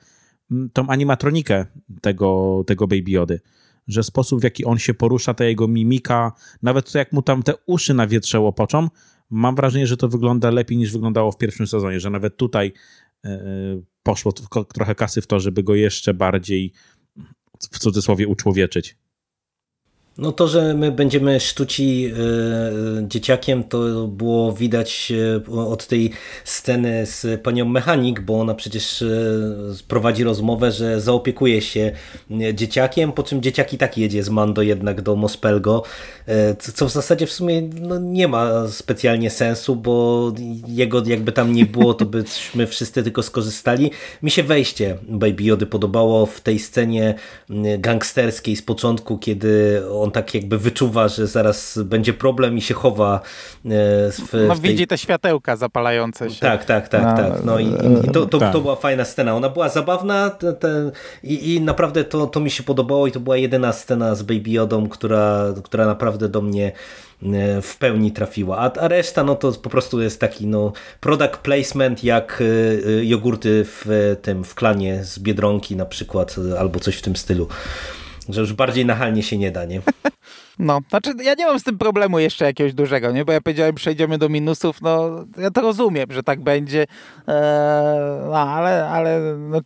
mm, 0.50 0.70
tą 0.70 0.88
animatronikę 0.88 1.66
tego, 2.00 2.62
tego 2.66 2.86
Baby 2.86 3.10
Jody 3.10 3.40
że 3.88 4.02
sposób, 4.02 4.40
w 4.40 4.44
jaki 4.44 4.64
on 4.64 4.78
się 4.78 4.94
porusza, 4.94 5.34
ta 5.34 5.44
jego 5.44 5.68
mimika, 5.68 6.32
nawet 6.62 6.92
to, 6.92 6.98
jak 6.98 7.12
mu 7.12 7.22
tam 7.22 7.42
te 7.42 7.54
uszy 7.66 7.94
na 7.94 8.06
wietrze 8.06 8.40
łopoczą, 8.40 8.88
mam 9.32 9.54
wrażenie, 9.54 9.86
że 9.86 9.96
to 9.96 10.08
wygląda 10.08 10.50
lepiej 10.50 10.78
niż 10.78 10.92
wyglądało 10.92 11.32
w 11.32 11.38
pierwszym 11.38 11.66
sezonie, 11.66 12.00
że 12.00 12.10
nawet 12.10 12.36
tutaj 12.36 12.72
e, 13.24 13.82
poszło 14.02 14.32
trochę 14.74 14.94
kasy 14.94 15.22
w 15.22 15.26
to, 15.26 15.40
żeby 15.40 15.62
go 15.62 15.74
jeszcze 15.74 16.14
bardziej 16.14 16.72
w 17.70 17.78
cudzysłowie 17.78 18.28
uczłowieczyć. 18.28 18.96
No 20.18 20.32
to, 20.32 20.48
że 20.48 20.74
my 20.74 20.92
będziemy 20.92 21.40
sztuci 21.40 22.12
y, 23.02 23.08
dzieciakiem, 23.08 23.64
to 23.64 24.06
było 24.06 24.52
widać 24.52 25.12
e, 25.48 25.52
od 25.52 25.86
tej 25.86 26.10
sceny 26.44 27.06
z 27.06 27.40
panią 27.42 27.64
mechanik, 27.64 28.20
bo 28.20 28.40
ona 28.40 28.54
przecież 28.54 29.02
y, 29.02 29.74
prowadzi 29.88 30.24
rozmowę, 30.24 30.72
że 30.72 31.00
zaopiekuje 31.00 31.62
się 31.62 31.92
dzieciakiem, 32.54 33.12
po 33.12 33.22
czym 33.22 33.42
dzieciak 33.42 33.72
i 33.72 33.78
tak 33.78 33.98
jedzie 33.98 34.22
z 34.22 34.28
Mando 34.28 34.62
jednak 34.62 35.02
do 35.02 35.16
Mospelgo, 35.16 35.82
co 36.74 36.86
w 36.86 36.90
zasadzie 36.90 37.26
w 37.26 37.32
sumie 37.32 37.62
no, 37.62 37.98
nie 37.98 38.28
ma 38.28 38.68
specjalnie 38.68 39.30
sensu, 39.30 39.76
bo 39.76 40.32
jego 40.68 41.02
jakby 41.06 41.32
tam 41.32 41.52
nie 41.52 41.66
było, 41.66 41.94
to 41.94 42.04
byśmy 42.04 42.66
wszyscy 42.66 43.02
tylko 43.02 43.22
skorzystali. 43.22 43.90
Mi 44.22 44.30
się 44.30 44.42
wejście 44.42 44.98
Baby 45.08 45.42
Jody 45.42 45.66
podobało 45.66 46.26
w 46.26 46.40
tej 46.40 46.58
scenie 46.58 47.14
gangsterskiej 47.78 48.56
z 48.56 48.62
początku, 48.62 49.18
kiedy 49.18 49.82
on 50.02 50.10
tak 50.10 50.34
jakby 50.34 50.58
wyczuwa, 50.58 51.08
że 51.08 51.26
zaraz 51.26 51.78
będzie 51.84 52.12
problem 52.12 52.58
i 52.58 52.60
się 52.60 52.74
chowa. 52.74 53.20
E, 53.64 53.68
w, 54.10 54.32
no 54.48 54.54
w 54.54 54.60
tej... 54.60 54.70
widzi 54.70 54.86
te 54.86 54.98
światełka 54.98 55.56
zapalające 55.56 56.30
się. 56.30 56.40
Tak, 56.40 56.64
tak, 56.64 56.88
tak. 56.88 57.02
Na... 57.02 57.16
tak. 57.16 57.44
No 57.44 57.58
i, 57.58 57.66
i 58.04 58.10
to, 58.12 58.26
to, 58.26 58.38
tak. 58.38 58.52
to, 58.52 58.60
była 58.60 58.76
fajna 58.76 59.04
scena. 59.04 59.36
Ona 59.36 59.48
była 59.48 59.68
zabawna 59.68 60.30
te, 60.30 60.52
te, 60.52 60.90
i, 61.22 61.54
i 61.54 61.60
naprawdę 61.60 62.04
to, 62.04 62.26
to 62.26 62.40
mi 62.40 62.50
się 62.50 62.62
podobało 62.62 63.06
i 63.06 63.12
to 63.12 63.20
była 63.20 63.36
jedyna 63.36 63.72
scena 63.72 64.14
z 64.14 64.22
Baby 64.22 64.50
Yodą, 64.50 64.88
która, 64.88 65.54
która 65.64 65.86
naprawdę 65.86 66.28
do 66.28 66.40
mnie 66.40 66.72
e, 67.22 67.62
w 67.62 67.76
pełni 67.76 68.12
trafiła. 68.12 68.58
A, 68.58 68.72
a 68.72 68.88
reszta 68.88 69.24
no 69.24 69.34
to 69.34 69.52
po 69.52 69.70
prostu 69.70 70.02
jest 70.02 70.20
taki 70.20 70.46
no 70.46 70.72
product 71.00 71.36
placement 71.36 72.04
jak 72.04 72.42
e, 72.42 73.04
jogurty 73.04 73.64
w 73.64 74.16
tym 74.22 74.44
w 74.44 74.54
klanie 74.54 75.04
z 75.04 75.18
Biedronki 75.18 75.76
na 75.76 75.86
przykład 75.86 76.36
albo 76.58 76.80
coś 76.80 76.96
w 76.96 77.02
tym 77.02 77.16
stylu. 77.16 77.48
Że 78.28 78.40
już 78.40 78.52
bardziej 78.52 78.86
nachalnie 78.86 79.22
się 79.22 79.38
nie 79.38 79.50
da, 79.50 79.64
nie? 79.64 79.80
No, 80.58 80.80
znaczy 80.90 81.12
ja 81.22 81.34
nie 81.34 81.46
mam 81.46 81.60
z 81.60 81.64
tym 81.64 81.78
problemu 81.78 82.18
jeszcze 82.18 82.44
jakiegoś 82.44 82.74
dużego, 82.74 83.12
nie? 83.12 83.24
Bo 83.24 83.32
ja 83.32 83.40
powiedziałem, 83.40 83.74
przejdziemy 83.74 84.18
do 84.18 84.28
minusów, 84.28 84.82
no 84.82 85.24
ja 85.38 85.50
to 85.50 85.60
rozumiem, 85.60 86.12
że 86.12 86.22
tak 86.22 86.40
będzie, 86.40 86.80
eee, 86.80 87.36
no 88.30 88.38
ale, 88.38 88.88
ale 88.88 89.20
no, 89.38 89.60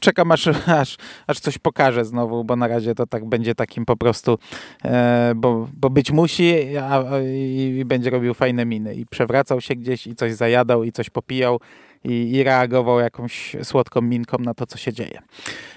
czekam 0.00 0.32
aż, 0.32 0.48
aż, 0.80 0.96
aż 1.26 1.40
coś 1.40 1.58
pokaże 1.58 2.04
znowu, 2.04 2.44
bo 2.44 2.56
na 2.56 2.68
razie 2.68 2.94
to 2.94 3.06
tak 3.06 3.24
będzie 3.24 3.54
takim 3.54 3.84
po 3.84 3.96
prostu, 3.96 4.38
e, 4.84 5.32
bo, 5.36 5.68
bo 5.74 5.90
być 5.90 6.10
musi 6.10 6.76
a, 6.76 7.04
i, 7.34 7.76
i 7.80 7.84
będzie 7.84 8.10
robił 8.10 8.34
fajne 8.34 8.66
miny 8.66 8.94
i 8.94 9.06
przewracał 9.06 9.60
się 9.60 9.74
gdzieś 9.74 10.06
i 10.06 10.14
coś 10.14 10.34
zajadał 10.34 10.84
i 10.84 10.92
coś 10.92 11.10
popijał 11.10 11.60
i, 12.06 12.30
i 12.32 12.42
reagował 12.42 13.00
jakąś 13.00 13.56
słodką 13.62 14.00
minką 14.00 14.38
na 14.38 14.54
to, 14.54 14.66
co 14.66 14.78
się 14.78 14.92
dzieje. 14.92 15.22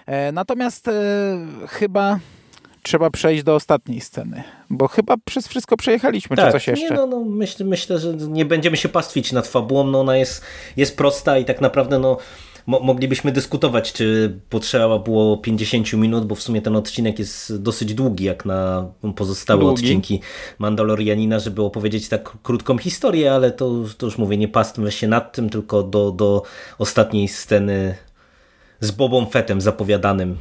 E, 0.05 0.31
natomiast 0.31 0.87
e, 0.87 0.91
chyba 1.67 2.19
trzeba 2.83 3.09
przejść 3.09 3.43
do 3.43 3.55
ostatniej 3.55 4.01
sceny, 4.01 4.43
bo 4.69 4.87
chyba 4.87 5.15
przez 5.25 5.47
wszystko 5.47 5.77
przejechaliśmy, 5.77 6.35
tak, 6.35 6.45
czy 6.45 6.51
coś 6.51 6.67
jeszcze? 6.67 6.89
Nie, 6.89 6.95
no, 6.95 7.07
no, 7.07 7.23
myślę, 7.23 7.65
myślę, 7.65 7.99
że 7.99 8.13
nie 8.13 8.45
będziemy 8.45 8.77
się 8.77 8.89
pastwić 8.89 9.31
nad 9.31 9.47
fabułą, 9.47 9.83
no 9.83 9.99
ona 9.99 10.17
jest, 10.17 10.43
jest 10.77 10.97
prosta 10.97 11.37
i 11.37 11.45
tak 11.45 11.61
naprawdę 11.61 11.99
no 11.99 12.17
moglibyśmy 12.69 13.31
dyskutować, 13.31 13.93
czy 13.93 14.37
potrzeba 14.49 14.99
było 14.99 15.37
50 15.37 15.93
minut, 15.93 16.25
bo 16.27 16.35
w 16.35 16.41
sumie 16.41 16.61
ten 16.61 16.75
odcinek 16.75 17.19
jest 17.19 17.61
dosyć 17.61 17.93
długi, 17.93 18.23
jak 18.23 18.45
na 18.45 18.87
pozostałe 19.15 19.59
długi. 19.59 19.85
odcinki 19.85 20.19
Mandalorianina, 20.59 21.39
żeby 21.39 21.63
opowiedzieć 21.63 22.09
tak 22.09 22.37
krótką 22.43 22.77
historię, 22.77 23.33
ale 23.33 23.51
to, 23.51 23.71
to 23.97 24.05
już 24.05 24.17
mówię, 24.17 24.37
nie 24.37 24.47
pastwmy 24.47 24.91
się 24.91 25.07
nad 25.07 25.33
tym, 25.33 25.49
tylko 25.49 25.83
do, 25.83 26.11
do 26.11 26.43
ostatniej 26.77 27.27
sceny 27.27 27.95
z 28.79 28.91
Bobą 28.91 29.25
Fettem 29.25 29.61
zapowiadanym 29.61 30.31
e, 30.31 30.35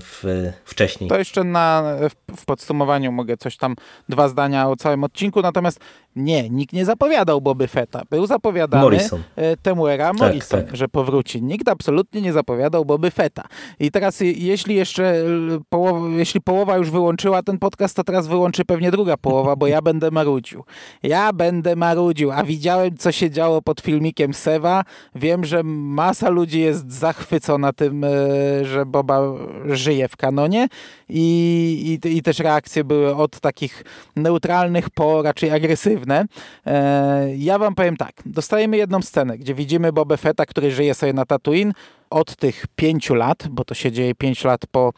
w, 0.00 0.52
wcześniej. 0.64 1.10
To 1.10 1.18
jeszcze 1.18 1.44
na, 1.44 1.96
w 2.36 2.44
podsumowaniu 2.44 3.12
mogę 3.12 3.36
coś 3.36 3.56
tam, 3.56 3.76
dwa 4.08 4.28
zdania 4.28 4.68
o 4.68 4.76
całym 4.76 5.04
odcinku, 5.04 5.42
natomiast 5.42 5.80
nie, 6.16 6.50
nikt 6.50 6.72
nie 6.72 6.84
zapowiadał 6.84 7.40
Boby 7.40 7.68
Fetta. 7.68 8.02
Był 8.10 8.26
zapowiadany 8.26 8.82
Morrison. 8.82 9.22
E, 9.36 9.56
Temuera 9.56 10.08
tak, 10.08 10.18
Morrison, 10.18 10.64
tak. 10.64 10.76
że 10.76 10.88
powróci. 10.88 11.42
Nikt 11.42 11.68
absolutnie 11.68 12.20
nie 12.20 12.32
zapowiadał 12.32 12.84
Boby 12.84 13.10
Fetta. 13.10 13.44
I 13.80 13.90
teraz 13.90 14.20
jeśli 14.20 14.74
jeszcze 14.74 15.14
połowa, 15.68 16.08
jeśli 16.08 16.40
połowa 16.40 16.76
już 16.76 16.90
wyłączyła 16.90 17.42
ten 17.42 17.58
podcast, 17.58 17.96
to 17.96 18.04
teraz 18.04 18.26
wyłączy 18.26 18.64
pewnie 18.64 18.90
druga 18.90 19.16
połowa, 19.16 19.56
bo 19.56 19.66
ja 19.66 19.82
będę 19.90 20.10
marudził. 20.10 20.64
Ja 21.02 21.32
będę 21.32 21.76
marudził, 21.76 22.30
a 22.32 22.44
widziałem 22.44 22.96
co 22.96 23.12
się 23.12 23.30
działo 23.30 23.62
pod 23.62 23.80
filmikiem 23.80 24.34
Sewa. 24.34 24.84
Wiem, 25.14 25.44
że 25.44 25.62
masa 25.64 26.28
ludzi 26.28 26.60
jest 26.60 26.92
zachwycona 26.92 27.72
tym, 27.72 28.04
e, 28.04 28.08
że 28.64 28.86
Boba 28.86 29.20
żyje 29.66 30.08
w 30.08 30.16
kanonie 30.16 30.68
i, 31.08 31.98
i, 32.04 32.16
i 32.16 32.22
też 32.22 32.38
reakcje 32.38 32.84
były 32.84 33.16
od 33.16 33.40
takich 33.40 33.84
neutralnych 34.16 34.90
po 34.90 35.22
raczej 35.22 35.50
agresywnych 35.50 35.99
E, 36.66 37.36
ja 37.36 37.58
wam 37.58 37.74
powiem 37.74 37.96
tak, 37.96 38.12
dostajemy 38.26 38.76
jedną 38.76 39.02
scenę, 39.02 39.38
gdzie 39.38 39.54
widzimy 39.54 39.92
Boba 39.92 40.16
Fetta, 40.16 40.46
który 40.46 40.70
żyje 40.70 40.94
sobie 40.94 41.12
na 41.12 41.26
Tatooine, 41.26 41.72
od 42.10 42.36
tych 42.36 42.66
pięciu 42.76 43.14
lat, 43.14 43.48
bo 43.50 43.64
to 43.64 43.74
się 43.74 43.92
dzieje 43.92 44.14
pięć 44.14 44.44
lat 44.44 44.60
po 44.66 44.92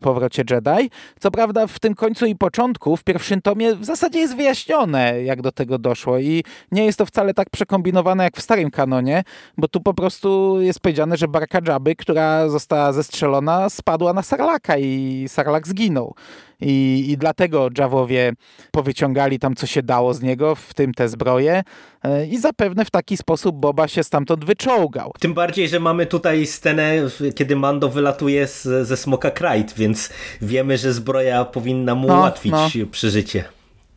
powrocie 0.00 0.44
Jedi. 0.50 0.90
Co 1.20 1.30
prawda 1.30 1.66
w 1.66 1.78
tym 1.78 1.94
końcu 1.94 2.26
i 2.26 2.36
początku, 2.36 2.96
w 2.96 3.04
pierwszym 3.04 3.42
tomie 3.42 3.74
w 3.74 3.84
zasadzie 3.84 4.18
jest 4.18 4.36
wyjaśnione, 4.36 5.22
jak 5.22 5.42
do 5.42 5.52
tego 5.52 5.78
doszło 5.78 6.18
i 6.18 6.44
nie 6.72 6.84
jest 6.84 6.98
to 6.98 7.06
wcale 7.06 7.34
tak 7.34 7.50
przekombinowane 7.50 8.24
jak 8.24 8.36
w 8.36 8.42
starym 8.42 8.70
kanonie, 8.70 9.22
bo 9.58 9.68
tu 9.68 9.80
po 9.80 9.94
prostu 9.94 10.60
jest 10.60 10.80
powiedziane, 10.80 11.16
że 11.16 11.28
barka 11.28 11.58
Jabby, 11.68 11.96
która 11.96 12.48
została 12.48 12.92
zestrzelona, 12.92 13.70
spadła 13.70 14.12
na 14.12 14.22
Sarlaka 14.22 14.78
i 14.78 15.24
Sarlak 15.28 15.68
zginął. 15.68 16.14
I, 16.60 17.04
I 17.08 17.16
dlatego 17.18 17.68
Jawowie 17.78 18.32
powyciągali 18.70 19.38
tam, 19.38 19.54
co 19.54 19.66
się 19.66 19.82
dało 19.82 20.14
z 20.14 20.22
niego, 20.22 20.54
w 20.54 20.74
tym 20.74 20.94
te 20.94 21.08
zbroje. 21.08 21.62
E, 22.04 22.26
I 22.26 22.38
zapewne 22.38 22.84
w 22.84 22.90
taki 22.90 23.16
sposób 23.16 23.56
Boba 23.56 23.88
się 23.88 24.04
stamtąd 24.04 24.44
wyczołgał. 24.44 25.12
Tym 25.20 25.34
bardziej, 25.34 25.68
że 25.68 25.80
mamy 25.80 26.06
tutaj 26.06 26.46
scenę, 26.46 26.96
kiedy 27.34 27.56
Mando 27.56 27.88
wylatuje 27.88 28.46
z, 28.46 28.88
ze 28.88 28.96
Smoka 28.96 29.30
Krajt, 29.30 29.74
więc 29.76 30.10
wiemy, 30.42 30.78
że 30.78 30.92
zbroja 30.92 31.44
powinna 31.44 31.94
mu 31.94 32.08
no, 32.08 32.18
ułatwić 32.18 32.52
no. 32.52 32.86
przeżycie 32.90 33.44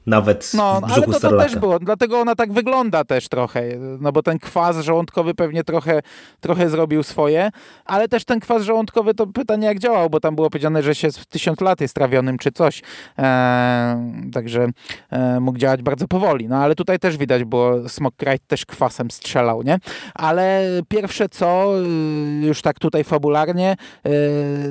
nawet 0.08 0.52
no, 0.54 0.82
w 0.82 0.86
brzuchu 0.86 1.12
ale 1.12 1.20
to, 1.20 1.30
to 1.30 1.38
też 1.38 1.56
było, 1.56 1.80
dlatego 1.80 2.20
ona 2.20 2.36
tak 2.36 2.54
wygląda 2.54 3.04
też 3.04 3.30
trochę, 3.30 3.64
no 4.00 4.12
bo 4.12 4.24
ten 4.24 4.40
kwas 4.40 4.80
żołądkowy 4.80 5.34
pewnie 5.34 5.64
trochę, 5.64 6.02
trochę 6.40 6.70
zrobił 6.70 7.04
swoje, 7.04 7.50
ale 7.86 8.08
też 8.08 8.26
ten 8.26 8.40
kwas 8.40 8.64
żołądkowy 8.64 9.14
to 9.14 9.28
pytanie 9.28 9.68
jak 9.68 9.80
działał, 9.80 10.10
bo 10.10 10.20
tam 10.20 10.36
było 10.36 10.50
powiedziane, 10.50 10.84
że 10.84 10.96
się 10.96 11.08
tysiąc 11.30 11.62
lat 11.62 11.82
jest 11.82 11.94
trawionym 11.94 12.38
czy 12.38 12.52
coś, 12.52 12.82
e, 13.20 14.12
także 14.34 14.68
e, 15.10 15.40
mógł 15.40 15.58
działać 15.58 15.82
bardzo 15.82 16.08
powoli, 16.08 16.48
no 16.48 16.58
ale 16.58 16.76
tutaj 16.76 17.00
też 17.00 17.18
widać, 17.18 17.44
bo 17.44 17.90
Smok 17.90 18.16
Krajt 18.16 18.48
też 18.48 18.66
kwasem 18.66 19.12
strzelał, 19.12 19.64
nie? 19.64 19.78
Ale 20.16 20.64
pierwsze 20.88 21.30
co, 21.30 21.80
y, 21.80 22.46
już 22.46 22.62
tak 22.62 22.80
tutaj 22.80 23.04
fabularnie, 23.04 23.76
e, 24.06 24.10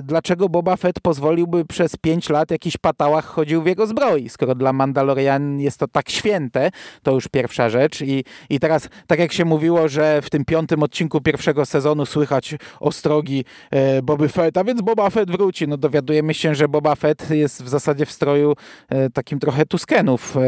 dlaczego 0.02 0.48
Boba 0.48 0.76
Fett 0.76 1.00
pozwoliłby 1.00 1.64
przez 1.64 1.96
pięć 1.96 2.28
lat 2.28 2.50
jakiś 2.50 2.76
patałach 2.76 3.24
chodził 3.24 3.62
w 3.62 3.66
jego 3.66 3.86
zbroi, 3.86 4.28
skoro 4.28 4.54
dla 4.54 4.72
Mandalorian 4.72 5.25
jest 5.58 5.78
to 5.78 5.88
tak 5.88 6.10
święte, 6.10 6.70
to 7.02 7.14
już 7.14 7.28
pierwsza 7.28 7.68
rzecz. 7.70 8.00
I, 8.00 8.24
I 8.50 8.60
teraz, 8.60 8.88
tak 9.06 9.18
jak 9.18 9.32
się 9.32 9.44
mówiło, 9.44 9.88
że 9.88 10.22
w 10.22 10.30
tym 10.30 10.44
piątym 10.44 10.82
odcinku 10.82 11.20
pierwszego 11.20 11.66
sezonu 11.66 12.06
słychać 12.06 12.54
ostrogi 12.80 13.44
e, 13.70 14.02
Boby 14.02 14.28
Fett, 14.28 14.56
a 14.56 14.64
więc 14.64 14.82
Boba 14.82 15.10
Fett 15.10 15.30
wróci. 15.30 15.68
No 15.68 15.76
dowiadujemy 15.76 16.34
się, 16.34 16.54
że 16.54 16.68
Boba 16.68 16.94
Fett 16.94 17.30
jest 17.30 17.62
w 17.62 17.68
zasadzie 17.68 18.06
w 18.06 18.12
stroju 18.12 18.54
e, 18.88 19.10
takim 19.10 19.38
trochę 19.38 19.66
Tuskenów, 19.66 20.36
e, 20.36 20.40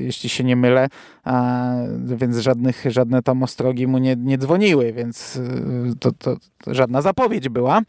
jeśli 0.00 0.28
się 0.28 0.44
nie 0.44 0.56
mylę, 0.56 0.88
a, 1.24 1.72
więc 1.98 2.38
żadnych, 2.38 2.84
żadne 2.86 3.22
tam 3.22 3.42
ostrogi 3.42 3.86
mu 3.86 3.98
nie, 3.98 4.16
nie 4.16 4.38
dzwoniły, 4.38 4.92
więc 4.92 5.36
e, 5.36 5.40
to, 6.00 6.12
to, 6.12 6.36
to 6.64 6.74
żadna 6.74 7.02
zapowiedź 7.02 7.48
była. 7.48 7.80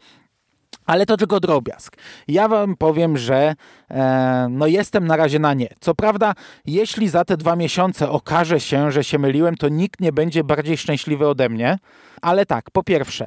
Ale 0.86 1.06
to 1.06 1.16
tylko 1.16 1.40
drobiazg. 1.40 1.96
Ja 2.28 2.48
wam 2.48 2.76
powiem, 2.76 3.18
że 3.18 3.54
e, 3.90 4.46
no 4.50 4.66
jestem 4.66 5.06
na 5.06 5.16
razie 5.16 5.38
na 5.38 5.54
nie. 5.54 5.68
Co 5.80 5.94
prawda, 5.94 6.34
jeśli 6.66 7.08
za 7.08 7.24
te 7.24 7.36
dwa 7.36 7.56
miesiące 7.56 8.10
okaże 8.10 8.60
się, 8.60 8.92
że 8.92 9.04
się 9.04 9.18
myliłem, 9.18 9.56
to 9.56 9.68
nikt 9.68 10.00
nie 10.00 10.12
będzie 10.12 10.44
bardziej 10.44 10.76
szczęśliwy 10.76 11.28
ode 11.28 11.48
mnie. 11.48 11.78
Ale 12.22 12.46
tak, 12.46 12.70
po 12.70 12.82
pierwsze, 12.82 13.26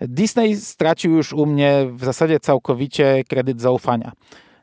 Disney 0.00 0.56
stracił 0.56 1.16
już 1.16 1.32
u 1.32 1.46
mnie 1.46 1.86
w 1.90 2.04
zasadzie 2.04 2.40
całkowicie 2.40 3.24
kredyt 3.28 3.60
zaufania. 3.60 4.12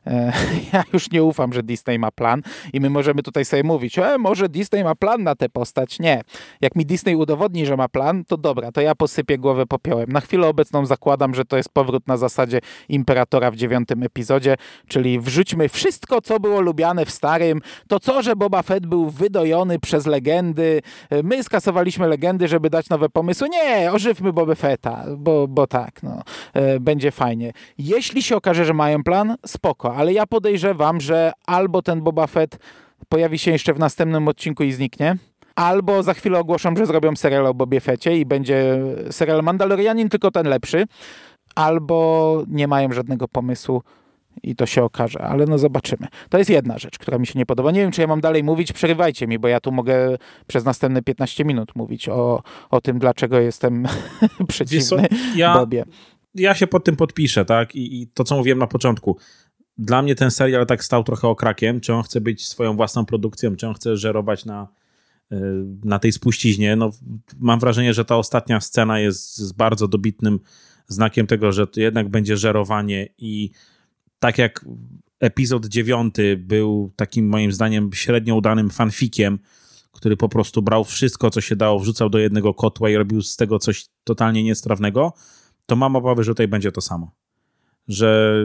E, 0.06 0.32
ja 0.72 0.84
już 0.92 1.10
nie 1.10 1.22
ufam, 1.22 1.52
że 1.52 1.62
Disney 1.62 1.98
ma 1.98 2.10
plan 2.10 2.42
i 2.72 2.80
my 2.80 2.90
możemy 2.90 3.22
tutaj 3.22 3.44
sobie 3.44 3.62
mówić, 3.62 3.98
e, 3.98 4.18
może 4.18 4.48
Disney 4.48 4.84
ma 4.84 4.94
plan 4.94 5.22
na 5.22 5.34
tę 5.34 5.48
postać. 5.48 5.98
Nie. 5.98 6.22
Jak 6.60 6.76
mi 6.76 6.86
Disney 6.86 7.16
udowodni, 7.16 7.66
że 7.66 7.76
ma 7.76 7.88
plan, 7.88 8.24
to 8.24 8.36
dobra, 8.36 8.72
to 8.72 8.80
ja 8.80 8.94
posypię 8.94 9.38
głowę 9.38 9.66
popiołem. 9.66 10.12
Na 10.12 10.20
chwilę 10.20 10.48
obecną 10.48 10.86
zakładam, 10.86 11.34
że 11.34 11.44
to 11.44 11.56
jest 11.56 11.68
powrót 11.68 12.08
na 12.08 12.16
zasadzie 12.16 12.60
Imperatora 12.88 13.50
w 13.50 13.56
dziewiątym 13.56 14.02
epizodzie, 14.02 14.56
czyli 14.88 15.20
wrzućmy 15.20 15.68
wszystko, 15.68 16.20
co 16.20 16.40
było 16.40 16.60
lubiane 16.60 17.04
w 17.04 17.10
starym, 17.10 17.60
to 17.88 18.00
co, 18.00 18.22
że 18.22 18.36
Boba 18.36 18.62
Fett 18.62 18.86
był 18.86 19.10
wydojony 19.10 19.78
przez 19.78 20.06
legendy, 20.06 20.82
e, 21.10 21.22
my 21.22 21.42
skasowaliśmy 21.42 22.08
legendy, 22.08 22.48
żeby 22.48 22.70
dać 22.70 22.88
nowe 22.88 23.08
pomysły. 23.08 23.48
Nie, 23.48 23.92
ożywmy 23.92 24.32
Boba 24.32 24.54
Fetta, 24.54 25.04
bo, 25.16 25.48
bo 25.48 25.66
tak, 25.66 26.02
no, 26.02 26.22
e, 26.54 26.80
będzie 26.80 27.10
fajnie. 27.10 27.52
Jeśli 27.78 28.22
się 28.22 28.36
okaże, 28.36 28.64
że 28.64 28.74
mają 28.74 29.04
plan, 29.04 29.36
spoko, 29.46 29.95
ale 29.96 30.12
ja 30.12 30.26
podejrzewam, 30.26 31.00
że 31.00 31.32
albo 31.46 31.82
ten 31.82 32.00
Boba 32.00 32.26
Fett 32.26 32.58
pojawi 33.08 33.38
się 33.38 33.50
jeszcze 33.50 33.74
w 33.74 33.78
następnym 33.78 34.28
odcinku 34.28 34.64
i 34.64 34.72
zniknie, 34.72 35.16
albo 35.54 36.02
za 36.02 36.14
chwilę 36.14 36.38
ogłoszą, 36.38 36.76
że 36.76 36.86
zrobią 36.86 37.16
serial 37.16 37.46
o 37.46 37.54
Bobie 37.54 37.80
Fecie 37.80 38.18
i 38.18 38.26
będzie 38.26 38.78
serial 39.10 39.42
Mandalorianin, 39.42 40.08
tylko 40.08 40.30
ten 40.30 40.48
lepszy, 40.48 40.84
albo 41.54 42.42
nie 42.48 42.68
mają 42.68 42.92
żadnego 42.92 43.28
pomysłu 43.28 43.82
i 44.42 44.56
to 44.56 44.66
się 44.66 44.84
okaże, 44.84 45.22
ale 45.22 45.44
no 45.46 45.58
zobaczymy. 45.58 46.06
To 46.28 46.38
jest 46.38 46.50
jedna 46.50 46.78
rzecz, 46.78 46.98
która 46.98 47.18
mi 47.18 47.26
się 47.26 47.38
nie 47.38 47.46
podoba. 47.46 47.70
Nie 47.70 47.80
wiem, 47.80 47.90
czy 47.90 48.00
ja 48.00 48.06
mam 48.06 48.20
dalej 48.20 48.44
mówić, 48.44 48.72
przerywajcie 48.72 49.26
mi, 49.26 49.38
bo 49.38 49.48
ja 49.48 49.60
tu 49.60 49.72
mogę 49.72 50.16
przez 50.46 50.64
następne 50.64 51.02
15 51.02 51.44
minut 51.44 51.76
mówić 51.76 52.08
o, 52.08 52.42
o 52.70 52.80
tym, 52.80 52.98
dlaczego 52.98 53.40
jestem 53.40 53.86
przeciwny 54.48 55.06
ja, 55.36 55.54
Bobie. 55.54 55.84
Ja 56.34 56.54
się 56.54 56.66
pod 56.66 56.84
tym 56.84 56.96
podpiszę, 56.96 57.44
tak? 57.44 57.74
I, 57.74 58.02
I 58.02 58.06
to, 58.06 58.24
co 58.24 58.36
mówiłem 58.36 58.58
na 58.58 58.66
początku. 58.66 59.16
Dla 59.78 60.02
mnie 60.02 60.14
ten 60.14 60.30
serial 60.30 60.66
tak 60.66 60.84
stał 60.84 61.04
trochę 61.04 61.28
okrakiem, 61.28 61.80
czy 61.80 61.94
on 61.94 62.02
chce 62.02 62.20
być 62.20 62.48
swoją 62.48 62.76
własną 62.76 63.06
produkcją, 63.06 63.56
czy 63.56 63.68
on 63.68 63.74
chce 63.74 63.96
żerować 63.96 64.44
na, 64.44 64.68
y, 65.32 65.36
na 65.84 65.98
tej 65.98 66.12
spuściźnie. 66.12 66.76
No, 66.76 66.90
mam 67.38 67.60
wrażenie, 67.60 67.94
że 67.94 68.04
ta 68.04 68.16
ostatnia 68.16 68.60
scena 68.60 69.00
jest 69.00 69.36
z 69.36 69.52
bardzo 69.52 69.88
dobitnym 69.88 70.40
znakiem 70.86 71.26
tego, 71.26 71.52
że 71.52 71.66
to 71.66 71.80
jednak 71.80 72.08
będzie 72.08 72.36
żerowanie 72.36 73.08
i 73.18 73.50
tak 74.18 74.38
jak 74.38 74.64
epizod 75.20 75.66
dziewiąty 75.66 76.36
był 76.36 76.92
takim 76.96 77.28
moim 77.28 77.52
zdaniem 77.52 77.90
średnio 77.92 78.36
udanym 78.36 78.70
fanfikiem, 78.70 79.38
który 79.92 80.16
po 80.16 80.28
prostu 80.28 80.62
brał 80.62 80.84
wszystko, 80.84 81.30
co 81.30 81.40
się 81.40 81.56
dało, 81.56 81.78
wrzucał 81.78 82.10
do 82.10 82.18
jednego 82.18 82.54
kotła 82.54 82.90
i 82.90 82.96
robił 82.96 83.22
z 83.22 83.36
tego 83.36 83.58
coś 83.58 83.86
totalnie 84.04 84.42
niestrawnego, 84.42 85.12
to 85.66 85.76
mam 85.76 85.96
obawy, 85.96 86.24
że 86.24 86.30
tutaj 86.30 86.48
będzie 86.48 86.72
to 86.72 86.80
samo. 86.80 87.10
Że 87.88 88.36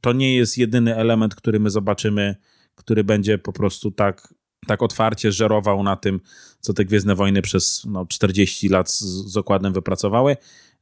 to 0.00 0.12
nie 0.12 0.36
jest 0.36 0.58
jedyny 0.58 0.96
element, 0.96 1.34
który 1.34 1.60
my 1.60 1.70
zobaczymy, 1.70 2.36
który 2.74 3.04
będzie 3.04 3.38
po 3.38 3.52
prostu 3.52 3.90
tak, 3.90 4.34
tak 4.66 4.82
otwarcie 4.82 5.32
żerował 5.32 5.82
na 5.82 5.96
tym, 5.96 6.20
co 6.60 6.72
te 6.72 6.84
Gwiezdne 6.84 7.14
Wojny 7.14 7.42
przez 7.42 7.84
no, 7.88 8.06
40 8.06 8.68
lat 8.68 8.90
z, 8.90 9.00
z 9.02 9.36
okładem 9.36 9.72
wypracowały. 9.72 10.36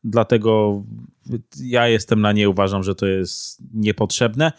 Dlatego 0.04 0.82
ja 1.60 1.88
jestem 1.88 2.20
na 2.20 2.32
nie, 2.32 2.48
uważam, 2.48 2.82
że 2.82 2.94
to 2.94 3.06
jest 3.06 3.62
niepotrzebne, 3.74 4.52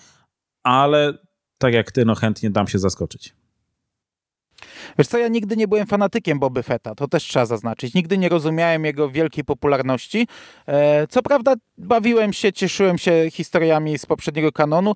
ale 0.64 1.18
tak 1.58 1.74
jak 1.74 1.92
ty, 1.92 2.06
no 2.06 2.16
chętnie 2.16 2.50
dam 2.50 2.68
się 2.68 2.80
zaskoczyć. 2.80 3.34
Wiesz 4.98 5.08
co, 5.08 5.18
ja 5.18 5.28
nigdy 5.28 5.58
nie 5.58 5.68
byłem 5.68 5.88
fanatykiem 5.88 6.40
Boby 6.40 6.64
Fetta, 6.64 6.96
to 6.96 7.08
też 7.08 7.24
trzeba 7.24 7.46
zaznaczyć. 7.46 7.94
Nigdy 7.94 8.18
nie 8.18 8.30
rozumiałem 8.30 8.86
jego 8.86 9.10
wielkiej 9.10 9.44
popularności. 9.44 10.28
E, 10.68 11.08
co 11.08 11.22
prawda 11.22 11.54
bawiłem 11.78 12.34
się, 12.34 12.54
cieszyłem 12.54 12.98
się 12.98 13.26
historiami 13.32 13.98
z 13.98 14.06
poprzedniego 14.06 14.52
kanonu, 14.52 14.94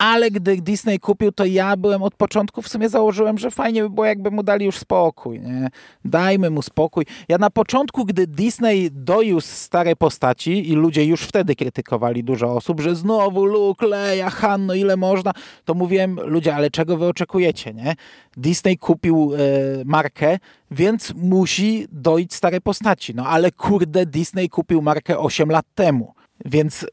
ale 0.00 0.30
gdy 0.30 0.56
Disney 0.56 0.98
kupił, 0.98 1.32
to 1.32 1.44
ja 1.44 1.76
byłem 1.76 2.02
od 2.02 2.14
początku, 2.14 2.62
w 2.62 2.68
sumie 2.68 2.88
założyłem, 2.88 3.38
że 3.38 3.50
fajnie 3.50 3.82
by 3.82 3.90
było, 3.90 4.06
jakby 4.06 4.30
mu 4.30 4.42
dali 4.42 4.66
już 4.66 4.78
spokój. 4.78 5.40
Nie? 5.40 5.68
Dajmy 6.04 6.50
mu 6.50 6.62
spokój. 6.62 7.06
Ja 7.28 7.38
na 7.38 7.50
początku, 7.50 8.04
gdy 8.04 8.26
Disney 8.26 8.90
doił 8.92 9.40
stare 9.40 9.96
postaci 9.96 10.70
i 10.70 10.74
ludzie 10.74 11.04
już 11.04 11.22
wtedy 11.22 11.56
krytykowali 11.56 12.24
dużo 12.24 12.52
osób, 12.52 12.80
że 12.80 12.94
znowu 12.96 13.44
Luke, 13.44 13.86
Leia, 13.86 14.30
Han, 14.30 14.66
no 14.66 14.74
ile 14.74 14.96
można, 14.96 15.32
to 15.64 15.74
mówiłem, 15.74 16.20
ludzie, 16.24 16.54
ale 16.54 16.70
czego 16.70 16.96
wy 16.96 17.06
oczekujecie, 17.06 17.74
nie? 17.74 17.94
Disney 18.36 18.78
kupił 18.78 19.32
e, 19.34 19.38
markę, 19.84 20.38
więc 20.70 21.14
musi 21.14 21.86
doić 21.92 22.34
stare 22.34 22.60
postaci. 22.60 23.14
No 23.14 23.26
ale 23.26 23.50
kurde, 23.50 24.06
Disney 24.06 24.48
kupił 24.48 24.82
markę 24.82 25.18
8 25.18 25.50
lat 25.50 25.66
temu. 25.74 26.14
Więc 26.44 26.86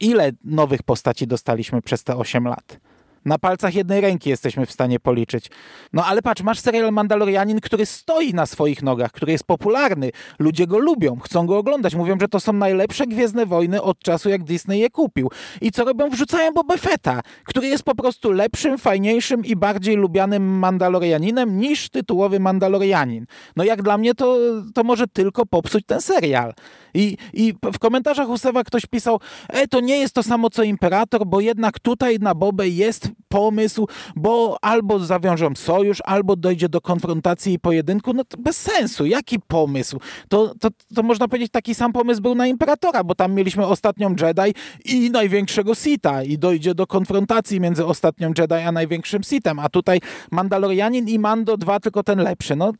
ile 0.00 0.32
nowych 0.44 0.82
postaci 0.82 1.26
dostaliśmy 1.26 1.82
przez 1.82 2.04
te 2.04 2.16
8 2.16 2.44
lat? 2.44 2.78
Na 3.24 3.38
palcach 3.38 3.74
jednej 3.74 4.00
ręki 4.00 4.30
jesteśmy 4.30 4.66
w 4.66 4.72
stanie 4.72 5.00
policzyć. 5.00 5.50
No 5.92 6.04
ale 6.04 6.22
patrz, 6.22 6.42
masz 6.42 6.60
serial 6.60 6.92
Mandalorianin, 6.92 7.60
który 7.60 7.86
stoi 7.86 8.34
na 8.34 8.46
swoich 8.46 8.82
nogach, 8.82 9.12
który 9.12 9.32
jest 9.32 9.44
popularny. 9.44 10.10
Ludzie 10.38 10.66
go 10.66 10.78
lubią, 10.78 11.18
chcą 11.20 11.46
go 11.46 11.58
oglądać. 11.58 11.94
Mówią, 11.94 12.16
że 12.20 12.28
to 12.28 12.40
są 12.40 12.52
najlepsze 12.52 13.06
Gwiezdne 13.06 13.46
Wojny 13.46 13.82
od 13.82 13.98
czasu, 13.98 14.28
jak 14.28 14.44
Disney 14.44 14.78
je 14.78 14.90
kupił. 14.90 15.30
I 15.60 15.72
co 15.72 15.84
robią? 15.84 16.10
Wrzucają 16.10 16.52
Boba 16.52 16.76
Fetta, 16.76 17.20
który 17.44 17.66
jest 17.66 17.84
po 17.84 17.94
prostu 17.94 18.32
lepszym, 18.32 18.78
fajniejszym 18.78 19.44
i 19.44 19.56
bardziej 19.56 19.96
lubianym 19.96 20.58
Mandalorianinem 20.58 21.58
niż 21.58 21.90
tytułowy 21.90 22.40
Mandalorianin. 22.40 23.26
No 23.56 23.64
jak 23.64 23.82
dla 23.82 23.98
mnie 23.98 24.14
to, 24.14 24.38
to 24.74 24.84
może 24.84 25.06
tylko 25.06 25.46
popsuć 25.46 25.84
ten 25.86 26.00
serial. 26.00 26.54
I, 26.94 27.16
I 27.32 27.54
w 27.72 27.78
komentarzach 27.78 28.28
u 28.28 28.38
Sewa 28.38 28.64
ktoś 28.64 28.86
pisał, 28.86 29.20
e, 29.48 29.68
to 29.68 29.80
nie 29.80 29.98
jest 29.98 30.14
to 30.14 30.22
samo 30.22 30.50
co 30.50 30.62
Imperator, 30.62 31.26
bo 31.26 31.40
jednak 31.40 31.80
tutaj 31.80 32.18
na 32.18 32.34
Bobę 32.34 32.68
jest 32.68 33.08
pomysł, 33.28 33.88
bo 34.16 34.58
albo 34.62 34.98
zawiążą 34.98 35.54
sojusz, 35.54 35.98
albo 36.04 36.36
dojdzie 36.36 36.68
do 36.68 36.80
konfrontacji 36.80 37.52
i 37.52 37.58
pojedynku. 37.58 38.12
No 38.12 38.24
to 38.24 38.36
bez 38.36 38.56
sensu. 38.56 39.06
Jaki 39.06 39.40
pomysł? 39.40 40.00
To, 40.28 40.54
to, 40.60 40.68
to 40.94 41.02
można 41.02 41.28
powiedzieć, 41.28 41.52
taki 41.52 41.74
sam 41.74 41.92
pomysł 41.92 42.22
był 42.22 42.34
na 42.34 42.46
Imperatora, 42.46 43.04
bo 43.04 43.14
tam 43.14 43.32
mieliśmy 43.32 43.66
ostatnią 43.66 44.10
Jedi 44.10 44.54
i 44.84 45.10
największego 45.10 45.74
Sita 45.74 46.22
i 46.22 46.38
dojdzie 46.38 46.74
do 46.74 46.86
konfrontacji 46.86 47.60
między 47.60 47.86
ostatnią 47.86 48.32
Jedi 48.38 48.54
a 48.54 48.72
największym 48.72 49.22
Sitem, 49.22 49.58
a 49.58 49.68
tutaj 49.68 50.00
Mandalorianin 50.30 51.08
i 51.08 51.18
Mando 51.18 51.56
dwa, 51.56 51.80
tylko 51.80 52.02
ten 52.02 52.18
lepszy. 52.18 52.56
No 52.56 52.72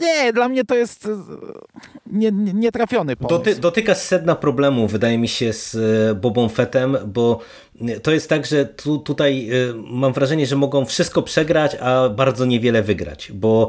nie, 0.00 0.32
dla 0.32 0.48
mnie 0.48 0.64
to 0.64 0.74
jest 0.74 1.06
e, 1.06 2.32
nietrafiony 2.54 3.12
nie, 3.12 3.16
pomysł. 3.16 3.38
Doty, 3.38 3.54
dotyka 3.54 3.94
sedna 3.94 4.34
problemu, 4.34 4.88
wydaje 4.88 5.18
mi 5.18 5.28
się, 5.28 5.52
z 5.52 5.74
e, 5.74 6.14
Bobą 6.14 6.48
Fettem, 6.48 6.96
bo 7.06 7.40
to 8.02 8.10
jest 8.10 8.28
tak, 8.28 8.46
że 8.46 8.66
tu, 8.66 8.98
tutaj 8.98 9.50
e, 9.50 9.74
mam 9.74 10.12
wrażenie, 10.12 10.46
że 10.46 10.56
mogą 10.56 10.84
wszystko 10.84 11.22
przegrać, 11.22 11.76
a 11.80 12.08
bardzo 12.08 12.44
niewiele 12.44 12.82
wygrać, 12.82 13.32
bo 13.34 13.68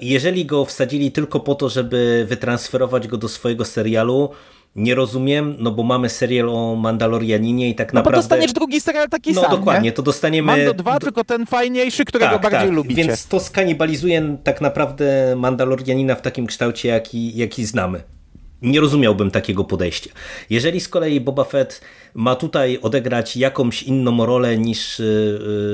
jeżeli 0.00 0.46
go 0.46 0.64
wsadzili 0.64 1.12
tylko 1.12 1.40
po 1.40 1.54
to, 1.54 1.68
żeby 1.68 2.26
wytransferować 2.28 3.08
go 3.08 3.16
do 3.16 3.28
swojego 3.28 3.64
serialu, 3.64 4.28
nie 4.76 4.94
rozumiem, 4.94 5.56
no 5.58 5.70
bo 5.70 5.82
mamy 5.82 6.08
serial 6.08 6.48
o 6.48 6.76
Mandalorianinie 6.76 7.68
i 7.68 7.74
tak 7.74 7.92
no 7.92 7.98
naprawdę... 7.98 8.16
No 8.16 8.22
dostaniesz 8.22 8.52
drugi 8.52 8.80
serial 8.80 9.08
taki 9.08 9.32
no, 9.32 9.40
sam, 9.40 9.50
No 9.50 9.56
dokładnie, 9.56 9.88
nie? 9.88 9.92
to 9.92 10.02
dostaniemy... 10.02 10.46
Mando 10.46 10.74
2, 10.74 10.98
tylko 10.98 11.24
ten 11.24 11.46
fajniejszy, 11.46 12.04
którego 12.04 12.32
tak, 12.32 12.42
bardziej 12.42 12.60
tak. 12.60 12.72
lubicie. 12.72 13.04
Więc 13.04 13.26
to 13.26 13.40
skanibalizuje 13.40 14.36
tak 14.44 14.60
naprawdę 14.60 15.34
Mandalorianina 15.36 16.14
w 16.14 16.22
takim 16.22 16.46
kształcie, 16.46 16.88
jaki, 16.88 17.36
jaki 17.36 17.64
znamy. 17.64 18.02
Nie 18.62 18.80
rozumiałbym 18.80 19.30
takiego 19.30 19.64
podejścia. 19.64 20.10
Jeżeli 20.50 20.80
z 20.80 20.88
kolei 20.88 21.20
Boba 21.20 21.44
Fett 21.44 21.80
ma 22.14 22.36
tutaj 22.36 22.78
odegrać 22.82 23.36
jakąś 23.36 23.82
inną 23.82 24.26
rolę 24.26 24.58
niż 24.58 25.00
y, 25.00 25.04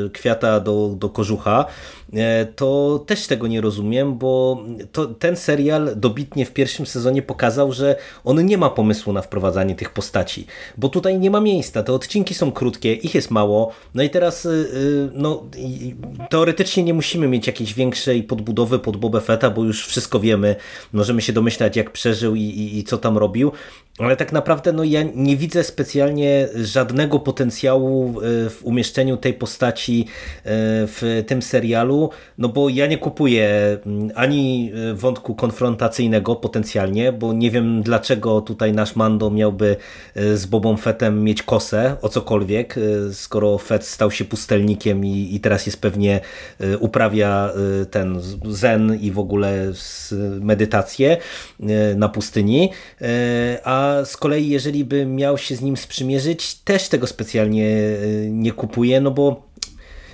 y, 0.07 0.11
kwiata 0.11 0.61
do, 0.61 0.95
do 0.97 1.09
kożucha, 1.09 1.65
e, 2.13 2.47
to 2.47 2.99
też 3.07 3.27
tego 3.27 3.47
nie 3.47 3.61
rozumiem, 3.61 4.19
bo 4.19 4.65
to, 4.93 5.07
ten 5.07 5.37
serial 5.37 5.91
dobitnie 5.97 6.47
w 6.47 6.53
pierwszym 6.53 6.87
sezonie 6.87 7.23
pokazał, 7.23 7.73
że 7.73 7.97
on 8.25 8.47
nie 8.47 8.59
ma 8.59 8.71
pomysłu 8.71 9.13
na 9.13 9.23
wprowadzanie 9.23 9.75
tych 9.75 9.91
postaci, 9.91 10.47
bo 10.77 10.89
tutaj 10.89 11.19
nie 11.19 11.31
ma 11.31 11.41
miejsca, 11.41 11.83
te 11.83 11.93
odcinki 11.93 12.35
są 12.35 12.53
krótkie, 12.53 12.95
ich 12.95 13.15
jest 13.15 13.31
mało, 13.31 13.73
no 13.95 14.03
i 14.03 14.11
teraz 14.11 14.47
y, 14.47 15.11
no, 15.15 15.45
teoretycznie 16.31 16.83
nie 16.83 16.95
musimy 16.95 17.29
mieć 17.29 17.47
jakiejś 17.47 17.75
większej 17.75 18.23
podbudowy 18.23 18.79
pod 18.79 18.97
Boba 18.97 19.21
Fetta, 19.21 19.51
bo 19.51 19.65
już 19.65 19.87
wszystko 19.87 20.21
wiemy, 20.21 20.57
możemy 20.93 21.23
się 21.23 21.33
domyślać 21.33 21.77
jak 21.77 21.91
przeżył 21.91 22.35
i, 22.35 22.41
i, 22.41 22.79
i 22.79 22.85
co 22.85 22.99
tam 22.99 23.19
robił, 23.19 23.53
ale 23.99 24.17
tak 24.17 24.33
naprawdę 24.33 24.73
no, 24.73 24.85
ja 24.85 25.03
nie 25.15 25.37
widzę 25.37 25.65
specjalnie 25.65 26.49
żadnego 26.55 27.19
potencjału 27.19 28.09
e, 28.09 28.51
w 28.51 28.61
umieszczeniu 28.63 29.17
tej 29.17 29.35
postaci 29.35 30.07
e, 30.09 30.09
w 30.87 31.25
tym 31.27 31.43
serialu, 31.43 32.11
no 32.39 32.49
bo 32.49 32.69
ja 32.69 32.87
nie 32.87 32.99
kupuję 32.99 33.79
mm, 33.87 34.11
ani 34.15 34.73
e, 34.91 34.95
wątku 34.95 35.35
konfrontacyjnego 35.35 36.37
potencjalnie, 36.37 37.13
bo 37.13 37.33
nie 37.33 37.51
wiem 37.51 37.83
dlaczego 37.83 38.41
tutaj 38.41 38.73
nasz 38.73 38.97
Mando 38.97 39.31
miałby 39.31 39.77
z 40.35 40.47
Bobą 40.47 40.77
Fettem 40.77 41.25
mieć 41.25 41.43
kosę 41.43 41.97
o 42.03 42.09
cokolwiek, 42.09 42.75
skoro 43.13 43.59
Fett 43.59 43.87
stał 43.87 44.11
się 44.11 44.25
pustelnikiem 44.25 45.05
i, 45.05 45.35
i 45.35 45.41
teraz 45.41 45.67
jest 45.67 45.81
pewnie 45.81 46.21
uprawia 46.81 47.51
ten 47.91 48.21
zen 48.49 48.99
i 49.01 49.11
w 49.11 49.19
ogóle 49.19 49.73
medytację 50.41 51.17
na 51.97 52.09
pustyni, 52.09 52.71
a 53.65 53.88
a 53.89 54.05
z 54.05 54.17
kolei 54.17 54.49
jeżeli 54.49 54.85
by 54.85 55.07
miał 55.07 55.39
się 55.39 55.57
z 55.57 55.61
nim 55.61 55.77
sprzymierzyć, 55.77 56.55
też 56.55 56.89
tego 56.89 57.07
specjalnie 57.07 57.77
nie 58.31 58.53
kupuję, 58.53 59.01
no 59.01 59.11
bo 59.11 59.48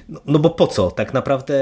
no, 0.09 0.21
no 0.27 0.39
bo 0.39 0.51
po 0.51 0.67
co? 0.67 0.91
Tak 0.91 1.15
naprawdę 1.15 1.55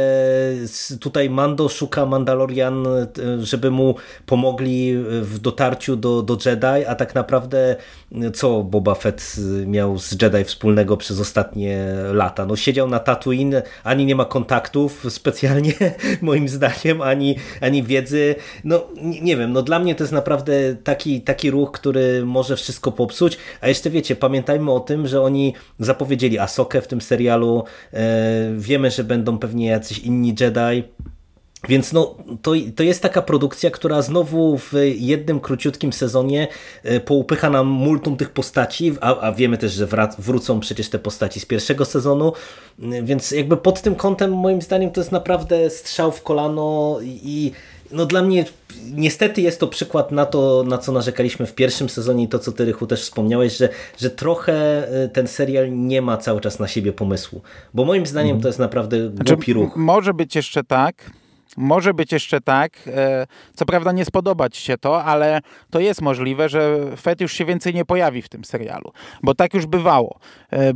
tutaj 1.01 1.31
Mando 1.31 1.69
szuka 1.69 2.07
Mandalorian, 2.07 2.87
e, 2.87 3.07
żeby 3.41 3.71
mu 3.71 3.95
pomogli 4.27 4.95
w 5.23 5.39
dotarciu 5.39 5.97
do, 5.97 6.23
do 6.23 6.39
Jedi, 6.47 6.87
a 6.87 6.95
tak 6.95 7.15
naprawdę 7.15 7.77
e, 8.23 8.31
co 8.31 8.63
Boba 8.63 8.95
Fett 8.95 9.37
miał 9.67 9.99
z 9.99 10.23
Jedi 10.23 10.45
wspólnego 10.45 10.97
przez 10.97 11.21
ostatnie 11.21 11.87
lata? 12.13 12.47
No 12.47 12.57
siedział 12.57 12.89
na 12.89 12.99
Tatooine, 12.99 13.63
ani 13.85 14.07
nie 14.07 14.15
ma 14.15 14.25
kontaktów 14.25 15.05
specjalnie, 15.19 15.73
moim 16.21 16.49
zdaniem, 16.49 17.03
ani, 17.03 17.37
ani 17.61 17.83
wiedzy. 17.83 18.35
No 18.65 18.87
nie 19.03 19.37
wiem, 19.37 19.53
no 19.53 19.63
dla 19.63 19.79
mnie 19.79 19.95
to 19.95 20.05
jest 20.05 20.13
naprawdę 20.13 20.77
taki, 20.85 21.21
taki 21.21 21.51
ruch, 21.51 21.73
który 21.73 22.27
może 22.27 22.57
wszystko 22.57 22.93
popsuć, 22.93 23.39
a 23.61 23.69
jeszcze 23.69 23.91
wiecie, 23.91 24.17
pamiętajmy 24.17 24.73
o 24.73 24.81
tym, 24.81 25.07
że 25.07 25.23
oni 25.23 25.55
zapowiedzieli 25.79 26.39
Asokę 26.39 26.81
w 26.81 26.89
tym 26.89 27.01
serialu, 27.01 27.65
e, 27.93 28.32
Wiemy, 28.57 28.91
że 28.91 29.05
będą 29.05 29.39
pewnie 29.39 29.67
jacyś 29.67 29.99
inni 29.99 30.35
Jedi. 30.41 30.85
Więc 31.69 31.93
no, 31.93 32.17
to, 32.43 32.53
to 32.77 32.83
jest 32.83 33.03
taka 33.03 33.23
produkcja, 33.23 33.71
która 33.71 34.03
znowu 34.03 34.59
w 34.59 34.73
jednym 34.95 35.41
króciutkim 35.41 35.93
sezonie 35.93 36.49
e, 36.83 37.01
poupycha 37.01 37.51
nam 37.51 37.67
multum 37.67 38.17
tych 38.17 38.31
postaci, 38.31 38.95
a, 39.01 39.21
a 39.21 39.33
wiemy 39.33 39.59
też, 39.59 39.73
że 39.73 39.87
wrócą 40.19 40.61
przecież 40.61 40.89
te 40.89 40.99
postaci 40.99 41.41
z 41.41 41.47
pierwszego 41.47 41.85
sezonu, 41.85 42.33
więc 42.79 43.31
jakby 43.31 43.57
pod 43.57 43.83
tym 43.83 43.95
kątem 43.95 44.33
moim 44.33 44.63
zdaniem 44.63 44.91
to 44.91 45.01
jest 45.01 45.13
naprawdę 45.13 45.71
strzał 45.71 46.13
w 46.13 46.23
kolano 46.23 46.99
i 47.03 47.53
no 47.93 48.07
dla 48.07 48.23
mnie 48.23 48.45
niestety 48.95 49.41
jest 49.41 49.61
to 49.61 49.67
przykład 49.67 50.13
na 50.13 50.27
to, 50.27 50.65
na 50.67 50.79
co 50.79 50.93
narzekaliśmy 50.93 51.47
w 51.47 51.55
pierwszym 51.55 51.89
sezonie 51.89 52.25
i 52.25 52.29
to, 52.29 52.39
co 52.39 52.53
ty 52.53 52.65
Rychu 52.65 52.87
też 52.87 53.03
wspomniałeś, 53.03 53.57
że, 53.57 53.69
że 53.99 54.11
trochę 54.11 54.89
y, 55.05 55.09
ten 55.09 55.29
serial 55.29 55.79
nie 55.79 56.03
ma 56.03 56.17
cały 56.17 56.41
czas 56.41 56.59
na 56.59 56.69
siebie 56.69 56.93
pomysłu. 56.93 57.43
Bo 57.75 57.85
moim 57.85 58.07
zdaniem 58.07 58.37
mhm. 58.37 58.43
to 58.43 58.49
jest 58.49 58.59
naprawdę 58.59 59.11
znaczy, 59.11 59.35
głupi 59.37 59.53
ruch. 59.53 59.77
Może 59.77 60.15
być 60.15 60.37
jeszcze 60.37 60.65
tak, 60.65 61.11
może 61.57 61.95
być 61.95 62.13
jeszcze 62.13 62.41
tak, 62.41 62.73
e, 62.87 63.27
co 63.55 63.67
prawda 63.67 63.93
nie 63.93 64.05
spodobać 64.05 64.57
się 64.57 64.79
to, 64.79 65.05
ale 65.05 65.41
to 65.71 65.81
jest 65.81 66.03
możliwe, 66.03 66.49
że 66.49 66.79
Fett 66.97 67.21
już 67.21 67.33
się 67.33 67.45
więcej 67.45 67.75
nie 67.75 67.85
pojawi 67.85 68.23
w 68.23 68.29
tym 68.29 68.45
serialu, 68.45 68.93
bo 69.23 69.35
tak 69.35 69.55
już 69.55 69.67
bywało. 69.67 70.19
E, 70.51 70.73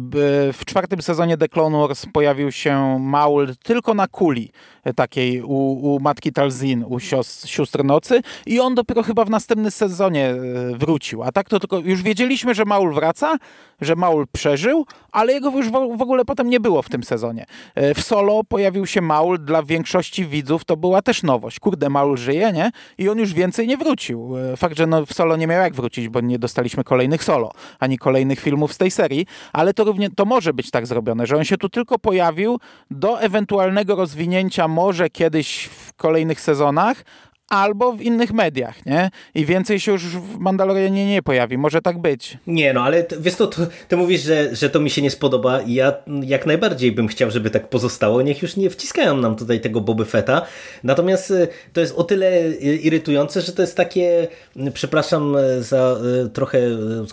w 0.52 0.60
czwartym 0.66 1.02
sezonie 1.02 1.36
The 1.36 1.48
Clone 1.48 1.78
Wars 1.78 2.06
pojawił 2.12 2.52
się 2.52 2.98
Maul 3.00 3.56
tylko 3.62 3.94
na 3.94 4.08
kuli 4.08 4.52
e, 4.84 4.94
takiej 4.94 5.42
u, 5.42 5.56
u 5.94 6.00
matki 6.00 6.32
Talzin, 6.32 6.84
u 6.88 7.00
siostr, 7.00 7.48
sióstr 7.48 7.84
nocy 7.84 8.20
i 8.46 8.60
on 8.60 8.74
dopiero 8.74 9.02
chyba 9.02 9.24
w 9.24 9.30
następnym 9.30 9.70
sezonie 9.70 10.34
wrócił. 10.74 11.22
A 11.22 11.32
tak 11.32 11.48
to 11.48 11.60
tylko 11.60 11.78
już 11.78 12.02
wiedzieliśmy, 12.02 12.54
że 12.54 12.64
Maul 12.64 12.94
wraca, 12.94 13.36
że 13.80 13.96
Maul 13.96 14.26
przeżył, 14.32 14.86
ale 15.12 15.32
jego 15.32 15.50
już 15.50 15.70
w 15.70 16.02
ogóle 16.02 16.24
potem 16.24 16.50
nie 16.50 16.60
było 16.60 16.82
w 16.82 16.88
tym 16.88 17.02
sezonie. 17.02 17.46
W 17.94 18.00
solo 18.00 18.44
pojawił 18.44 18.86
się 18.86 19.00
Maul 19.00 19.38
dla 19.38 19.62
większości 19.62 20.26
widzów 20.26 20.64
to 20.66 20.76
była 20.76 21.02
też 21.02 21.22
nowość. 21.22 21.60
Kurde, 21.60 21.88
Maul 21.88 22.16
żyje, 22.16 22.52
nie? 22.52 22.70
I 22.98 23.08
on 23.08 23.18
już 23.18 23.34
więcej 23.34 23.66
nie 23.66 23.76
wrócił. 23.76 24.36
E, 24.36 24.56
fakt, 24.56 24.76
że 24.76 24.86
no 24.86 25.06
w 25.06 25.12
solo 25.12 25.36
nie 25.36 25.46
miał 25.46 25.60
jak 25.60 25.74
wrócić, 25.74 26.08
bo 26.08 26.20
nie 26.20 26.38
dostaliśmy 26.38 26.84
kolejnych 26.84 27.24
solo, 27.24 27.52
ani 27.80 27.98
kolejnych 27.98 28.40
filmów 28.40 28.72
z 28.72 28.78
tej 28.78 28.90
serii, 28.90 29.26
ale 29.52 29.74
to 29.74 29.84
równie, 29.84 30.10
to 30.10 30.24
może 30.24 30.54
być 30.54 30.70
tak 30.70 30.86
zrobione, 30.86 31.26
że 31.26 31.36
on 31.36 31.44
się 31.44 31.56
tu 31.56 31.68
tylko 31.68 31.98
pojawił 31.98 32.58
do 32.90 33.20
ewentualnego 33.20 33.96
rozwinięcia 33.96 34.68
może 34.68 35.10
kiedyś 35.10 35.64
w 35.64 35.94
kolejnych 35.94 36.40
sezonach, 36.40 37.04
albo 37.48 37.92
w 37.92 38.02
innych 38.02 38.32
mediach, 38.32 38.86
nie? 38.86 39.10
I 39.34 39.46
więcej 39.46 39.80
się 39.80 39.92
już 39.92 40.02
w 40.04 40.38
Mandalorianie 40.38 41.06
nie 41.06 41.22
pojawi. 41.22 41.58
Może 41.58 41.82
tak 41.82 41.98
być. 41.98 42.38
Nie, 42.46 42.72
no 42.72 42.82
ale 42.82 43.06
wiesz 43.20 43.34
to, 43.34 43.46
to, 43.46 43.62
ty 43.88 43.96
mówisz, 43.96 44.22
że, 44.22 44.56
że 44.56 44.70
to 44.70 44.80
mi 44.80 44.90
się 44.90 45.02
nie 45.02 45.10
spodoba 45.10 45.60
i 45.60 45.74
ja 45.74 45.92
jak 46.22 46.46
najbardziej 46.46 46.92
bym 46.92 47.08
chciał, 47.08 47.30
żeby 47.30 47.50
tak 47.50 47.68
pozostało. 47.68 48.22
Niech 48.22 48.42
już 48.42 48.56
nie 48.56 48.70
wciskają 48.70 49.16
nam 49.16 49.36
tutaj 49.36 49.60
tego 49.60 49.80
Boby 49.80 50.04
Fetta. 50.04 50.42
Natomiast 50.84 51.30
y, 51.30 51.48
to 51.72 51.80
jest 51.80 51.94
o 51.96 52.04
tyle 52.04 52.50
irytujące, 52.60 53.40
że 53.40 53.52
to 53.52 53.62
jest 53.62 53.76
takie, 53.76 54.28
przepraszam 54.74 55.36
y, 55.36 55.62
za 55.62 55.96
y, 56.26 56.28
trochę 56.28 56.60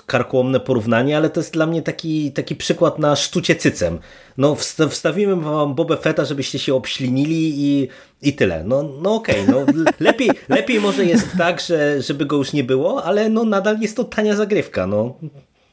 karkołomne 0.05 0.59
porównanie, 0.59 1.17
ale 1.17 1.29
to 1.29 1.39
jest 1.39 1.53
dla 1.53 1.65
mnie 1.65 1.81
taki, 1.81 2.31
taki 2.31 2.55
przykład 2.55 2.99
na 2.99 3.15
sztucie 3.15 3.55
cycem. 3.55 3.99
No 4.37 4.55
wstawimy 4.89 5.35
wam 5.35 5.75
Boba 5.75 5.97
Fetta, 5.97 6.25
żebyście 6.25 6.59
się 6.59 6.75
obślinili 6.75 7.53
i, 7.55 7.87
i 8.21 8.33
tyle. 8.33 8.63
No, 8.63 8.83
no 8.83 9.15
okej, 9.15 9.41
okay, 9.41 9.53
no 9.53 9.83
lepiej, 9.99 10.29
lepiej 10.49 10.79
może 10.79 11.05
jest 11.05 11.27
tak, 11.37 11.61
że, 11.61 12.01
żeby 12.01 12.25
go 12.25 12.35
już 12.35 12.53
nie 12.53 12.63
było, 12.63 13.03
ale 13.03 13.29
no 13.29 13.43
nadal 13.43 13.79
jest 13.79 13.97
to 13.97 14.03
tania 14.03 14.35
zagrywka, 14.35 14.87
no 14.87 15.15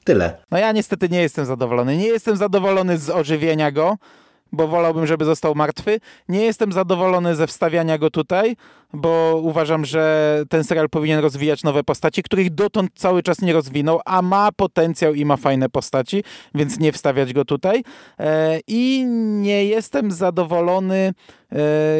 tyle. 0.04 0.36
No 0.50 0.58
ja 0.58 0.72
niestety 0.72 1.08
nie 1.08 1.22
jestem 1.22 1.46
zadowolony. 1.46 1.96
Nie 1.96 2.06
jestem 2.06 2.36
zadowolony 2.36 2.98
z 2.98 3.10
ożywienia 3.10 3.70
go, 3.70 3.96
bo 4.52 4.68
wolałbym, 4.68 5.06
żeby 5.06 5.24
został 5.24 5.54
martwy. 5.54 6.00
Nie 6.28 6.40
jestem 6.40 6.72
zadowolony 6.72 7.34
ze 7.34 7.46
wstawiania 7.46 7.98
go 7.98 8.10
tutaj, 8.10 8.56
bo 8.92 9.40
uważam, 9.42 9.84
że 9.84 10.44
ten 10.48 10.64
serial 10.64 10.88
powinien 10.88 11.20
rozwijać 11.20 11.62
nowe 11.62 11.84
postaci, 11.84 12.22
których 12.22 12.54
dotąd 12.54 12.90
cały 12.94 13.22
czas 13.22 13.40
nie 13.40 13.52
rozwinął, 13.52 14.00
a 14.04 14.22
ma 14.22 14.52
potencjał 14.52 15.14
i 15.14 15.24
ma 15.24 15.36
fajne 15.36 15.68
postaci, 15.68 16.24
więc 16.54 16.78
nie 16.78 16.92
wstawiać 16.92 17.32
go 17.32 17.44
tutaj. 17.44 17.84
E, 18.18 18.60
I 18.66 19.04
nie 19.40 19.64
jestem 19.64 20.12
zadowolony, 20.12 21.12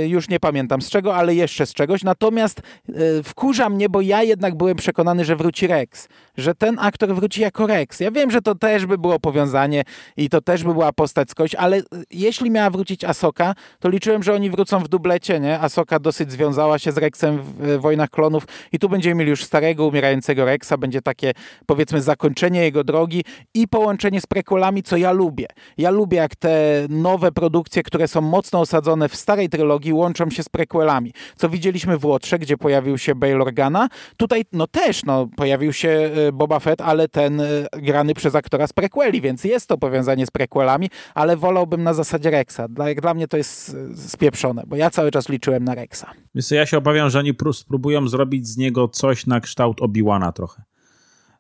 już 0.07 0.29
nie 0.29 0.41
pamiętam 0.41 0.83
z 0.83 0.91
czego, 0.91 1.17
ale 1.17 1.35
jeszcze 1.35 1.67
z 1.67 1.75
czegoś. 1.75 2.03
Natomiast 2.03 2.61
e, 2.89 2.93
wkurza 3.23 3.69
mnie, 3.69 3.89
bo 3.89 4.01
ja 4.01 4.23
jednak 4.23 4.55
byłem 4.55 4.77
przekonany, 4.77 5.25
że 5.25 5.37
wróci 5.37 5.67
Rex, 5.67 6.09
że 6.37 6.55
ten 6.55 6.79
aktor 6.79 7.15
wróci 7.15 7.41
jako 7.41 7.67
Rex. 7.67 8.01
Ja 8.01 8.11
wiem, 8.11 8.31
że 8.31 8.43
to 8.43 8.55
też 8.55 8.87
by 8.87 8.99
było 8.99 9.21
powiązanie 9.21 9.83
i 10.17 10.29
to 10.29 10.41
też 10.41 10.65
by 10.65 10.73
była 10.73 10.93
postać 10.93 11.31
skądś, 11.31 11.55
ale 11.55 11.83
jeśli 12.11 12.51
miała 12.51 12.71
wrócić 12.71 13.05
Asoka, 13.05 13.55
to 13.81 13.89
liczyłem, 13.89 14.23
że 14.23 14.35
oni 14.35 14.51
wrócą 14.51 14.79
w 14.79 14.89
dublecie, 14.89 15.41
nie? 15.41 15.61
Asoka 15.61 15.99
dosyć 15.99 16.33
związała 16.33 16.79
się 16.79 16.93
z 16.93 16.99
Rexem 16.99 17.39
w 17.43 17.79
Wojnach 17.79 18.11
Klonów 18.11 18.45
i 18.73 18.79
tu 18.79 18.89
będziemy 18.89 19.15
mieli 19.15 19.31
już 19.31 19.45
starego, 19.45 19.87
umierającego 19.87 20.45
Rexa, 20.45 20.73
będzie 20.79 21.03
takie 21.03 21.33
powiedzmy 21.67 22.03
zakończenie 22.03 22.63
jego 22.63 22.85
drogi 22.85 23.25
i 23.55 23.69
połączenie 23.69 24.21
z 24.21 24.27
prequelami, 24.27 24.83
co 24.83 24.97
ja 24.97 25.13
lubię. 25.13 25.47
Ja 25.79 25.91
lubię 25.91 26.19
jak 26.19 26.37
te 26.37 26.51
nowe 26.89 27.33
produkcje, 27.33 27.83
które 27.83 28.09
są 28.09 28.21
mocno 28.21 28.61
osadzone 28.61 29.09
w 29.09 29.17
starej 29.17 29.40
trylogii, 29.49 29.93
łączą 29.93 30.31
się 30.31 30.43
z 30.43 30.49
prequelami. 30.49 31.13
Co 31.37 31.49
widzieliśmy 31.49 31.99
w 31.99 32.05
Łotrze, 32.05 32.39
gdzie 32.39 32.57
pojawił 32.57 32.99
się 32.99 33.15
Bail 33.15 33.43
Organa. 33.43 33.89
Tutaj 34.17 34.45
no 34.53 34.67
też 34.67 35.05
no, 35.05 35.29
pojawił 35.37 35.73
się 35.73 35.89
e, 35.89 36.33
Boba 36.33 36.61
Fett, 36.61 36.81
ale 36.81 37.09
ten 37.09 37.41
e, 37.41 37.47
grany 37.73 38.15
przez 38.15 38.35
aktora 38.35 38.67
z 38.67 38.73
prequeli, 38.73 39.21
więc 39.21 39.45
jest 39.45 39.67
to 39.67 39.79
powiązanie 39.79 40.27
z 40.27 40.31
prequelami, 40.31 40.91
ale 41.15 41.37
wolałbym 41.37 41.83
na 41.83 41.95
zasadzie 41.95 42.31
Rexa. 42.31 42.61
Dla, 42.69 42.95
dla 42.95 43.15
mnie 43.15 43.29
to 43.29 43.37
jest 43.37 43.77
e, 43.93 43.97
spieprzone, 43.97 44.63
bo 44.67 44.77
ja 44.77 44.91
cały 44.91 45.11
czas 45.11 45.29
liczyłem 45.29 45.65
na 45.65 45.75
Rexa. 45.75 46.07
Więc 46.35 46.51
ja 46.51 46.67
się 46.67 46.79
obawiam, 46.79 47.11
że 47.11 47.19
oni 47.19 47.33
spróbują 47.53 48.09
zrobić 48.09 48.49
z 48.49 48.57
niego 48.57 48.89
coś 48.89 49.27
na 49.27 49.41
kształt 49.41 49.81
Obi-Wana 49.81 50.33
trochę. 50.33 50.63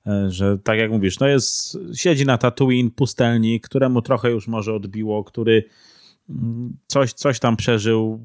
E, 0.06 0.30
że 0.30 0.58
tak 0.58 0.78
jak 0.78 0.90
mówisz, 0.90 1.18
no 1.18 1.26
jest, 1.26 1.78
siedzi 1.94 2.26
na 2.26 2.38
Tatooine, 2.38 2.90
pustelnik, 2.90 3.68
któremu 3.68 4.02
trochę 4.02 4.30
już 4.30 4.48
może 4.48 4.74
odbiło, 4.74 5.24
który 5.24 5.64
coś, 6.86 7.12
coś 7.12 7.38
tam 7.40 7.56
przeżył, 7.56 8.20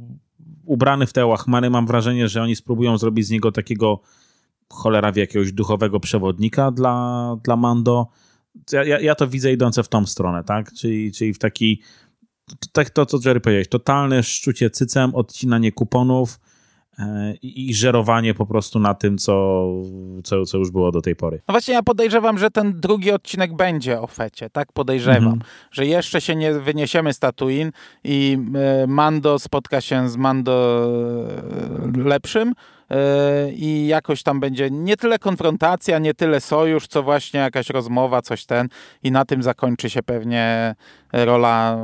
ubrany 0.66 1.08
w 1.08 1.14
te 1.14 1.26
łachmany. 1.26 1.70
Mam 1.70 1.88
wrażenie, 1.88 2.28
że 2.28 2.42
oni 2.42 2.56
spróbują 2.56 2.98
zrobić 2.98 3.28
z 3.28 3.30
niego 3.30 3.52
takiego 3.52 4.02
cholera 4.74 5.12
w 5.12 5.16
jakiegoś 5.16 5.52
duchowego 5.52 6.00
przewodnika 6.00 6.72
dla, 6.72 7.38
dla 7.44 7.56
Mando. 7.56 8.08
Ja, 8.72 9.00
ja 9.00 9.16
to 9.16 9.28
widzę 9.28 9.54
idące 9.54 9.84
w 9.84 9.88
tą 9.88 10.06
stronę, 10.06 10.44
tak? 10.44 10.74
Czyli, 10.74 11.12
czyli 11.12 11.34
w 11.34 11.40
taki, 11.40 11.82
tak 12.72 12.90
to, 12.90 13.06
co 13.06 13.18
Jerry 13.26 13.40
powiedziałeś, 13.40 13.68
totalne 13.68 14.24
szczucie 14.24 14.70
cycem, 14.70 15.16
odcinanie 15.16 15.72
kuponów, 15.72 16.40
i, 17.42 17.70
i 17.70 17.74
żerowanie 17.74 18.34
po 18.34 18.46
prostu 18.46 18.80
na 18.80 18.94
tym, 18.94 19.18
co, 19.18 19.66
co, 20.24 20.46
co 20.46 20.58
już 20.58 20.72
było 20.72 20.92
do 20.92 21.02
tej 21.02 21.16
pory. 21.16 21.42
No 21.48 21.52
właśnie 21.52 21.74
ja 21.74 21.84
podejrzewam, 21.84 22.38
że 22.38 22.52
ten 22.52 22.80
drugi 22.80 23.12
odcinek 23.12 23.56
będzie 23.56 24.02
o 24.02 24.08
fecie, 24.08 24.50
tak 24.50 24.72
podejrzewam, 24.74 25.24
mhm. 25.24 25.42
że 25.72 25.86
jeszcze 25.86 26.22
się 26.22 26.36
nie 26.36 26.54
wyniesiemy 26.54 27.14
z 27.14 27.20
Tatooine 27.20 27.72
i 28.04 28.38
e, 28.56 28.88
Mando 28.88 29.40
spotka 29.40 29.82
się 29.82 30.10
z 30.10 30.18
Mando 30.18 30.88
e, 31.96 32.10
lepszym, 32.10 32.50
e, 32.50 32.75
i 33.56 33.88
jakoś 33.88 34.24
tam 34.24 34.40
będzie 34.40 34.70
nie 34.72 34.98
tyle 34.98 35.20
konfrontacja, 35.20 36.00
nie 36.00 36.14
tyle 36.14 36.42
sojusz, 36.42 36.88
co 36.88 37.04
właśnie 37.04 37.40
jakaś 37.40 37.70
rozmowa, 37.70 38.22
coś 38.22 38.46
ten 38.46 38.68
i 39.04 39.12
na 39.12 39.26
tym 39.26 39.44
zakończy 39.44 39.90
się 39.90 40.04
pewnie 40.04 40.76
rola 41.14 41.78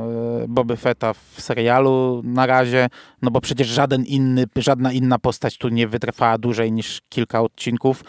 Boby 0.48 0.76
Fetta 0.76 1.12
w 1.12 1.40
serialu 1.40 2.22
na 2.24 2.46
razie, 2.46 2.88
no 3.22 3.30
bo 3.30 3.40
przecież 3.40 3.68
żaden 3.68 4.04
inny, 4.04 4.44
żadna 4.56 4.92
inna 4.92 5.18
postać 5.18 5.58
tu 5.58 5.68
nie 5.68 5.88
wytrwała 5.88 6.38
dłużej 6.38 6.72
niż 6.72 7.00
kilka 7.08 7.40
odcinków 7.40 8.04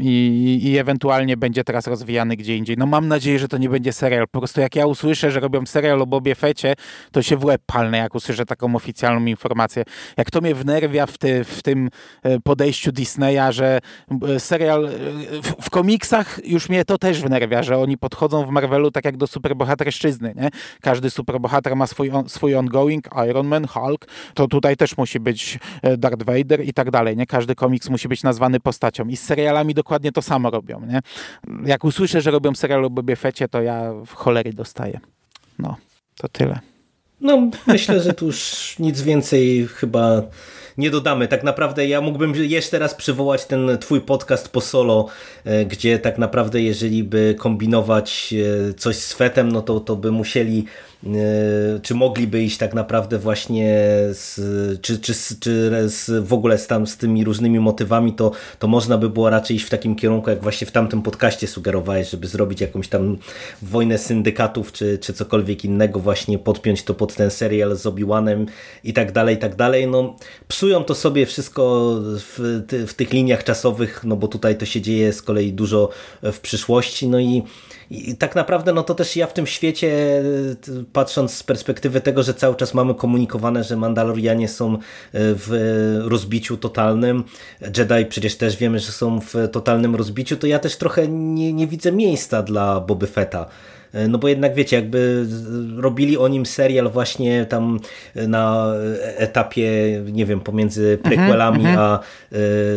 i, 0.00 0.60
i 0.62 0.78
ewentualnie 0.78 1.36
będzie 1.36 1.64
teraz 1.64 1.86
rozwijany 1.86 2.36
gdzie 2.36 2.56
indziej. 2.56 2.76
No 2.76 2.86
mam 2.86 3.08
nadzieję, 3.08 3.38
że 3.38 3.48
to 3.48 3.58
nie 3.58 3.68
będzie 3.68 3.92
serial. 3.92 4.28
Po 4.30 4.38
prostu 4.38 4.60
jak 4.60 4.76
ja 4.76 4.86
usłyszę, 4.86 5.30
że 5.30 5.40
robią 5.40 5.66
serial 5.66 6.02
o 6.02 6.06
Bobie 6.06 6.34
Fecie, 6.34 6.74
to 7.12 7.22
się 7.22 7.36
w 7.36 7.44
łeb 7.44 7.62
palnę, 7.66 7.98
jak 7.98 8.14
usłyszę 8.14 8.46
taką 8.46 8.76
oficjalną 8.76 9.26
informację. 9.26 9.84
Jak 10.16 10.30
to 10.30 10.40
mnie 10.40 10.54
wnerwia 10.54 10.99
w, 11.06 11.18
ty, 11.18 11.44
w 11.44 11.62
tym 11.62 11.90
e, 12.22 12.40
podejściu 12.40 12.92
Disneya, 12.92 13.52
że 13.52 13.78
e, 14.28 14.40
serial 14.40 14.86
e, 14.86 14.90
w, 15.42 15.54
w, 15.60 15.70
komiksach 15.70 16.40
już 16.44 16.68
mnie 16.68 16.84
to 16.84 16.98
też 16.98 17.22
wnerwia, 17.22 17.62
że 17.62 17.78
oni 17.78 17.98
podchodzą 17.98 18.46
w 18.46 18.50
Marvelu 18.50 18.90
tak 18.90 19.04
jak 19.04 19.16
do 19.16 19.26
superbohaterszczyzny, 19.26 20.34
nie? 20.36 20.50
Każdy 20.80 21.10
superbohater 21.10 21.76
ma 21.76 21.86
swój, 21.86 22.10
on, 22.10 22.28
swój 22.28 22.54
ongoing, 22.54 23.08
Iron 23.28 23.46
Man, 23.46 23.66
Hulk, 23.66 24.06
to 24.34 24.48
tutaj 24.48 24.76
też 24.76 24.96
musi 24.96 25.20
być 25.20 25.58
Darth 25.98 26.22
Vader 26.22 26.64
i 26.64 26.72
tak 26.72 26.90
dalej, 26.90 27.16
nie? 27.16 27.26
Każdy 27.26 27.54
komiks 27.54 27.88
musi 27.88 28.08
być 28.08 28.22
nazwany 28.22 28.60
postacią 28.60 29.08
i 29.08 29.16
z 29.16 29.22
serialami 29.22 29.74
dokładnie 29.74 30.12
to 30.12 30.22
samo 30.22 30.50
robią, 30.50 30.80
nie? 30.86 31.00
Jak 31.66 31.84
usłyszę, 31.84 32.20
że 32.20 32.30
robią 32.30 32.54
serial 32.54 32.84
o 32.84 32.90
Bobie 32.90 33.16
Fecie, 33.16 33.48
to 33.48 33.62
ja 33.62 33.92
w 34.06 34.14
cholery 34.14 34.52
dostaję. 34.52 35.00
No, 35.58 35.76
to 36.16 36.28
tyle. 36.28 36.60
No, 37.20 37.50
myślę, 37.66 38.00
że 38.00 38.12
tu 38.12 38.26
już 38.26 38.74
nic 38.78 39.02
więcej 39.02 39.66
chyba 39.66 40.22
nie 40.78 40.90
dodamy. 40.90 41.28
Tak 41.28 41.42
naprawdę 41.42 41.86
ja 41.86 42.00
mógłbym 42.00 42.34
jeszcze 42.34 42.78
raz 42.78 42.94
przywołać 42.94 43.44
ten 43.44 43.78
twój 43.80 44.00
podcast 44.00 44.48
po 44.48 44.60
solo, 44.60 45.06
e, 45.44 45.64
gdzie 45.64 45.98
tak 45.98 46.18
naprawdę 46.18 46.62
jeżeli 46.62 47.04
by 47.04 47.34
kombinować 47.38 48.34
e, 48.70 48.74
coś 48.74 48.96
z 48.96 49.12
fetem, 49.12 49.52
no 49.52 49.62
to, 49.62 49.80
to 49.80 49.96
by 49.96 50.10
musieli 50.10 50.64
czy 51.82 51.94
mogliby 51.94 52.42
iść 52.42 52.58
tak 52.58 52.74
naprawdę 52.74 53.18
właśnie 53.18 53.66
z, 54.12 54.34
czy, 54.80 54.98
czy, 54.98 55.14
czy 55.40 55.70
z, 55.88 56.26
w 56.26 56.32
ogóle 56.32 56.58
z, 56.58 56.66
tam, 56.66 56.86
z 56.86 56.96
tymi 56.96 57.24
różnymi 57.24 57.60
motywami, 57.60 58.12
to, 58.12 58.32
to 58.58 58.68
można 58.68 58.98
by 58.98 59.08
było 59.08 59.30
raczej 59.30 59.56
iść 59.56 59.66
w 59.66 59.70
takim 59.70 59.96
kierunku, 59.96 60.30
jak 60.30 60.42
właśnie 60.42 60.66
w 60.66 60.72
tamtym 60.72 61.02
podcaście 61.02 61.46
sugerowałeś, 61.46 62.10
żeby 62.10 62.26
zrobić 62.26 62.60
jakąś 62.60 62.88
tam 62.88 63.16
wojnę 63.62 63.98
syndykatów, 63.98 64.72
czy, 64.72 64.98
czy 64.98 65.12
cokolwiek 65.12 65.64
innego, 65.64 66.00
właśnie 66.00 66.38
podpiąć 66.38 66.82
to 66.82 66.94
pod 66.94 67.14
ten 67.14 67.30
serial 67.30 67.76
z 67.76 67.86
Obi-Wanem 67.86 68.46
i 68.84 68.92
tak 68.92 69.12
dalej, 69.12 69.36
i 69.36 69.38
tak 69.38 69.56
dalej. 69.56 69.86
No, 69.86 70.16
psują 70.48 70.84
to 70.84 70.94
sobie 70.94 71.26
wszystko 71.26 71.94
w, 72.02 72.62
w 72.86 72.94
tych 72.94 73.12
liniach 73.12 73.44
czasowych, 73.44 74.00
no 74.04 74.16
bo 74.16 74.28
tutaj 74.28 74.58
to 74.58 74.66
się 74.66 74.80
dzieje 74.80 75.12
z 75.12 75.22
kolei 75.22 75.52
dużo 75.52 75.88
w 76.22 76.40
przyszłości, 76.40 77.08
no 77.08 77.20
i 77.20 77.42
i 77.90 78.16
tak 78.16 78.34
naprawdę 78.34 78.72
no 78.72 78.82
to 78.82 78.94
też 78.94 79.16
ja 79.16 79.26
w 79.26 79.32
tym 79.32 79.46
świecie, 79.46 80.22
patrząc 80.92 81.34
z 81.34 81.42
perspektywy 81.42 82.00
tego, 82.00 82.22
że 82.22 82.34
cały 82.34 82.56
czas 82.56 82.74
mamy 82.74 82.94
komunikowane, 82.94 83.64
że 83.64 83.76
Mandalorianie 83.76 84.48
są 84.48 84.74
e, 84.74 84.78
w 85.12 85.50
rozbiciu 86.04 86.56
totalnym, 86.56 87.24
Jedi 87.60 88.06
przecież 88.08 88.36
też 88.36 88.56
wiemy, 88.56 88.78
że 88.78 88.92
są 88.92 89.20
w 89.20 89.34
totalnym 89.52 89.96
rozbiciu, 89.96 90.36
to 90.36 90.46
ja 90.46 90.58
też 90.58 90.76
trochę 90.76 91.08
nie, 91.08 91.52
nie 91.52 91.66
widzę 91.66 91.92
miejsca 91.92 92.42
dla 92.42 92.80
Boby 92.80 93.06
Fetta. 93.06 93.46
E, 93.92 94.08
no 94.08 94.18
bo 94.18 94.28
jednak 94.28 94.54
wiecie, 94.54 94.76
jakby 94.76 95.26
robili 95.76 96.18
o 96.18 96.28
nim 96.28 96.46
serial 96.46 96.90
właśnie 96.90 97.46
tam 97.46 97.80
na 98.14 98.72
etapie, 99.16 99.70
nie 100.12 100.26
wiem, 100.26 100.40
pomiędzy 100.40 100.98
mhm, 101.02 101.16
prequelami 101.16 101.64
-hmm. 101.64 101.78
a 101.78 102.00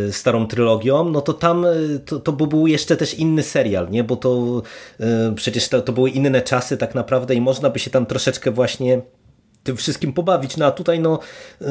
y, 0.08 0.14
starą 0.14 0.48
trylogią, 0.48 1.10
no 1.10 1.22
to 1.22 1.34
tam 1.34 1.66
to, 2.06 2.20
to 2.20 2.32
był 2.32 2.68
jeszcze 2.68 2.98
też 2.98 3.14
inny 3.14 3.44
serial, 3.44 3.90
nie? 3.90 4.04
Bo 4.04 4.16
to 4.16 4.62
y, 5.00 5.04
przecież 5.36 5.70
to, 5.70 5.82
to 5.82 5.94
były 5.94 6.10
inne 6.10 6.42
czasy 6.42 6.78
tak 6.78 6.96
naprawdę 6.96 7.36
i 7.36 7.42
można 7.42 7.70
by 7.70 7.80
się 7.80 7.90
tam 7.90 8.06
troszeczkę 8.06 8.52
właśnie 8.52 9.02
tym 9.64 9.78
wszystkim 9.78 10.14
pobawić. 10.14 10.58
No 10.58 10.66
a 10.66 10.72
tutaj 10.72 11.00
no, 11.00 11.20
y, 11.62 11.66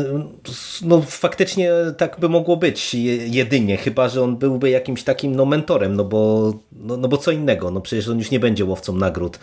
no 0.83 1.03
faktycznie 1.03 1.71
tak 1.97 2.21
by 2.21 2.29
mogło 2.29 2.57
być 2.57 2.95
jedynie, 3.27 3.77
chyba 3.77 4.09
że 4.09 4.23
on 4.23 4.37
byłby 4.37 4.71
jakimś 4.71 5.05
takim 5.05 5.37
no, 5.37 5.45
mentorem, 5.45 5.97
no 5.97 6.05
bo, 6.05 6.53
no, 6.73 6.97
no 6.97 7.09
bo 7.09 7.17
co 7.17 7.31
innego, 7.31 7.71
no 7.71 7.81
przecież 7.81 8.09
on 8.09 8.19
już 8.19 8.31
nie 8.31 8.41
będzie 8.41 8.65
łowcą 8.65 8.97
nagród 8.97 9.39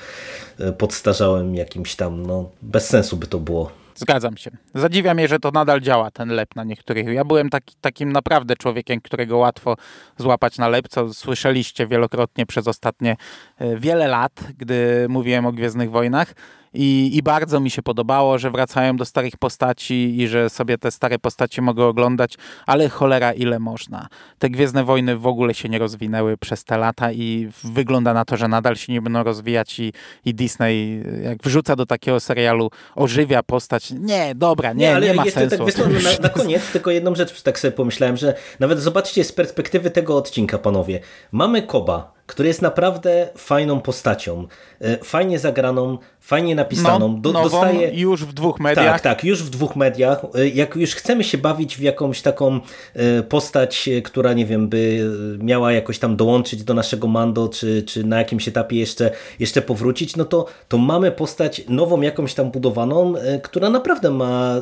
y, 0.60 0.72
podstarzałym 0.72 1.56
jakimś 1.56 1.96
tam, 1.96 2.26
no 2.26 2.50
bez 2.62 2.88
sensu 2.88 3.18
by 3.18 3.28
to 3.28 3.40
było. 3.40 3.72
Zgadzam 4.00 4.38
się. 4.38 4.52
Zadziwia 4.76 5.14
mnie, 5.14 5.28
że 5.28 5.40
to 5.40 5.52
nadal 5.52 5.82
działa, 5.82 6.12
ten 6.12 6.30
lep 6.30 6.56
na 6.56 6.64
niektórych. 6.64 7.08
Ja 7.08 7.26
byłem 7.26 7.50
taki, 7.50 7.76
takim 7.82 8.12
naprawdę 8.12 8.56
człowiekiem, 8.56 9.02
którego 9.02 9.38
łatwo 9.38 9.76
złapać 10.18 10.58
na 10.58 10.68
lep, 10.68 10.88
co 10.88 11.14
słyszeliście 11.14 11.88
wielokrotnie 11.88 12.46
przez 12.46 12.68
ostatnie 12.68 13.18
y, 13.62 13.80
wiele 13.80 14.08
lat, 14.08 14.44
gdy 14.58 15.06
mówiłem 15.10 15.46
o 15.46 15.52
Gwiezdnych 15.52 15.92
Wojnach. 15.92 16.34
I, 16.74 17.18
I, 17.18 17.24
bardzo 17.24 17.60
mi 17.60 17.70
się 17.70 17.82
podobało, 17.82 18.38
że 18.38 18.52
wracają 18.52 18.98
do 18.98 19.06
starych 19.06 19.38
postaci 19.38 20.22
i 20.22 20.28
że 20.28 20.50
sobie 20.50 20.78
te 20.78 20.92
stare 20.92 21.20
postacie 21.20 21.62
mogę 21.62 21.86
oglądać, 21.86 22.38
ale 22.66 22.90
cholera 22.90 23.34
ile 23.34 23.60
można. 23.60 24.08
Te 24.40 24.50
Gwiezdne 24.50 24.84
Wojny 24.84 25.18
w 25.18 25.28
ogóle 25.28 25.54
się 25.54 25.70
nie 25.70 25.80
rozwinęły 25.80 26.38
przez 26.38 26.64
te 26.64 26.78
lata 26.78 27.12
i 27.12 27.50
wygląda 27.64 28.14
na 28.14 28.26
to, 28.26 28.38
że 28.38 28.48
nadal 28.48 28.76
się 28.76 28.94
nie 28.94 29.02
będą 29.02 29.24
rozwijać 29.24 29.80
i, 29.80 29.94
i 30.26 30.34
Disney 30.34 31.04
jak 31.24 31.44
wrzuca 31.44 31.76
do 31.76 31.86
takiego 31.86 32.20
serialu, 32.20 32.70
ożywia 32.96 33.44
postać. 33.44 33.92
Nie, 33.92 34.36
dobra, 34.36 34.74
nie, 34.74 34.80
nie, 34.80 34.96
ale 34.96 35.08
nie 35.08 35.14
ma 35.14 35.26
sensu. 35.26 35.66
Tak, 35.66 35.78
na, 35.78 36.10
na 36.22 36.30
koniec 36.44 36.72
tylko 36.72 36.92
jedną 36.92 37.16
rzecz 37.16 37.42
tak 37.42 37.60
sobie 37.60 37.72
pomyślałem, 37.72 38.18
że 38.18 38.36
nawet 38.60 38.80
zobaczcie 38.80 39.24
z 39.24 39.32
perspektywy 39.32 39.92
tego 39.92 40.18
odcinka, 40.18 40.58
panowie. 40.58 41.00
Mamy 41.32 41.62
Koba, 41.62 42.19
który 42.30 42.48
jest 42.48 42.62
naprawdę 42.62 43.30
fajną 43.38 43.82
postacią, 43.82 44.48
e, 44.82 44.98
fajnie 44.98 45.40
zagraną, 45.40 45.98
fajnie 46.22 46.56
napisaną. 46.56 47.08
No, 47.10 47.20
Do, 47.20 47.34
dostaje 47.34 47.92
już 47.94 48.26
w 48.26 48.34
dwóch 48.34 48.60
mediach. 48.60 48.86
Tak, 48.86 49.02
tak, 49.02 49.24
już 49.24 49.44
w 49.44 49.50
dwóch 49.50 49.76
mediach. 49.76 50.26
E, 50.36 50.48
jak 50.48 50.76
już 50.76 50.96
chcemy 50.96 51.24
się 51.24 51.38
bawić 51.38 51.78
w 51.78 51.82
jakąś 51.82 52.22
taką 52.22 52.60
e, 52.94 53.24
postać, 53.24 53.90
która 54.04 54.34
nie 54.34 54.46
wiem, 54.46 54.70
by 54.70 55.10
miała 55.40 55.72
jakoś 55.72 56.00
tam 56.00 56.16
dołączyć 56.16 56.64
do 56.64 56.74
naszego 56.74 57.08
Mando, 57.08 57.50
czy, 57.50 57.84
czy 57.84 58.04
na 58.04 58.18
jakimś 58.18 58.48
etapie 58.48 58.80
jeszcze, 58.80 59.12
jeszcze 59.40 59.62
powrócić, 59.62 60.16
no 60.16 60.26
to, 60.26 60.46
to 60.68 60.78
mamy 60.78 61.12
postać 61.12 61.62
nową 61.70 62.02
jakąś 62.02 62.34
tam 62.34 62.52
budowaną, 62.52 63.14
która 63.44 63.70
naprawdę 63.70 64.12
ma 64.12 64.56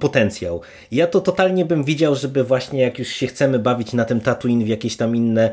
potencjał. 0.00 0.60
Ja 0.92 1.06
to 1.06 1.20
totalnie 1.20 1.64
bym 1.64 1.84
widział, 1.84 2.14
żeby 2.14 2.44
właśnie 2.44 2.80
jak 2.80 2.98
już 2.98 3.08
się 3.08 3.26
chcemy 3.26 3.58
bawić 3.58 3.92
na 3.92 4.04
tym 4.04 4.20
Tatooine 4.20 4.64
w 4.64 4.68
jakieś 4.68 4.96
tam 4.96 5.16
inne 5.16 5.50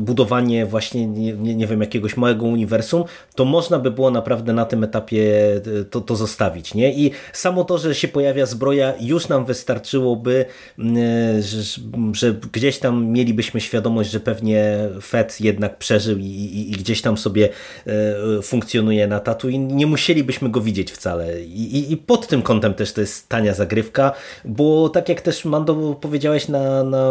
budowy 0.00 0.19
budowanie 0.20 0.66
właśnie, 0.66 1.06
nie, 1.06 1.32
nie, 1.34 1.66
wiem, 1.66 1.80
jakiegoś 1.80 2.16
małego 2.16 2.46
uniwersum, 2.46 3.04
to 3.34 3.44
można 3.44 3.78
by 3.78 3.90
było 3.90 4.10
naprawdę 4.10 4.52
na 4.52 4.64
tym 4.64 4.84
etapie 4.84 5.54
e, 5.80 5.84
to, 5.84 6.00
to 6.00 6.16
zostawić. 6.16 6.74
Nie? 6.74 6.92
I 6.92 7.10
samo 7.32 7.64
to, 7.64 7.78
że 7.78 7.94
się 7.94 8.08
pojawia 8.08 8.46
zbroja, 8.46 8.94
już 9.00 9.28
nam 9.28 9.44
wystarczyłoby, 9.44 10.44
e, 10.78 11.42
że, 11.42 11.82
że 12.12 12.34
gdzieś 12.52 12.78
tam 12.78 13.06
mielibyśmy 13.06 13.60
świadomość, 13.60 14.10
że 14.10 14.20
pewnie 14.20 14.88
Fed 15.02 15.40
jednak 15.40 15.78
przeżył 15.78 16.18
i, 16.18 16.24
i, 16.24 16.70
i 16.70 16.72
gdzieś 16.72 17.02
tam 17.02 17.16
sobie 17.16 17.48
e, 17.86 18.42
funkcjonuje 18.42 19.06
na 19.06 19.20
tatu 19.20 19.48
i 19.48 19.58
nie 19.58 19.86
musielibyśmy 19.86 20.50
go 20.50 20.60
widzieć 20.60 20.92
wcale. 20.92 21.42
I, 21.42 21.92
I, 21.92 21.96
pod 21.96 22.26
tym 22.26 22.42
kątem 22.42 22.74
też 22.74 22.92
to 22.92 23.00
jest 23.00 23.28
tania 23.28 23.54
zagrywka, 23.54 24.12
bo 24.44 24.88
tak 24.88 25.08
jak 25.08 25.20
też 25.20 25.44
Mando 25.44 25.94
powiedziałeś 26.00 26.48
na, 26.48 26.84
na 26.84 27.10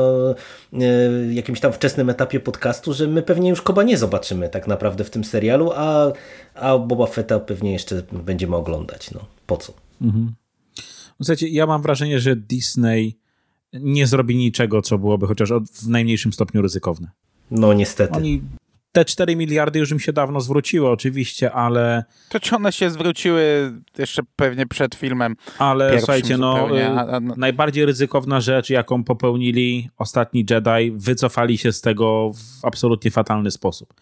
jakimś 1.32 1.60
tam 1.60 1.74
wczesnym 1.74 2.10
etapie 2.10 2.39
podcastu, 2.39 2.93
że 3.00 3.08
my 3.08 3.22
pewnie 3.22 3.50
już 3.50 3.62
Koba 3.62 3.84
nie 3.84 3.97
zobaczymy 3.97 4.50
tak 4.50 4.68
naprawdę 4.68 5.04
w 5.04 5.10
tym 5.10 5.24
serialu, 5.24 5.72
a, 5.76 6.12
a 6.56 6.78
Boba 6.78 7.06
Fetta 7.06 7.39
pewnie 7.39 7.74
jeszcze 7.74 8.04
będziemy 8.12 8.56
oglądać. 8.56 9.12
No, 9.12 9.26
po 9.47 9.58
co? 9.58 9.74
Mhm. 10.02 10.34
Słuchajcie, 11.18 11.47
ja 11.47 11.66
mam 11.66 11.82
wrażenie, 11.82 12.20
że 12.20 12.36
Disney 12.36 13.20
nie 13.74 14.08
zrobi 14.08 14.36
niczego, 14.36 14.82
co 14.82 14.97
byłoby 14.97 15.28
chociaż 15.28 15.50
w 15.74 15.88
najmniejszym 15.88 16.34
stopniu 16.34 16.62
ryzykowne. 16.62 17.12
No 17.52 17.74
niestety. 17.74 18.14
Oni 18.14 18.41
te 18.92 19.06
4 19.06 19.36
miliardy 19.36 19.80
już 19.80 19.92
im 19.92 20.00
się 20.00 20.14
dawno 20.14 20.42
zwróciły 20.42 20.90
oczywiście, 20.90 21.52
ale... 21.52 22.04
To 22.30 22.40
czy 22.40 22.56
one 22.56 22.72
się 22.72 22.90
zwróciły 22.90 23.74
jeszcze 23.98 24.22
pewnie 24.36 24.68
przed 24.68 24.96
filmem 24.96 25.36
Ale 25.58 26.00
słuchajcie, 26.00 26.38
no, 26.38 26.78
y, 26.78 26.90
no, 27.22 27.36
najbardziej 27.38 27.86
ryzykowna 27.86 28.42
rzecz, 28.42 28.70
jaką 28.70 29.04
popełnili 29.04 29.90
ostatni 29.98 30.46
Jedi, 30.50 30.92
wycofali 30.92 31.58
się 31.58 31.72
z 31.72 31.82
tego 31.82 32.32
w 32.34 32.66
absolutnie 32.66 33.12
fatalny 33.12 33.52
sposób. 33.52 33.94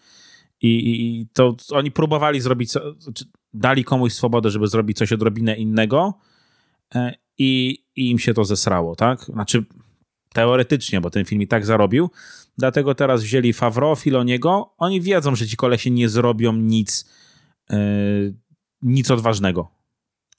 I, 0.62 0.68
i 0.68 1.26
to 1.32 1.56
oni 1.70 1.90
próbowali 1.90 2.40
zrobić, 2.40 2.72
dali 3.54 3.84
komuś 3.84 4.12
swobodę, 4.12 4.50
żeby 4.50 4.66
zrobić 4.66 4.98
coś 4.98 5.12
odrobinę 5.12 5.56
innego 5.56 6.14
e, 6.94 7.14
i, 7.38 7.78
i 7.96 8.10
im 8.10 8.18
się 8.18 8.34
to 8.34 8.44
zesrało, 8.44 8.96
tak? 8.96 9.24
Znaczy 9.24 9.64
teoretycznie, 10.32 11.00
bo 11.00 11.10
ten 11.10 11.24
film 11.24 11.42
i 11.42 11.46
tak 11.46 11.66
zarobił, 11.66 12.10
Dlatego 12.58 12.94
teraz 12.94 13.22
wzięli 13.22 13.52
Favreau, 13.52 13.96
Filoniego. 13.96 14.74
Oni 14.78 15.00
wiedzą, 15.00 15.34
że 15.34 15.46
ci 15.46 15.56
kolesi 15.56 15.92
nie 15.92 16.08
zrobią 16.08 16.52
nic, 16.52 17.10
yy, 17.70 18.34
nic 18.82 19.10
odważnego. 19.10 19.68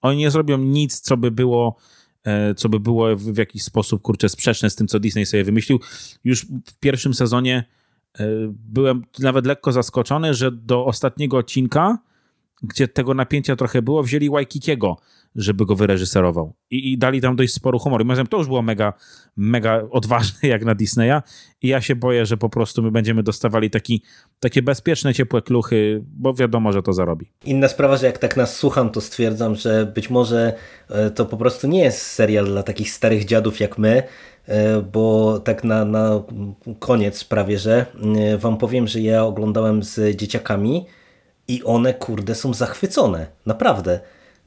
Oni 0.01 0.17
nie 0.17 0.31
zrobią 0.31 0.57
nic, 0.57 0.99
co 0.99 1.17
by 1.17 1.31
było, 1.31 1.75
yy, 2.25 2.55
co 2.55 2.69
by 2.69 2.79
było 2.79 3.15
w, 3.15 3.37
jakiś 3.37 3.63
sposób, 3.63 4.01
kurczę, 4.01 4.29
sprzeczne 4.29 4.69
z 4.69 4.75
tym, 4.75 4.87
co 4.87 4.99
Disney 4.99 5.25
sobie 5.25 5.43
wymyślił. 5.43 5.79
Już 6.23 6.45
w 6.45 6.79
pierwszym 6.79 7.13
sezonie 7.13 7.63
yy, 8.19 8.25
byłem 8.53 9.03
nawet 9.19 9.45
lekko 9.45 9.71
zaskoczony, 9.71 10.33
że 10.33 10.51
do 10.51 10.85
ostatniego 10.85 11.37
odcinka 11.37 11.97
gdzie 12.63 12.87
tego 12.87 13.13
napięcia 13.13 13.55
trochę 13.55 13.81
było, 13.81 14.03
wzięli 14.03 14.29
Waikikiego, 14.29 14.97
żeby 15.35 15.65
go 15.65 15.75
wyreżyserował. 15.75 16.53
I, 16.71 16.91
I, 16.91 16.97
dali 16.97 17.21
tam 17.21 17.35
dość 17.35 17.53
sporo 17.53 17.79
humoru. 17.79 18.03
I 18.03 18.07
moim 18.07 18.27
to 18.27 18.37
już 18.37 18.47
było 18.47 18.61
mega, 18.61 18.93
mega 19.37 19.81
odważne 19.91 20.49
jak 20.49 20.65
na 20.65 20.75
Disneya. 20.75 21.21
I 21.61 21.67
ja 21.67 21.81
się 21.81 21.95
boję, 21.95 22.25
że 22.25 22.37
po 22.37 22.49
prostu 22.49 22.83
my 22.83 22.91
będziemy 22.91 23.23
dostawali 23.23 23.69
taki, 23.69 24.03
takie 24.39 24.61
bezpieczne, 24.61 25.13
ciepłe 25.13 25.41
kluchy, 25.41 26.03
bo 26.07 26.33
wiadomo, 26.33 26.71
że 26.71 26.83
to 26.83 26.93
zarobi. 26.93 27.31
Inna 27.45 27.67
sprawa, 27.67 27.97
że 27.97 28.05
jak 28.05 28.17
tak 28.17 28.37
nas 28.37 28.55
słucham, 28.55 28.89
to 28.89 29.01
stwierdzam, 29.01 29.55
że 29.55 29.91
być 29.95 30.09
może 30.09 30.53
e, 30.89 31.11
to 31.11 31.25
po 31.25 31.37
prostu 31.37 31.67
nie 31.67 31.83
jest 31.83 32.01
serial 32.01 32.45
dla 32.45 32.63
takich 32.63 32.91
starych 32.91 33.25
dziadów 33.25 33.59
jak 33.59 33.77
my, 33.77 34.03
e, 34.45 34.81
bo 34.81 35.39
tak 35.39 35.63
na, 35.63 35.85
na 35.85 36.23
koniec 36.79 37.23
prawie, 37.23 37.59
że 37.59 37.85
e, 38.17 38.37
wam 38.37 38.57
powiem, 38.57 38.87
że 38.87 38.99
ja 38.99 39.23
oglądałem 39.23 39.83
z 39.83 40.15
dzieciakami 40.15 40.85
i 41.49 41.63
one, 41.63 41.93
kurde, 41.93 42.35
są 42.35 42.53
zachwycone. 42.53 43.27
Naprawdę 43.45 43.99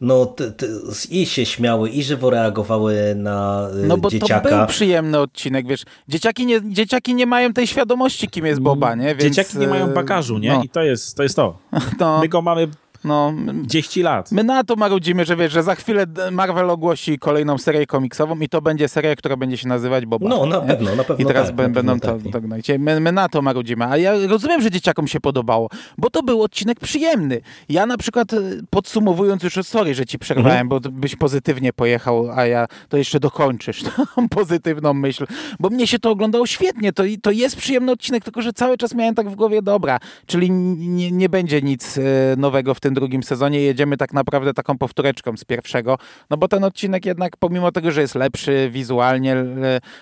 no, 0.02 0.26
t, 0.26 0.50
t, 0.52 0.66
i 1.10 1.26
się 1.26 1.46
śmiały, 1.46 1.90
i 1.90 2.02
żywo 2.02 2.30
reagowały 2.30 3.14
na 3.16 3.68
y, 3.84 3.86
No 3.86 3.96
bo 3.96 4.10
dzieciaka. 4.10 4.50
to 4.50 4.56
był 4.56 4.66
przyjemny 4.66 5.18
odcinek, 5.18 5.66
wiesz. 5.66 5.84
Dzieciaki 6.08 6.46
nie, 6.46 6.60
dzieciaki 6.72 7.14
nie 7.14 7.26
mają 7.26 7.52
tej 7.52 7.66
świadomości, 7.66 8.28
kim 8.28 8.46
jest 8.46 8.60
Boba, 8.60 8.94
nie? 8.94 9.14
Więc, 9.14 9.36
dzieciaki 9.36 9.58
nie 9.58 9.66
mają 9.66 9.94
bagażu, 9.94 10.38
nie? 10.38 10.52
No. 10.52 10.62
I 10.62 10.68
to 10.68 10.82
jest 10.82 11.16
to. 11.16 11.22
Jest 11.22 11.36
to. 11.36 11.58
No. 12.00 12.20
My 12.20 12.28
go 12.28 12.42
mamy 12.42 12.68
no, 13.04 13.34
10 13.62 13.96
lat. 13.96 14.32
My 14.32 14.44
na 14.44 14.64
to 14.64 14.76
marudzimy, 14.76 15.24
że 15.24 15.36
wiesz, 15.36 15.52
że 15.52 15.62
za 15.62 15.74
chwilę 15.74 16.06
Marvel 16.32 16.70
ogłosi 16.70 17.18
kolejną 17.18 17.58
serię 17.58 17.86
komiksową 17.86 18.38
i 18.40 18.48
to 18.48 18.62
będzie 18.62 18.88
seria, 18.88 19.16
która 19.16 19.36
będzie 19.36 19.56
się 19.56 19.68
nazywać 19.68 20.06
Boba. 20.06 20.28
No, 20.28 20.46
na 20.46 20.56
nie? 20.56 20.66
pewno, 20.66 20.96
na 20.96 21.04
pewno 21.04 21.24
I 21.24 21.26
teraz 21.26 21.46
tak, 21.46 21.56
będą 21.56 22.00
tak, 22.00 22.22
to, 22.22 22.30
to 22.30 22.40
gnać. 22.40 22.68
My, 22.78 23.00
my 23.00 23.12
na 23.12 23.28
to 23.28 23.42
marudzimy. 23.42 23.84
A 23.84 23.96
ja 23.96 24.12
rozumiem, 24.28 24.62
że 24.62 24.70
dzieciakom 24.70 25.08
się 25.08 25.20
podobało, 25.20 25.68
bo 25.98 26.10
to 26.10 26.22
był 26.22 26.42
odcinek 26.42 26.80
przyjemny. 26.80 27.40
Ja 27.68 27.86
na 27.86 27.96
przykład 27.96 28.32
e, 28.32 28.36
podsumowując 28.70 29.42
już, 29.42 29.54
sorry, 29.62 29.94
że 29.94 30.06
ci 30.06 30.18
przerwałem, 30.18 30.60
mhm. 30.60 30.68
bo 30.68 30.80
byś 30.80 31.16
pozytywnie 31.16 31.72
pojechał, 31.72 32.30
a 32.34 32.46
ja 32.46 32.66
to 32.88 32.96
jeszcze 32.96 33.20
dokończysz 33.20 33.82
tą 34.14 34.28
pozytywną 34.28 34.94
myśl, 34.94 35.26
bo 35.60 35.70
mnie 35.70 35.86
się 35.86 35.98
to 35.98 36.10
oglądało 36.10 36.46
świetnie. 36.46 36.92
To, 36.92 37.02
to 37.22 37.30
jest 37.30 37.56
przyjemny 37.56 37.92
odcinek, 37.92 38.24
tylko 38.24 38.42
że 38.42 38.52
cały 38.52 38.78
czas 38.78 38.94
miałem 38.94 39.14
tak 39.14 39.30
w 39.30 39.34
głowie, 39.34 39.62
dobra, 39.62 39.98
czyli 40.26 40.50
nie, 40.50 41.10
nie 41.10 41.28
będzie 41.28 41.62
nic 41.62 41.98
e, 41.98 42.02
nowego 42.36 42.74
w 42.74 42.80
tym 42.80 42.91
drugim 42.94 43.22
sezonie, 43.22 43.60
jedziemy 43.60 43.96
tak 43.96 44.12
naprawdę 44.12 44.54
taką 44.54 44.78
powtóreczką 44.78 45.36
z 45.36 45.44
pierwszego, 45.44 45.98
no 46.30 46.36
bo 46.36 46.48
ten 46.48 46.64
odcinek 46.64 47.06
jednak 47.06 47.36
pomimo 47.36 47.72
tego, 47.72 47.90
że 47.90 48.00
jest 48.00 48.14
lepszy 48.14 48.68
wizualnie, 48.72 49.36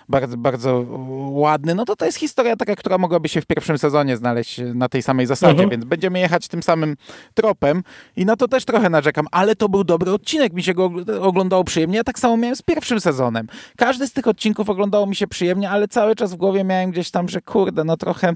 bardzo, 0.08 0.36
bardzo 0.36 0.84
ładny, 1.30 1.74
no 1.74 1.84
to 1.84 1.96
to 1.96 2.06
jest 2.06 2.18
historia 2.18 2.56
taka, 2.56 2.76
która 2.76 2.98
mogłaby 2.98 3.28
się 3.28 3.40
w 3.40 3.46
pierwszym 3.46 3.78
sezonie 3.78 4.16
znaleźć 4.16 4.60
na 4.74 4.88
tej 4.88 5.02
samej 5.02 5.26
zasadzie, 5.26 5.50
mhm. 5.50 5.70
więc 5.70 5.84
będziemy 5.84 6.20
jechać 6.20 6.48
tym 6.48 6.62
samym 6.62 6.96
tropem 7.34 7.82
i 8.16 8.26
na 8.26 8.36
to 8.36 8.48
też 8.48 8.64
trochę 8.64 8.90
narzekam, 8.90 9.26
ale 9.30 9.56
to 9.56 9.68
był 9.68 9.84
dobry 9.84 10.12
odcinek, 10.12 10.52
mi 10.52 10.62
się 10.62 10.74
go 10.74 10.90
oglądało 11.20 11.64
przyjemnie, 11.64 11.96
ja 11.96 12.04
tak 12.04 12.18
samo 12.18 12.36
miałem 12.36 12.56
z 12.56 12.62
pierwszym 12.62 13.00
sezonem. 13.00 13.46
Każdy 13.76 14.06
z 14.06 14.12
tych 14.12 14.26
odcinków 14.26 14.70
oglądało 14.70 15.06
mi 15.06 15.16
się 15.16 15.26
przyjemnie, 15.26 15.70
ale 15.70 15.88
cały 15.88 16.14
czas 16.14 16.32
w 16.32 16.36
głowie 16.36 16.64
miałem 16.64 16.90
gdzieś 16.90 17.10
tam, 17.10 17.28
że 17.28 17.40
kurde, 17.40 17.84
no 17.84 17.96
trochę 17.96 18.34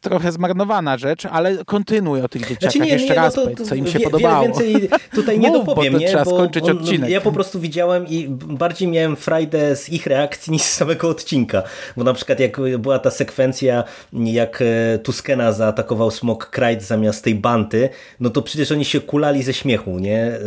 trochę 0.00 0.32
zmarnowana 0.32 0.98
rzecz, 0.98 1.26
ale 1.26 1.64
kontynuuj 1.64 2.20
o 2.20 2.28
tych 2.28 2.42
dzieciakach 2.42 2.72
znaczy 2.72 2.80
nie, 2.80 2.92
jeszcze 2.92 3.08
nie, 3.08 3.14
raz, 3.14 3.36
no 3.36 3.46
to, 3.46 3.56
to, 3.56 3.64
co 3.64 3.74
im 3.74 3.86
się 3.86 3.98
wie, 3.98 4.04
podobało. 4.04 4.42
Więcej 4.42 4.88
tutaj 5.14 5.38
nie 5.38 5.48
Mów, 5.52 5.66
dopowiem, 5.66 5.92
bo 5.92 5.98
nie? 5.98 6.08
trzeba 6.08 6.24
skończyć 6.24 6.64
on, 6.64 6.78
odcinek. 6.78 7.10
Ja 7.10 7.20
po 7.20 7.32
prostu 7.32 7.60
widziałem 7.60 8.06
i 8.06 8.26
bardziej 8.28 8.88
miałem 8.88 9.16
frajdę 9.16 9.76
z 9.76 9.88
ich 9.88 10.06
reakcji 10.06 10.52
niż 10.52 10.62
z 10.62 10.72
samego 10.72 11.08
odcinka, 11.08 11.62
bo 11.96 12.04
na 12.04 12.14
przykład 12.14 12.40
jak 12.40 12.60
była 12.78 12.98
ta 12.98 13.10
sekwencja, 13.10 13.84
jak 14.12 14.62
e, 14.62 14.98
Tuskena 14.98 15.52
zaatakował 15.52 16.10
Smok 16.10 16.50
Krajt 16.50 16.82
zamiast 16.82 17.24
tej 17.24 17.34
banty, 17.34 17.88
no 18.20 18.30
to 18.30 18.42
przecież 18.42 18.72
oni 18.72 18.84
się 18.84 19.00
kulali 19.00 19.42
ze 19.42 19.54
śmiechu, 19.54 19.98
nie? 19.98 20.24
E, 20.24 20.38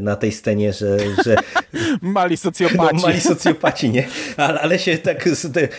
na 0.00 0.16
tej 0.16 0.32
scenie, 0.32 0.72
że... 0.72 0.98
że 1.24 1.36
mali 2.02 2.36
socjopaci. 2.36 2.96
No, 2.96 3.02
mali 3.02 3.20
socjopaci, 3.20 3.90
nie? 3.90 4.06
Ale, 4.36 4.60
ale 4.60 4.78
się 4.78 4.98
tak, 4.98 5.28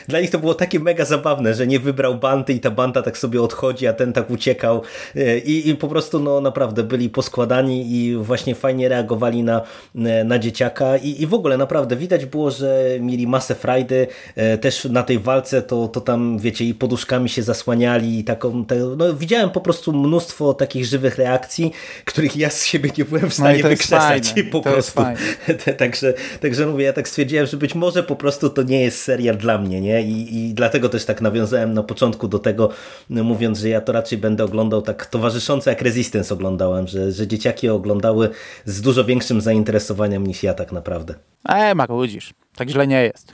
dla 0.07 0.19
nich 0.19 0.29
to 0.29 0.39
było 0.39 0.53
takie 0.53 0.79
mega 0.79 1.05
zabawne, 1.05 1.53
że 1.53 1.67
nie 1.67 1.79
wybrał 1.79 2.15
banty 2.15 2.53
i 2.53 2.59
ta 2.59 2.71
banta 2.71 2.98
tak 3.01 3.17
sobie 3.17 3.41
odchodzi, 3.41 3.87
a 3.87 3.93
ten 3.93 4.13
tak 4.13 4.29
uciekał 4.29 4.81
e, 5.15 5.37
i, 5.37 5.69
i 5.69 5.75
po 5.75 5.87
prostu 5.87 6.19
no 6.19 6.41
naprawdę 6.41 6.83
byli 6.83 7.09
poskładani 7.09 7.95
i 7.95 8.15
właśnie 8.15 8.55
fajnie 8.55 8.89
reagowali 8.89 9.43
na, 9.43 9.61
e, 9.95 10.23
na 10.23 10.39
dzieciaka 10.39 10.97
i, 10.97 11.21
i 11.21 11.27
w 11.27 11.33
ogóle 11.33 11.57
naprawdę 11.57 11.95
widać 11.95 12.25
było, 12.25 12.51
że 12.51 12.85
mieli 12.99 13.27
masę 13.27 13.55
frajdy, 13.55 14.07
e, 14.35 14.57
też 14.57 14.85
na 14.85 15.03
tej 15.03 15.19
walce 15.19 15.61
to, 15.61 15.87
to 15.87 16.01
tam 16.01 16.39
wiecie 16.39 16.65
i 16.65 16.73
poduszkami 16.73 17.29
się 17.29 17.43
zasłaniali 17.43 18.19
i 18.19 18.23
taką, 18.23 18.65
te, 18.65 18.75
no 18.75 19.13
widziałem 19.13 19.49
po 19.49 19.61
prostu 19.61 19.93
mnóstwo 19.93 20.53
takich 20.53 20.85
żywych 20.85 21.17
reakcji, 21.17 21.71
których 22.05 22.37
ja 22.37 22.49
z 22.49 22.65
siebie 22.65 22.91
nie 22.97 23.05
byłem 23.05 23.21
w 23.21 23.23
no 23.23 23.29
stanie 23.29 23.63
no 23.63 23.69
wykrzesać 23.69 24.33
po 24.51 24.59
to 24.59 24.71
prostu. 24.71 25.01
także, 25.77 26.13
także 26.41 26.67
mówię, 26.67 26.85
ja 26.85 26.93
tak 26.93 27.07
stwierdziłem, 27.07 27.45
że 27.45 27.57
być 27.57 27.75
może 27.75 28.03
po 28.03 28.15
prostu 28.15 28.49
to 28.49 28.63
nie 28.63 28.81
jest 28.81 29.01
serial 29.01 29.37
dla 29.37 29.57
mnie, 29.57 29.81
nie? 29.81 30.01
I, 30.01 30.37
i 30.37 30.53
dlatego 30.53 30.89
też 30.89 31.05
tak 31.05 31.21
nawiązałem 31.21 31.73
na 31.73 31.83
początku 31.83 32.27
do 32.27 32.39
tego, 32.39 32.69
mówiąc, 33.09 33.59
że 33.59 33.69
ja 33.69 33.81
to 33.81 33.91
raczej 33.91 34.17
będę 34.17 34.43
oglądał 34.43 34.81
tak 34.81 35.05
towarzysząco 35.05 35.69
jak 35.69 35.81
Resistance 35.81 36.33
oglądałem, 36.33 36.87
że, 36.87 37.11
że 37.11 37.27
dzieciaki 37.27 37.69
oglądały 37.69 38.29
z 38.65 38.81
dużo 38.81 39.05
większym 39.05 39.41
zainteresowaniem 39.41 40.27
niż 40.27 40.43
ja 40.43 40.53
tak 40.53 40.71
naprawdę. 40.71 41.15
E, 41.49 41.75
marudzisz. 41.75 42.33
Tak 42.55 42.69
źle 42.69 42.87
nie 42.87 43.03
jest. 43.03 43.33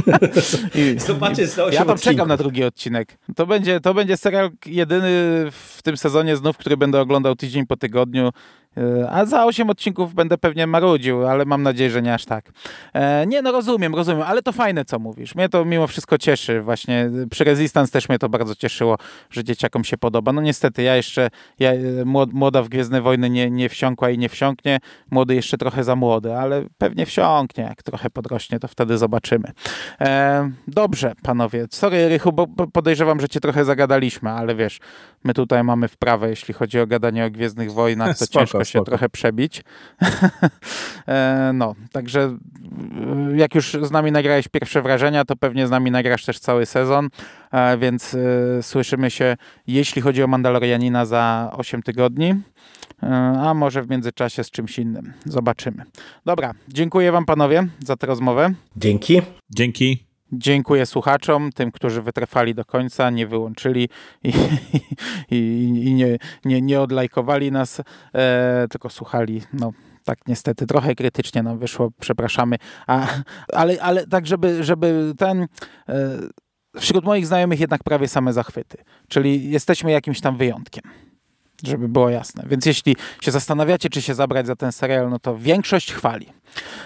I, 0.74 0.98
Zobaczysz 0.98 1.50
za 1.50 1.68
Ja 1.72 1.84
tam 1.84 1.98
czekam 1.98 2.28
na 2.28 2.36
drugi 2.36 2.64
odcinek. 2.64 3.18
To 3.36 3.46
będzie, 3.46 3.80
to 3.80 3.94
będzie 3.94 4.16
serial 4.16 4.50
jedyny 4.66 5.10
w 5.50 5.80
tym 5.82 5.96
sezonie 5.96 6.36
znów, 6.36 6.56
który 6.56 6.76
będę 6.76 7.00
oglądał 7.00 7.36
tydzień 7.36 7.66
po 7.66 7.76
tygodniu 7.76 8.30
a 9.10 9.24
za 9.24 9.44
8 9.44 9.70
odcinków 9.70 10.14
będę 10.14 10.38
pewnie 10.38 10.66
marudził, 10.66 11.26
ale 11.26 11.44
mam 11.44 11.62
nadzieję, 11.62 11.90
że 11.90 12.02
nie 12.02 12.14
aż 12.14 12.24
tak. 12.24 12.44
E, 12.92 13.26
nie, 13.26 13.42
no 13.42 13.52
rozumiem, 13.52 13.94
rozumiem, 13.94 14.22
ale 14.22 14.42
to 14.42 14.52
fajne, 14.52 14.84
co 14.84 14.98
mówisz. 14.98 15.34
Mnie 15.34 15.48
to 15.48 15.64
mimo 15.64 15.86
wszystko 15.86 16.18
cieszy. 16.18 16.60
Właśnie 16.60 17.10
przy 17.30 17.44
Resistance 17.44 17.92
też 17.92 18.08
mnie 18.08 18.18
to 18.18 18.28
bardzo 18.28 18.54
cieszyło, 18.54 18.96
że 19.30 19.44
dzieciakom 19.44 19.84
się 19.84 19.98
podoba. 19.98 20.32
No 20.32 20.42
niestety, 20.42 20.82
ja 20.82 20.96
jeszcze, 20.96 21.30
ja, 21.58 21.72
e, 21.72 22.04
młoda 22.32 22.62
w 22.62 22.68
Gwiezdne 22.68 23.00
Wojny 23.00 23.30
nie, 23.30 23.50
nie 23.50 23.68
wsiąkła 23.68 24.10
i 24.10 24.18
nie 24.18 24.28
wsiąknie. 24.28 24.78
Młody 25.10 25.34
jeszcze 25.34 25.58
trochę 25.58 25.84
za 25.84 25.96
młody, 25.96 26.36
ale 26.36 26.64
pewnie 26.78 27.06
wsiąknie. 27.06 27.64
Jak 27.64 27.82
trochę 27.82 28.10
podrośnie, 28.10 28.58
to 28.58 28.68
wtedy 28.68 28.98
zobaczymy. 28.98 29.52
dobrze, 30.68 31.12
panowie. 31.22 31.66
Sorry, 31.70 32.08
Rychu, 32.08 32.32
bo 32.32 32.46
podejrzewam, 32.72 33.20
że 33.20 33.28
cię 33.28 33.40
trochę 33.40 33.64
zagadaliśmy, 33.64 34.30
ale 34.30 34.54
wiesz, 34.54 34.78
my 35.24 35.34
tutaj 35.34 35.64
mamy 35.64 35.88
wprawę, 35.88 36.30
jeśli 36.30 36.54
chodzi 36.54 36.80
o 36.80 36.86
gadanie 36.86 37.24
o 37.24 37.30
Gwiezdnych 37.30 37.72
Wojnach, 37.72 38.18
to 38.18 38.26
ciężko 38.38 38.40
ciężko 38.40 38.64
się 38.64 38.84
trochę 38.84 39.08
przebić. 39.08 39.62
E, 41.06 41.50
no, 41.54 41.74
także 41.92 42.20
e, 42.20 43.36
jak 43.36 43.54
już 43.54 43.76
z 43.82 43.90
nami 43.90 44.12
nagrałeś 44.12 44.48
pierwsze 44.48 44.82
wrażenia, 44.82 45.24
to 45.24 45.36
pewnie 45.36 45.66
z 45.66 45.70
nami 45.70 45.90
nagrasz 45.90 46.24
też 46.24 46.38
cały 46.38 46.66
sezon, 46.66 47.08
e, 47.52 47.78
więc 47.78 48.16
słyszymy 48.62 49.10
się, 49.10 49.36
jeśli 49.66 50.02
chodzi 50.02 50.22
o 50.22 50.26
Mandalorianina 50.26 51.06
za 51.06 51.50
8 51.56 51.82
tygodni, 51.82 52.34
a 53.42 53.54
może 53.54 53.82
w 53.82 53.90
międzyczasie 53.90 54.44
z 54.44 54.50
czymś 54.50 54.78
innym. 54.78 55.12
Zobaczymy. 55.24 55.84
Dobra, 56.24 56.54
dziękuję 56.68 57.12
wam 57.12 57.24
panowie 57.24 57.66
za 57.84 57.96
tę 57.96 58.06
rozmowę. 58.06 58.54
Dzięki. 58.76 59.22
Dzięki. 59.50 60.09
Dziękuję 60.32 60.86
słuchaczom, 60.86 61.50
tym, 61.52 61.72
którzy 61.72 62.02
wytrwali 62.02 62.54
do 62.54 62.64
końca, 62.64 63.10
nie 63.10 63.26
wyłączyli 63.26 63.88
i, 64.24 64.32
i, 65.30 65.36
i 65.84 65.94
nie, 65.94 66.18
nie, 66.44 66.60
nie 66.62 66.80
odlajkowali 66.80 67.52
nas, 67.52 67.82
e, 68.14 68.66
tylko 68.70 68.90
słuchali. 68.90 69.42
No, 69.52 69.72
tak 70.04 70.18
niestety 70.26 70.66
trochę 70.66 70.94
krytycznie 70.94 71.42
nam 71.42 71.58
wyszło, 71.58 71.90
przepraszamy. 72.00 72.56
A, 72.86 73.06
ale, 73.52 73.82
ale 73.82 74.06
tak, 74.06 74.26
żeby, 74.26 74.64
żeby 74.64 75.14
ten. 75.18 75.46
E, 75.88 76.18
wśród 76.76 77.04
moich 77.04 77.26
znajomych 77.26 77.60
jednak 77.60 77.84
prawie 77.84 78.08
same 78.08 78.32
zachwyty. 78.32 78.78
Czyli 79.08 79.50
jesteśmy 79.50 79.90
jakimś 79.90 80.20
tam 80.20 80.36
wyjątkiem 80.36 81.09
żeby 81.66 81.88
było 81.88 82.10
jasne. 82.10 82.44
Więc 82.46 82.66
jeśli 82.66 82.96
się 83.20 83.30
zastanawiacie, 83.30 83.90
czy 83.90 84.02
się 84.02 84.14
zabrać 84.14 84.46
za 84.46 84.56
ten 84.56 84.72
serial, 84.72 85.10
no 85.10 85.18
to 85.18 85.36
większość 85.36 85.92
chwali. 85.92 86.26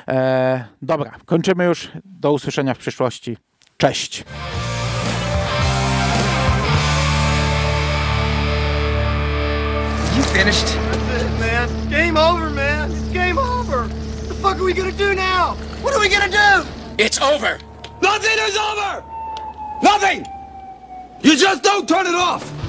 E, 0.08 0.64
dobra, 0.82 1.16
kończymy 1.24 1.64
już. 1.64 1.90
Do 2.04 2.32
usłyszenia 2.32 2.74
w 2.74 2.78
przyszłości. 2.78 3.36
Cześć. 3.76 4.24
You 10.16 10.22
finished? 10.22 10.66
That's 10.66 11.22
it, 11.22 11.40
man. 11.40 11.90
game 11.90 12.16
over, 12.16 12.50
man. 12.50 12.90
It's 12.90 13.12
game 13.12 13.38
over. 13.38 13.88
What 13.88 14.28
the 14.28 14.34
fuck 14.34 14.56
are 14.58 14.64
we 14.64 14.72
gonna 14.72 14.92
do 14.92 15.14
now? 15.14 15.56
What 15.82 15.94
are 15.94 16.00
we 16.00 16.08
gonna 16.08 16.28
do? 16.28 16.64
It's 16.98 17.20
over. 17.20 17.58
Nothing 18.00 18.38
is 18.48 18.56
over. 18.56 19.02
Nothing. 19.82 20.24
You 21.22 21.36
just 21.36 21.62
don't 21.62 21.88
turn 21.88 22.06
it 22.06 22.14
off. 22.14 22.63